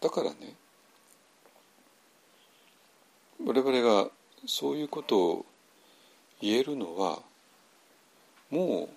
[0.00, 0.54] だからね
[3.44, 4.10] 我々が
[4.46, 5.46] そういうことを
[6.40, 7.18] 言えるのは
[8.50, 8.88] も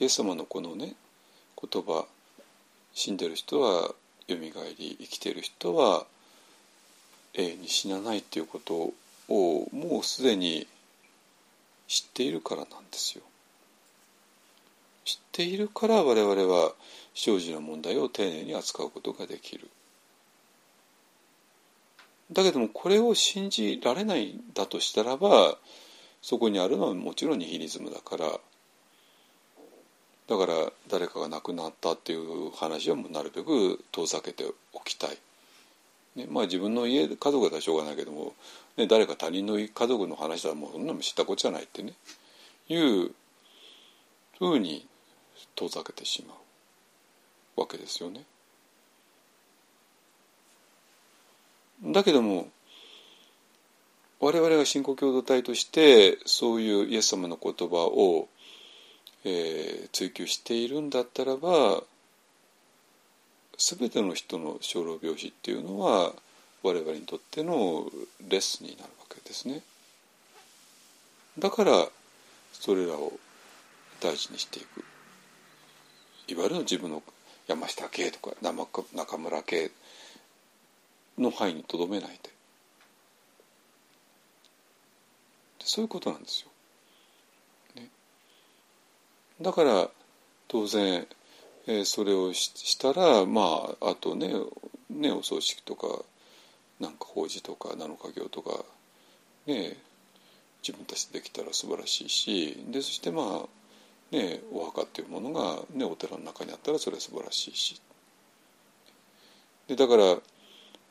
[0.00, 0.94] うイエス様のこのね
[1.60, 2.06] 言葉
[2.92, 3.94] 死んでる人は
[4.26, 6.06] よみがえり生きてる人は
[7.34, 8.92] 永遠に死なないっていうこと
[9.28, 10.66] をもうすでに
[11.88, 13.24] 知っているからなんですよ。
[15.04, 16.72] 知っているから我々は
[17.14, 19.68] 生じの問題を丁寧に扱うことができる。
[22.32, 25.58] だけどもこれを信じられないんだとしたらば
[26.24, 28.24] そこにあるのはもちろんニヒリズムだから
[30.26, 35.18] だから誰かが亡くなったっていう話はもうなるべく遠ざけておきたい。
[36.16, 38.32] ね、まあ自分の家家族だったらしょうがないけども、
[38.78, 41.92] ね、誰か他人の家族の話はもうそんなの知ったことじゃないってね
[42.70, 43.10] いう
[44.38, 44.86] ふうに
[45.54, 46.34] 遠ざけてしま
[47.58, 48.24] うわけですよね。
[51.92, 52.48] だけども
[54.24, 58.26] 我々が信仰共同体としてそういうイエス様の言葉を、
[59.22, 61.82] えー、追求しているんだったらば
[63.58, 66.14] 全ての人の生老病死っていうのは
[66.62, 67.84] 我々にとっての
[68.26, 69.60] レッスンになるわけですね。
[71.38, 71.86] だから
[72.54, 73.12] それらを
[74.00, 74.84] 大事にしていく
[76.28, 77.02] いわゆる自分の
[77.46, 79.70] 山下家とか中村家
[81.18, 82.33] の範囲にとどめないで
[85.64, 86.48] そういうことなんですよ。
[87.82, 87.88] ね、
[89.40, 89.90] だから
[90.46, 91.06] 当然
[91.66, 94.34] えー、それをしたらまああとね
[94.90, 95.86] ねお葬式とか
[96.78, 98.64] なんか法事とか7日行とか
[99.46, 99.76] ね
[100.62, 107.80] 自分たちでできたら素晴らしいしでそしてまあねお墓っていうものが、ね、お寺の中にあったらそれは素晴らしいし
[109.68, 110.16] でだから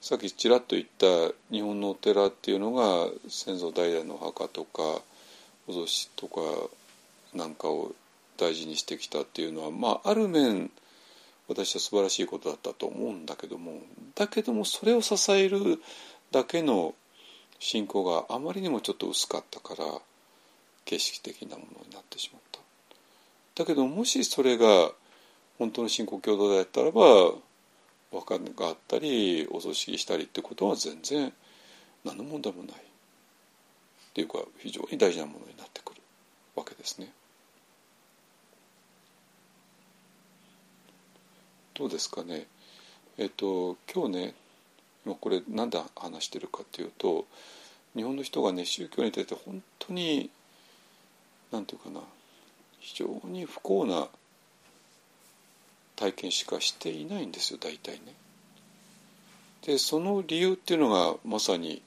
[0.04, 5.02] さっきちらっと言った日本のお寺っていうのが先祖代々の墓とか
[5.66, 6.42] お葬式とか
[7.34, 7.94] なんかを
[8.38, 10.72] 大事にしてきたっていうのは、まあ、ある面
[11.48, 13.80] 私は素晴らしいことだったと思うんだけども
[14.14, 15.80] だけどもそれを支える
[16.34, 16.96] だけの
[17.60, 19.86] 信仰があまりにもちょっと薄かったから
[20.84, 22.60] 形式的なものになってしまった。
[23.64, 24.92] だけどもしそれが
[25.58, 27.36] 本当の信仰共同体だったらば
[28.14, 31.34] 和歌があったりお葬式したりってことは全然
[32.06, 32.78] 何の問題もないっ
[34.14, 36.02] ていうか非常に大事なものになってくる
[36.56, 37.12] わけですね。
[41.74, 42.46] どうですかね？
[43.18, 44.34] えっと今日ね
[45.06, 47.26] 今これ何で話してるかっていうと
[47.96, 50.30] 日本の人がね宗教に出て本当に
[51.52, 52.06] 何て言うかな
[52.80, 54.08] 非常に不幸な
[56.04, 58.14] 体験しかしていないんですよ大体ね。
[59.66, 61.82] でその理由っていうのがまさに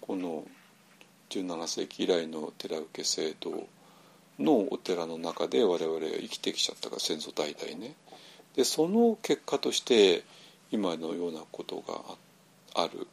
[0.00, 0.44] この
[1.30, 3.66] 17世紀以来の寺受け制度
[4.38, 7.94] のお寺の中で我々が生きてきちゃったから先祖代々ね。
[8.54, 10.22] でその結果として
[10.70, 12.00] 今のようなことが
[12.80, 13.08] ある。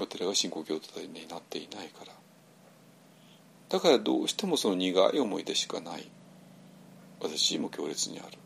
[0.00, 2.12] お寺が信仰共同体になっていないから。
[3.68, 6.10] だからどうしてもその苦い思い出しかない。
[7.20, 8.38] 私も強烈にある。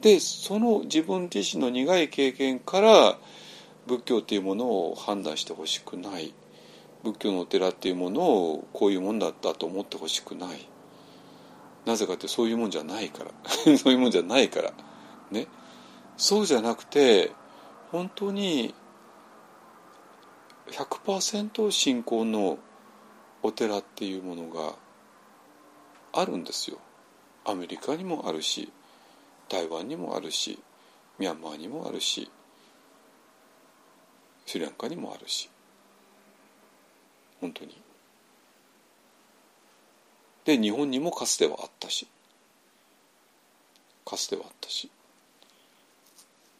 [0.00, 3.18] でその自分自身の苦い経験から
[3.86, 6.34] 仏教っていうものを判断してほしくない。
[7.02, 10.68] 仏教のお寺っていうものをこういうもんだったと思ってほしくない。
[11.84, 13.30] なぜかってそういうもんじゃないから。
[13.78, 14.72] そういうもんじゃないから。
[15.30, 15.46] ね。
[16.16, 17.32] そうじゃなくて
[17.92, 18.74] 本当に
[20.68, 22.58] 100%信仰の
[23.42, 24.74] お寺っていうものが
[26.16, 26.78] あるんですよ。
[27.44, 28.72] アメリカにもあるし
[29.48, 30.58] 台湾にもあるし
[31.18, 32.30] ミャンマーにもあるし
[34.46, 35.50] スリランカにもあるし。
[37.40, 37.76] 本当に。
[40.44, 42.06] で日本にもかつてはあったし。
[44.04, 44.88] かつてはあったし、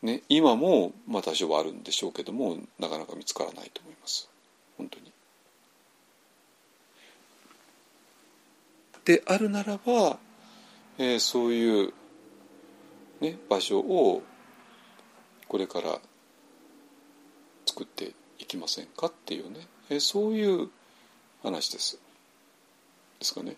[0.03, 4.29] ね、今もまあ多少はあるんでしょうけどもなかなか見つからないと思います。
[4.77, 5.13] 本当に。
[9.07, 10.19] であるならば、
[10.99, 11.93] えー、そういう、
[13.21, 14.23] ね、場所を
[15.49, 16.01] これから
[17.65, 19.61] 作っていきませんかっていうね、
[19.91, 20.69] えー、そういう
[21.43, 22.01] 話です。
[23.21, 23.57] ですかね。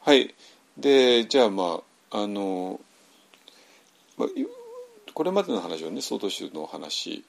[0.00, 0.34] はい。
[0.76, 1.80] でじゃあま
[2.10, 2.78] ああの、
[4.18, 4.28] まあ、
[5.14, 7.24] これまでの話はね総統宗の話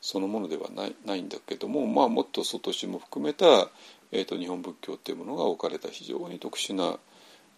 [0.00, 3.70] そのものではないないんだけども、まあ、もっと外宗も含めた、
[4.12, 6.98] えーと、日本仏教っていうものが置かれた非常に特殊な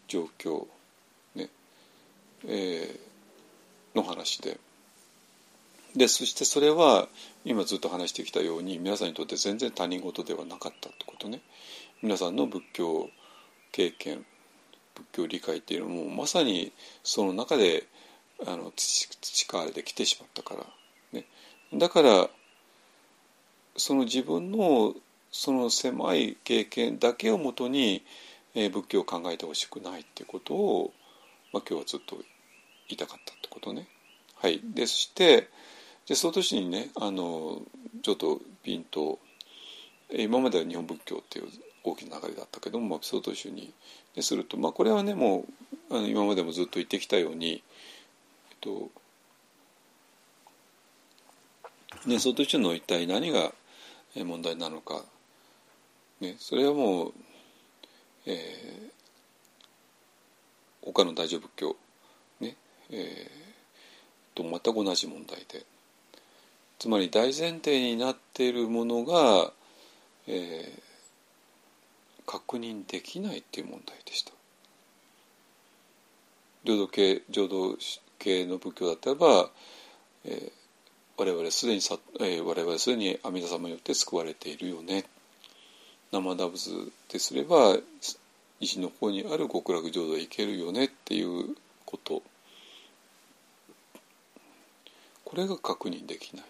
[0.07, 0.67] 状況、
[1.35, 1.49] ね
[2.47, 4.59] えー、の話で。
[5.97, 7.09] でそしてそれは
[7.45, 11.41] 今ずっと話してきたように皆さんにとって全然他人事ではなかったってことね。
[12.03, 13.09] 皆さんの仏教
[13.71, 14.25] 経験
[14.95, 16.73] 仏教理解っていうのもまさに
[17.03, 17.85] その中で
[18.47, 20.67] あの培われてきてしまったから、
[21.13, 21.27] ね、
[21.73, 22.29] だから
[23.77, 24.95] その自分の
[25.37, 28.05] その狭い経験だけをもとに、
[28.55, 30.93] えー、仏教を考えてほしくないっていうことを、
[31.53, 32.25] まあ、今日はずっと言
[32.91, 33.89] いたかったってことね。
[34.37, 35.49] はい、でそして
[36.07, 37.63] でその年にねあの
[38.03, 39.19] ちょっとピンと
[40.13, 41.47] 今までは日本仏教っていう
[41.83, 43.75] 大きな流れだったけども、まあ、その年に
[44.21, 45.47] すると、まあ、これはねも
[45.91, 47.65] うあの今までもずっと言ってきたように、
[48.53, 48.89] えっと
[52.07, 53.53] ね、その年の一体何が
[54.15, 55.03] 問題なのか、
[56.25, 57.13] ね、それはもう、
[58.27, 58.91] えー、
[60.83, 61.77] 他の大乗仏教、
[62.41, 62.57] ね
[62.91, 65.65] えー、と全く同じ問題で
[66.79, 69.53] つまり大前提になっているものが、
[70.27, 70.71] えー、
[72.27, 74.33] 確認できないっていう問題でした。
[76.65, 77.77] 浄土系浄土
[78.19, 79.51] 系の仏教だったらば、
[80.25, 80.53] えー、
[81.17, 81.81] 我々すでに、
[82.21, 85.05] えー、我々すでに阿弥陀様によって救われているよね
[86.15, 87.77] 生ダブズですれば
[88.61, 92.23] 西の方にある極楽浄土へ行けるよねっていうこと。
[95.25, 96.45] これが確認できない。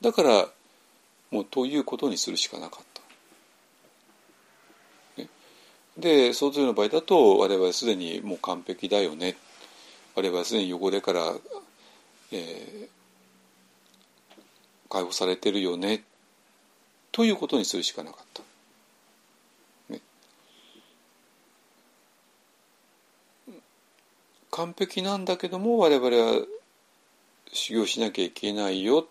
[0.00, 0.48] だから
[1.30, 2.84] もうということにするしかなかっ
[5.16, 5.22] た。
[5.22, 5.28] ね、
[5.98, 9.36] でそのの場合だと我々すでにもう完璧だよね。
[10.14, 11.34] 我々はすでに汚れから、
[12.32, 12.88] え
[14.88, 16.04] 解放されてるよね。
[17.16, 18.42] ということにするしかなかった。
[19.90, 20.00] ね、
[24.50, 26.44] 完璧なんだけども我々は
[27.50, 29.06] 修行しなきゃいけないよっ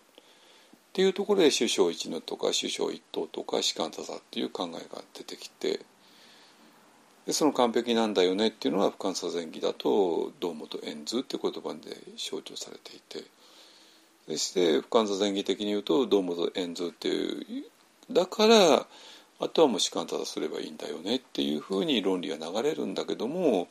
[0.92, 5.80] ていうところで首相一のとか首相一党とか士官多座っていう考えが出てきて
[7.26, 13.24] でその完璧なんだよねっていうのは不完左前儀だと堂本円図っていう言葉で象徴されていて。
[14.28, 17.64] そして不完座前儀的に言うと堂本円図っていう
[18.10, 18.86] だから
[19.38, 23.68] あとはもう士官ただすればいいんだよねっていうふうに論理が流れるんだけども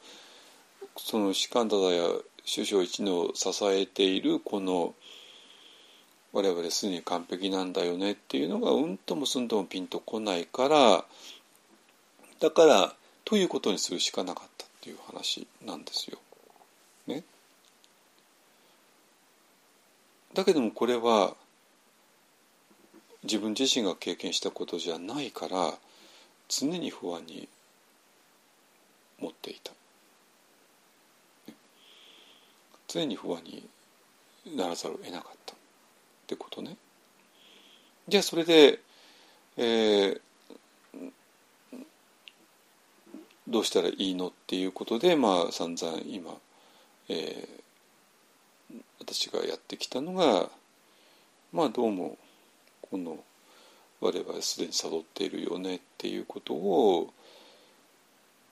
[0.98, 2.08] その士官ただや
[2.54, 4.94] 首相一の支えているこの
[6.34, 11.06] 我々すでに完璧なんだよねっていうのがうんともすんともピンとこないから
[12.40, 12.94] だから
[13.24, 16.20] ということにするしかなかったっていう話なんですよ。
[17.08, 17.24] ね。
[20.34, 21.36] だけどもこれは
[23.26, 25.74] 自分自身が経験したことじゃないから
[26.48, 27.50] 常に不安に
[29.20, 29.72] 持っていた。
[32.88, 33.68] 常に不安に
[34.56, 35.54] ならざるを得なかった。
[35.54, 35.56] っ
[36.28, 36.78] てことね。
[38.08, 38.80] じゃあそれで、
[39.58, 40.20] えー、
[43.48, 46.32] どうしたらいいのっていうことでまあ散々今、
[47.10, 50.50] えー、私がやってきたのが
[51.52, 52.18] まあどうも
[52.90, 53.18] この
[54.02, 57.14] 我々すでに悟っているよねっていうことを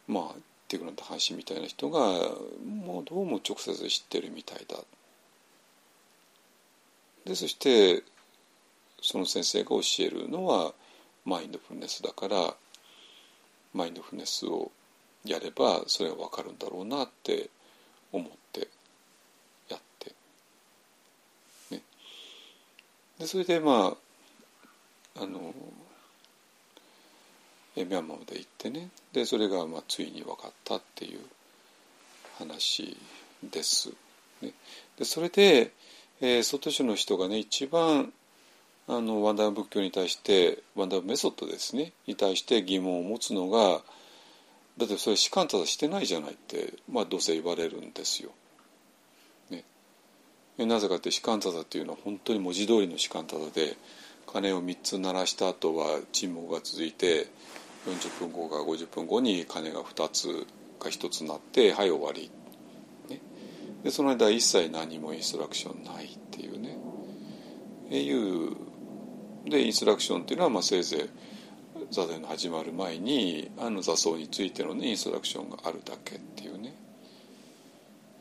[0.07, 0.35] まあ
[0.67, 1.99] ティグラント・ハンシみたいな人が
[2.65, 4.77] もうどうも直接知ってるみたいだ。
[7.25, 8.03] でそして
[9.01, 10.73] その先生が教えるのは
[11.25, 12.55] マインドフルネスだから
[13.73, 14.71] マインドフルネスを
[15.25, 17.49] やればそれが分かるんだろうなって
[18.11, 18.67] 思って
[19.69, 20.11] やって、
[21.71, 21.81] ね、
[23.19, 24.02] でそれでまあ
[25.15, 25.53] あの
[27.75, 31.19] ミャンマーまで行ってねでそれがまあついに分かったっていう
[32.37, 32.97] 話
[33.43, 33.89] です。
[34.41, 34.51] ね、
[34.97, 35.71] でそれで、
[36.21, 38.11] えー、外州の人がね一番
[38.87, 43.81] あのワンダー仏教に対してワンダーメソッドですねに対して疑問を持つのが
[44.77, 48.31] だってそれ士官ただしてないじゃないって、まあ、どうせ言われるんですよ。
[49.51, 49.63] ね、
[50.65, 53.77] なぜかって士官ただっていうのは本当に文字通りの士官ただで
[54.33, 57.27] 鐘を3つ鳴らした後は沈黙が続いて
[57.85, 60.47] 40分後か50分後に鐘が2つ
[60.79, 62.31] か1つ鳴ってはい終わり、
[63.09, 63.21] ね、
[63.83, 66.77] でその間一切何もインストラクションないっていうね。
[67.85, 68.55] っていう。
[69.45, 71.09] でインストラクションっていうのはまあせいぜい
[71.91, 76.73] 座禅の始まる前にあの座奏についての、ね、インストラクションがあるだけっていうね。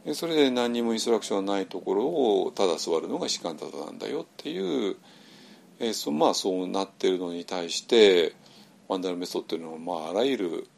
[0.05, 4.97] でそれで何にもインストラクションないところをただ座るのが士官ただなんだよっていう、
[5.79, 8.35] えー、そまあそうなってるのに対して
[8.89, 10.69] ワンダルメソッドっていうのは、まあ、あらゆる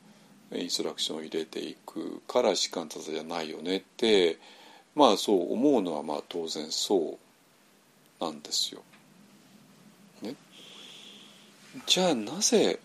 [0.53, 4.39] インストラクションを入れていくから士官ただじゃないよねって
[4.95, 7.19] まあそう思うのはまあ当然そ
[8.21, 8.83] うなんですよ。
[10.23, 10.37] ね、
[11.87, 12.79] じゃあなぜ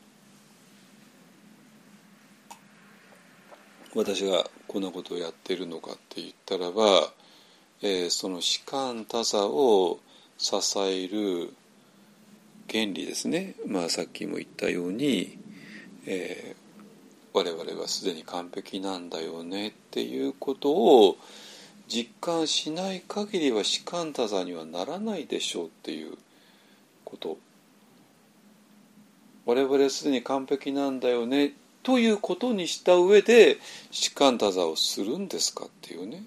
[3.95, 7.11] 私がこんなことをやっているのかって言ったらば、
[7.81, 9.99] えー、その士官多座を
[10.37, 11.53] 支える
[12.71, 15.37] 原理ですね、まあ、さっきも言ったように、
[16.05, 21.17] えー、我々はすでに完璧なんだよねっていうことを
[21.87, 26.17] 実感しない限りは士官多座にはならないでしょうっていう
[27.03, 27.37] こと。
[29.45, 33.57] 我々すでに完璧なんだよねということにした上で
[33.89, 36.21] 士官多座をするんですかっていうね。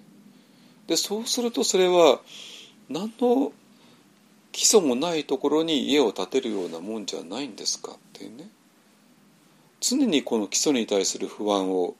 [0.87, 2.19] でそうするとそれは
[2.89, 3.53] 何の
[4.53, 8.47] 基礎もないところに家を建てるようなもんじゃないんですかっていうね
[9.81, 11.95] 常にこの基礎に対する不安を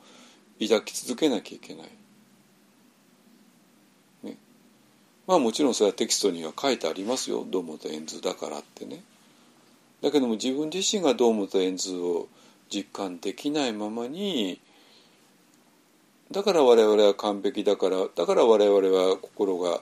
[0.61, 1.89] 抱き続けなきゃいけない。
[4.23, 4.37] ね、
[5.27, 9.03] まあもちろんそれはテキストには書いてありますよ堂本円図だからってね。
[10.01, 12.29] だけども自分自身が堂本円図を
[12.69, 14.61] 実感できないままに
[16.31, 19.81] だから我々は完璧だからだから我々は心が、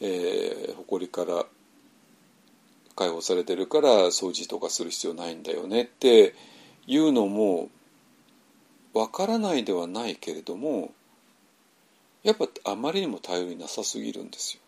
[0.00, 1.44] えー、誇りから
[2.94, 6.34] 解放されてるから掃除とかする必要ないんだよねって
[6.86, 7.68] いうのも
[8.94, 10.92] わからないではないけれども
[12.22, 14.60] やっぱあまりにも頼りなさすぎるんですよ。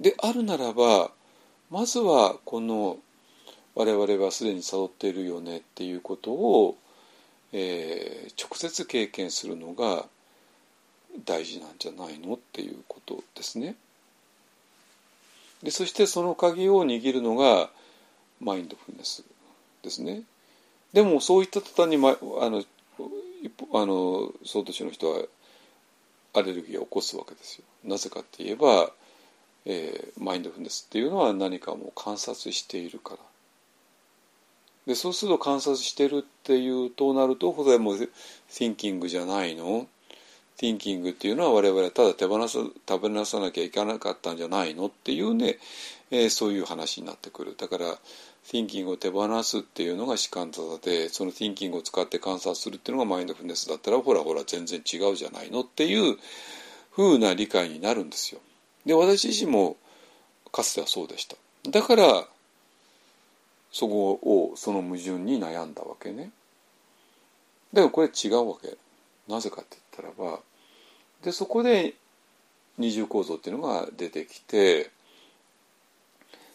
[0.00, 1.10] であるならば
[1.70, 2.98] まずはこの
[3.74, 6.76] 我々はすでに悟っているよねっていうことを、
[7.52, 10.06] えー、直接経験するのが
[11.24, 13.76] 大事なんじゃないのっていうことですね。
[15.62, 17.70] でそしてその鍵を握るのが
[18.40, 19.24] マインドフルネス
[19.82, 20.22] ですね。
[20.92, 22.64] でもそういった途端に、ま、あの
[23.74, 25.22] あの総都市の人は
[26.34, 27.64] アレルギーを起こすわけですよ。
[27.84, 28.90] なぜかって言えば、
[29.64, 33.18] えー、マインドフルネスっていうのは何かもう観察しているから。
[34.86, 38.10] でそうすると観察してるっていうとなるとこれもう
[38.48, 39.86] thinking じゃないの
[40.58, 42.58] thinking っていうのは我々はただ手放さ
[42.88, 45.58] 食べなさなきゃいけなかったんじゃないのっていうね、
[46.10, 47.98] えー、そういう話になってくるだから
[48.46, 56.16] thinking を手放すっていうのが士官座でその thinking を使って観察するっていうのがマインドフルネスだったらほらほら全然違うじゃないのっていう
[56.92, 58.40] ふうな理解になるんですよ。
[58.84, 59.76] で私自身も
[60.50, 61.36] かつてはそうでした。
[61.70, 62.26] だから
[63.70, 66.30] そこをその矛盾に悩んだわけね。
[67.72, 68.76] だからこれ違うわけ。
[69.28, 70.40] なぜかって言ったらば
[71.22, 71.94] でそこで
[72.78, 74.90] 二重構造っていうのが出てきて、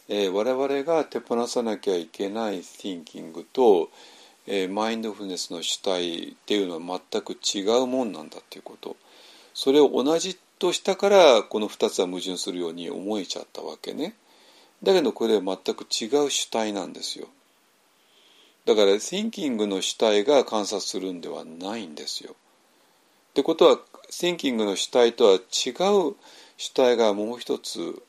[0.07, 3.89] えー、我々が手放さなきゃいけない thinking と、
[4.47, 8.95] えー、マインドフルネスの主体っていうのは全く違うもんなんだっていうこと。
[9.53, 14.15] それを同じとしたからこの2つは矛盾するように思えちゃったわけね。
[14.81, 17.27] だけどこれは全く違う主体なんですよ。
[18.65, 22.31] だから thinking の主体が観察するんではないんですよ。
[22.31, 23.79] ってことは
[24.21, 26.15] thinking の主体とは違う
[26.57, 28.01] 主体がもう一つ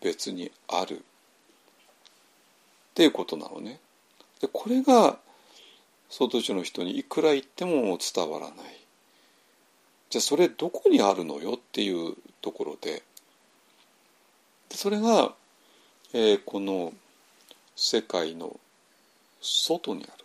[0.00, 0.98] 別にあるっ
[2.94, 3.78] ていうことなのね。
[4.40, 5.18] でこれが
[6.10, 8.56] 外地の人にいくら言っても伝わらない。
[10.10, 13.02] じゃあそれどこにあるのよっていうところで。
[14.68, 15.32] でそれが、
[16.12, 16.92] えー、この
[17.76, 18.58] 世界の
[19.40, 20.24] 外にある。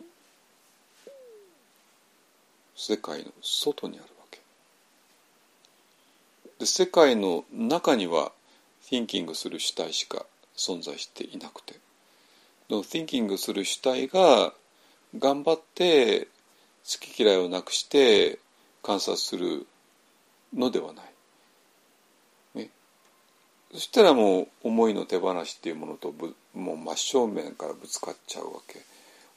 [2.76, 4.17] 世界の外にある。
[6.60, 8.32] で世界の中には
[8.90, 10.26] thinking する主体しか
[10.56, 11.76] 存在していなくて
[12.70, 14.54] の thinking する主体が
[15.18, 16.28] 頑張って
[16.88, 18.40] 好き嫌いをなくして
[18.84, 19.66] 観察する
[20.56, 21.06] のではない。
[22.60, 22.70] ね、
[23.74, 26.14] そしたらもう思いの手放しっていうものと
[26.54, 28.82] もう真正面からぶつかっちゃうわけ。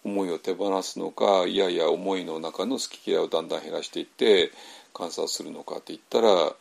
[0.02, 4.50] 思いを手放すのかいやいや思いの中の好き嫌いをだんだん減らしていって
[4.94, 6.54] 観察するのかって言ったら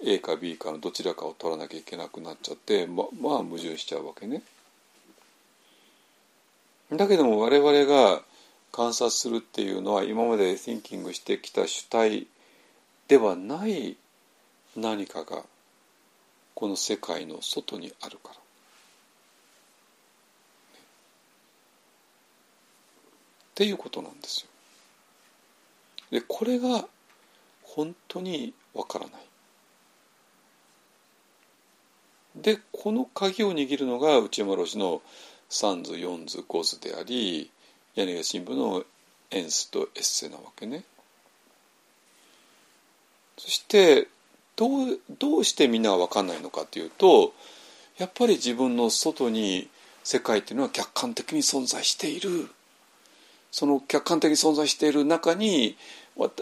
[0.00, 4.42] A か B かのどちらかを取らなきゃいけなくなっちゃってままあ矛盾しちゃうわけね。
[6.92, 8.22] だけども我々が
[8.72, 12.26] 観察するっていうのは今まで thinking してきた主体
[13.08, 13.96] ではない
[14.76, 15.42] 何かが
[16.54, 18.34] この世界の外にあるから。
[18.34, 18.38] っ
[23.54, 24.48] ていうことなんですよ。
[26.10, 26.86] でこれが
[27.62, 29.33] 本当にわからない。
[32.34, 35.02] でこの鍵を握るのが内山老師の
[35.50, 37.50] 3図4図5図であり
[37.94, 38.84] 柳ヶ新聞の
[39.30, 40.84] エンスとエッセなわけね。
[43.38, 44.08] そして
[44.56, 47.32] どうどうしてみんなが分かんないのかというと
[47.98, 49.68] やっぱり自分の外に
[50.04, 52.48] 世界っていうのは客観的に存在している
[53.50, 55.76] その客観的に存在している中に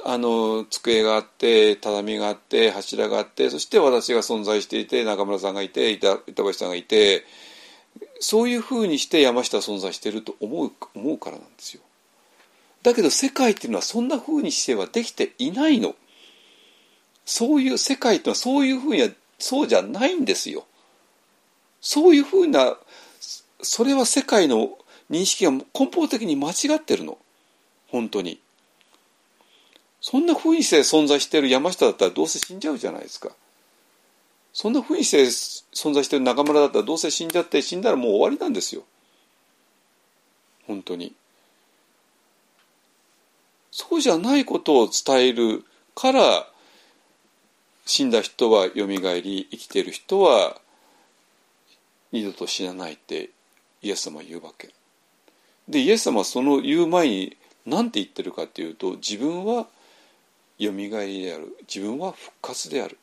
[0.05, 7.25] あの机があって畳があって柱があってそして私が存在していて中村さんがいて板橋さんがいて
[8.21, 11.83] そういうふうにして山下は存在していると思う思うからなんですよ。
[12.83, 15.95] だけど世界っていうのはそんなふうにしてはできていないの。
[17.25, 19.09] そういう世界っていうのはそういうふうには
[19.39, 20.67] そうじゃないんですよ。
[21.81, 22.77] そういうふうな
[23.63, 24.79] それは世界の
[25.11, 27.19] 認識が根本的に間違ってるの
[27.89, 28.41] 本当に
[30.03, 33.31] そんなふうにして存在している山下だったらどうせ死んじゃうじゃないですか。
[34.53, 38.83] そんなふうにして存在している中村だったらどうせ死んじゃって死んだらもう終わりなんですよ。
[40.67, 41.15] 本当に。
[43.71, 45.65] そうじゃないことを伝える
[45.95, 46.47] から
[47.87, 50.61] 死んだ人はよみがえり生きている人は
[52.11, 53.31] 二度と死なないって
[53.81, 54.71] イエス様は言うわけ。
[55.69, 59.67] でイエス様はその言う前に何て言ってるかっていうと自分は
[60.65, 61.57] よみがえりである。
[61.63, 63.01] 自分は復活であるって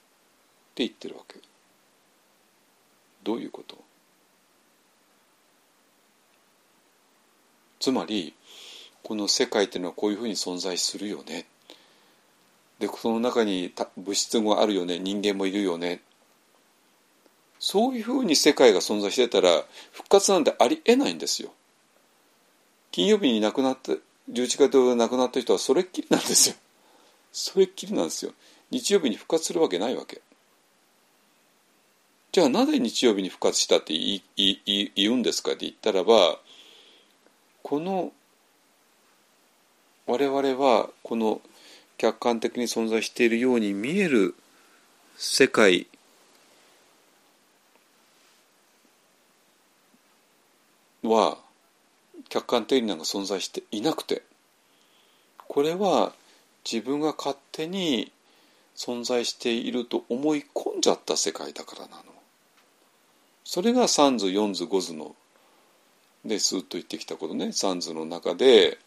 [0.77, 1.39] 言ってるわけ。
[3.23, 3.77] どういうこと？
[7.79, 8.33] つまり
[9.03, 11.45] この世界っていうのはこういうふうに存在するよね。
[12.79, 14.99] でその中に物質もあるよね。
[14.99, 16.01] 人間もいるよね。
[17.59, 21.51] そういうふうに世界が存在してたら復活なんてありえないんですよ。
[22.91, 23.93] 金曜日に亡くなった
[24.31, 26.55] 11月で亡くなった人はそれっきりなんですよ。
[27.31, 28.33] それっきりなんですよ。
[28.71, 30.21] 日曜日に復活するわけないわけ。
[32.31, 36.39] じゃあなぜ日曜日に復活したって言い言うんですかって言ったらば
[37.63, 38.11] この
[40.05, 41.41] 我々はこの
[41.97, 44.35] 客観的に存在しているように見える
[45.17, 45.87] 世界
[51.03, 51.37] は
[52.29, 54.21] 客観的になんか存在していなくて
[55.47, 56.13] これは
[56.69, 58.11] 自分が勝手に
[58.75, 62.03] 存在していると思い込んじゃった世界だからなの。
[63.43, 65.15] それが三図四図五図の
[66.25, 68.77] ですっと言ってきたことね三図の中で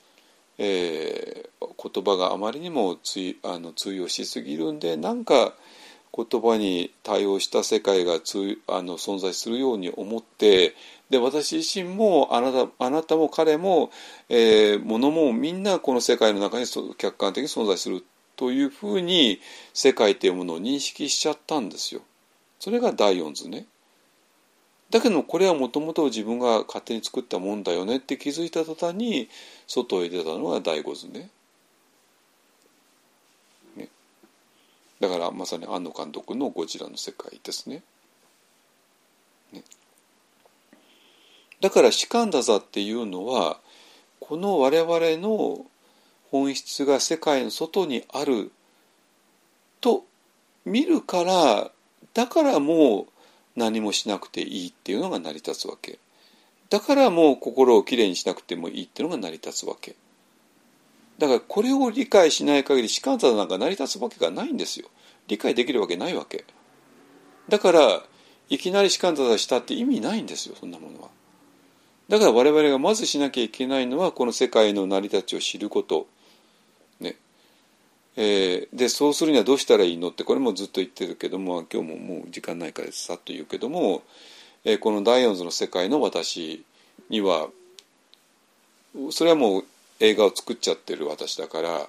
[0.59, 5.55] えー、言葉があまりにもついあの通用しすぎるんでなんか
[6.15, 10.75] 言葉に対応した世界がつあの存在するように思って
[11.09, 13.91] で私自身もあなたあなたも彼も、
[14.29, 16.67] えー、物もみんなこの世界の中に
[16.99, 18.05] 客観的に存在する
[18.37, 19.41] というふうに
[19.73, 22.01] 世界というものを認識しちゃったんですよ。
[22.59, 23.67] それが第四図ね。
[24.91, 29.29] だけどこれはもともと自分が勝手に作ったもんだよねって気づいた途端に
[29.67, 31.09] 外へ出たのが第五図。
[31.09, 31.31] ね
[35.03, 37.83] だからまさに庵野監督の「ゴジラ」の世界ですね。
[39.51, 39.65] ね。
[41.61, 43.59] だから「士官だ座」っていうのは
[44.21, 45.67] この我々の
[46.31, 48.53] 本質が世界の外にある
[49.81, 50.05] と
[50.65, 51.73] 見るから
[52.15, 53.07] だからもう
[53.57, 55.99] 何もしなくていいっていうのが成り立つわけ。
[56.71, 59.97] だからもう心をきれいにしなくてもいいっていうのが成り立つわけ。
[61.19, 64.89] だからこれを理解しない限り士官座なんか成り立つわけがないんですよ。
[65.29, 66.45] 理解できるわけないわけ。
[67.49, 68.03] だから
[68.49, 71.09] いきなり士官座したって意味ないんですよそんなものは。
[72.09, 76.07] だから我々がまずしなきゃいけないのはこの世界の成り立ちを知ること。
[77.01, 77.17] ね。
[78.17, 84.03] えー、でそうするにはどうしたらいいのってこれもずっと言ってるけども今日ももう時間ないからさっと言うけども、
[84.65, 86.65] えー、この第四図の世界の私
[87.09, 87.49] には
[89.11, 89.65] それはもう
[90.01, 91.87] 映画を作っちゃってる私だから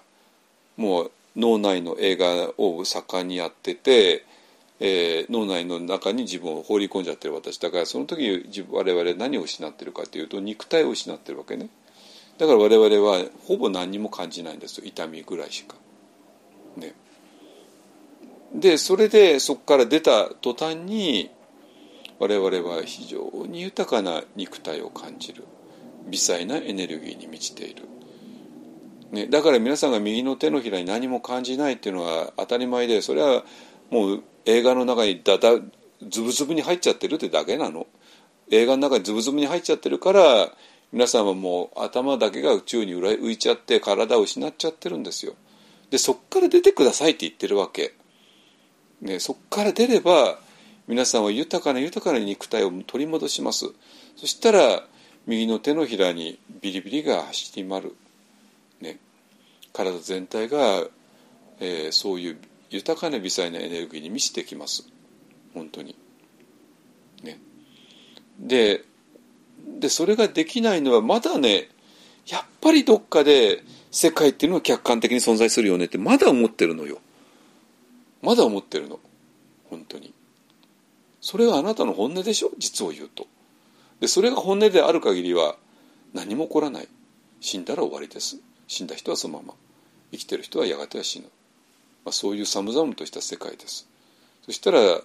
[0.77, 4.25] もう脳内の映画を盛んにやってて、
[4.79, 11.69] えー、脳内の中に自分を放り込んじゃってる私だからその時自分我々何を失ってるかというと肉体を失ってるわけね
[12.37, 15.75] だから我々はほぼ何にも感じないんですよ痛みぐらいしか。
[16.75, 16.95] ね、
[18.55, 21.29] でそれでそこから出た途端に
[22.17, 25.43] 我々は非常に豊かな肉体を感じる
[26.07, 27.83] 微細なエネルギーに満ちている。
[29.13, 33.43] ね、だから皆さんが右の手のひらに何も感じないっていうのは当たり前でそれは
[33.91, 35.51] もう映画の中にだだ
[36.09, 37.85] ズブズブに入っちゃってるってだけなの。
[38.49, 40.51] 映画の中にズブズブに入っちゃってるから
[40.91, 45.35] 皆さんはもう頭だけが宇宙に浮いちゃって体を失っちゃってるんですよ。
[45.91, 47.93] でそっから出てくださいって言ってるわけ、
[49.01, 50.39] ね、そっから出れば
[50.87, 53.67] 皆さんは豊かな豊かな肉体を取り戻します。
[54.15, 54.83] そしたら
[55.27, 57.95] 右の手のひらにビリビリが走り回る、
[59.73, 60.87] 体全体が、
[61.59, 62.37] えー、そういう
[62.69, 64.87] 豊かな微細なエネルギーに満ちてきます。
[65.53, 65.95] 本当に。
[67.23, 67.39] ね、
[68.39, 68.85] で
[69.79, 71.69] でそれができないのはまだね
[72.27, 76.99] やっぱりどっかで世界っていうのは客観的に存在するよねってまだ思ってるのよ。
[78.21, 78.99] まだ思ってるの。
[79.69, 80.13] 本当に。
[81.21, 82.51] それがあなたの本音でしょ？
[82.57, 83.27] 実を言うと。
[83.99, 85.55] でそれが本音である限りは
[86.13, 86.87] 何も起こらない。
[87.39, 88.39] 死んだら終わりです。
[88.67, 89.53] 死んだ人はそのまま。
[90.11, 91.25] 生きてる人はやがては死ぬ、
[92.05, 93.87] まあ、そういう寒々とした世界です。
[94.45, 95.01] そしたら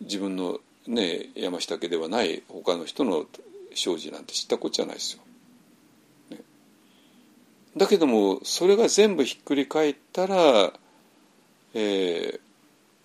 [0.00, 3.26] 自分のね山下家ではない他の人の
[3.74, 5.22] 生じなんて知ったこっちゃないですよ、
[6.30, 6.38] ね、
[7.76, 10.72] だけどもそれが全部ひっくり返ったら、
[11.74, 12.38] え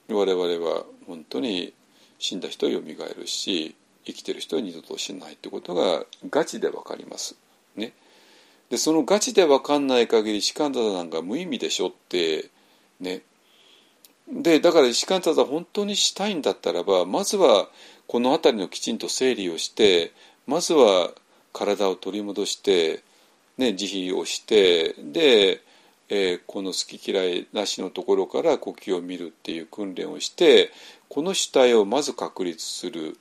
[0.09, 1.73] ー、我々は本当に
[2.19, 7.35] 死んだ人はよみがえるし生きてる人は二度としないってことがガチで分かります。
[7.75, 7.91] ね、
[8.69, 12.49] でそのガチで分かんない限り士官座なんか無意味でしょって
[12.99, 13.21] ね。
[14.29, 17.69] でだから士官座本当にしたいんだったらばまずは
[18.07, 20.11] この辺りのきちんと整理をして
[20.45, 21.11] まずは
[21.53, 23.03] 体を取り戻して、
[23.57, 25.61] ね、慈悲をしてで、
[26.09, 30.71] えー、この好き嫌いなしのところから呼吸を見るっていう訓練をして
[31.07, 33.17] この主体をまず確立する。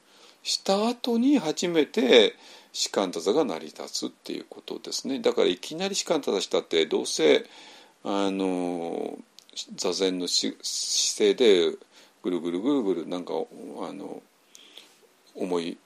[0.46, 2.36] した後に初めて
[2.76, 7.46] 士官座座が成り立つっていうことですねだからいきなり士官座座したってどうせ
[8.04, 9.16] あの
[9.76, 10.58] 座禅の姿
[11.16, 11.70] 勢で
[12.22, 14.22] ぐるぐるぐるぐるなんかあの
[15.34, 15.78] 思い、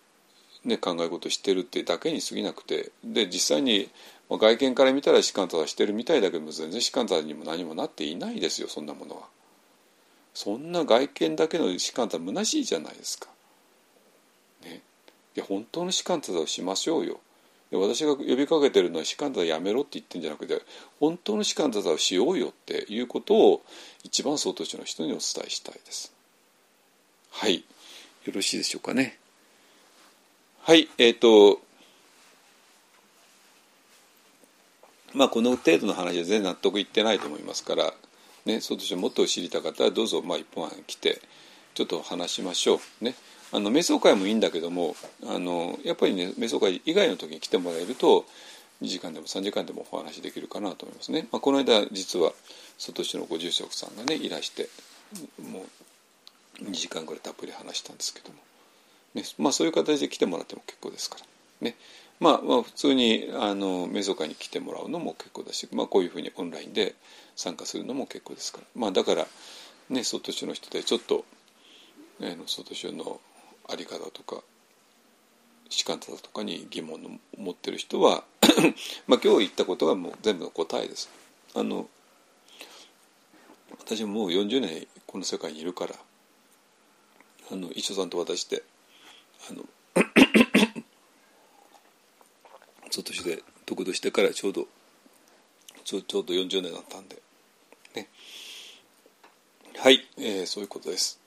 [0.64, 3.88] ね、考え事してるってだけに過ぎなくてで実際に
[4.28, 9.22] 外見から見たら士官座してるみたいだけど全然士官座にも何もなっていないですよそんなものは。
[10.34, 13.28] そんな外見だけの士官座虚しいじゃないですか。
[15.40, 17.20] や本当の士官座をしましょうよ。
[17.72, 20.60] 私が呼びかけてるのは士官座やめろって言ってるんじゃなくて
[20.98, 23.62] 本当の士官座をしようよっていうことを
[24.02, 26.12] 一番総統市の人にお伝えしたいです。
[27.30, 27.64] はい。
[28.24, 29.18] よろしいでしょうかね。
[30.62, 30.88] はい。
[30.98, 31.60] えっ、ー、と
[35.14, 37.92] まあこの程度の話は全然納得いってないと思いますから
[38.46, 41.20] ね総統市もっと知りたかったらどうぞまあ一本来て
[41.74, 43.04] ちょっと話しましょう。
[43.04, 43.14] ね。
[43.52, 44.94] あの瞑想会もいいんだけども
[45.26, 48.24] あのやっぱりね瞑想会以外の時に来てもらえると
[48.82, 51.28] 2時間でも3時間でもお話できるかなと思いますね。
[51.32, 52.32] まあ、この間実は
[52.78, 54.68] 外市のご住職さんがねいらして
[55.38, 55.64] も
[56.60, 58.36] う2時間ぐらいたっぷり話したんですけども、
[59.14, 61.24] ねまあ、そういう形で来てもらっても結構ですから。
[61.60, 61.76] ね
[62.20, 66.94] まあ、まあ普通にあの瞑想会に来てもらうのも結構だし、まあ、こういうふうにオンラインで
[67.34, 69.26] 参加するのも結構ですから、まあ、だから
[69.88, 71.24] ね外市の人でちちょっと、
[72.20, 73.20] ね、外市の
[73.70, 74.42] あり方とか
[75.68, 78.24] 士官方とかに疑問を持ってる人は
[79.06, 81.08] まあ今日言ったことがもう全部の答えです。
[81.54, 81.88] あの
[83.78, 85.94] 私ももう40年この世界にいるから
[87.50, 88.62] あの一緒さんと私で
[89.48, 89.64] あの
[92.90, 94.66] 外して得度してからちょうど
[95.84, 97.20] ちょちょうど40年だったんで
[97.94, 98.08] ね
[99.76, 101.19] はい、えー、そういうことです。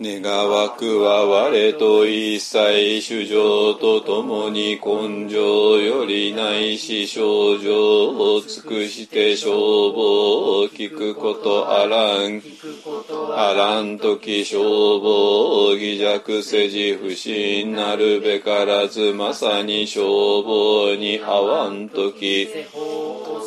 [0.00, 9.56] 願わくは我と一切主情とともに根性よりないし症状を尽くして消
[9.92, 12.40] 防を聞くことあらん。
[13.34, 22.48] あらんとき消防偽弱せじ不信なるべからずまさに消防に合わんとき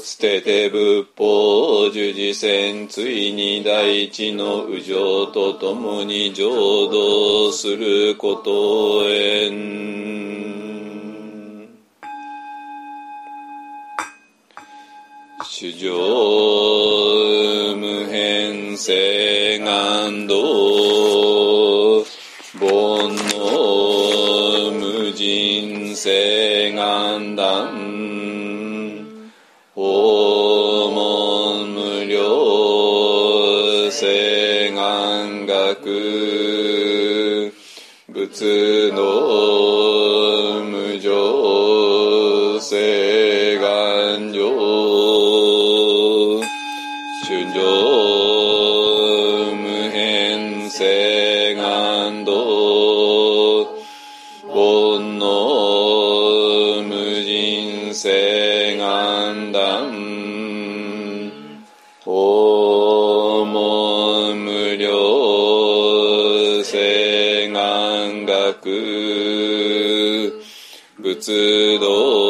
[0.04, 9.92] 捨てて仏法十字戦ついに大地の右上とともに浄土することへん。
[15.44, 15.92] 主上
[17.76, 20.82] 無変性願道
[22.54, 26.41] 煩悩無人性。
[38.32, 39.71] 仏の
[68.56, 70.42] く。
[71.00, 72.21] 仏道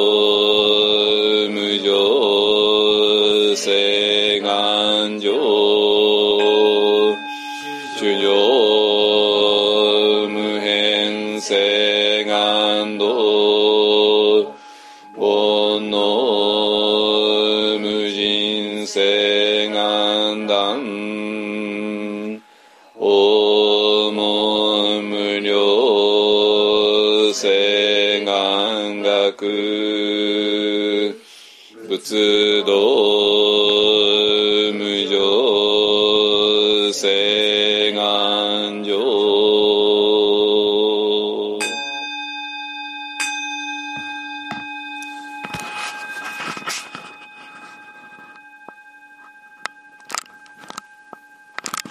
[31.88, 33.31] 仏道。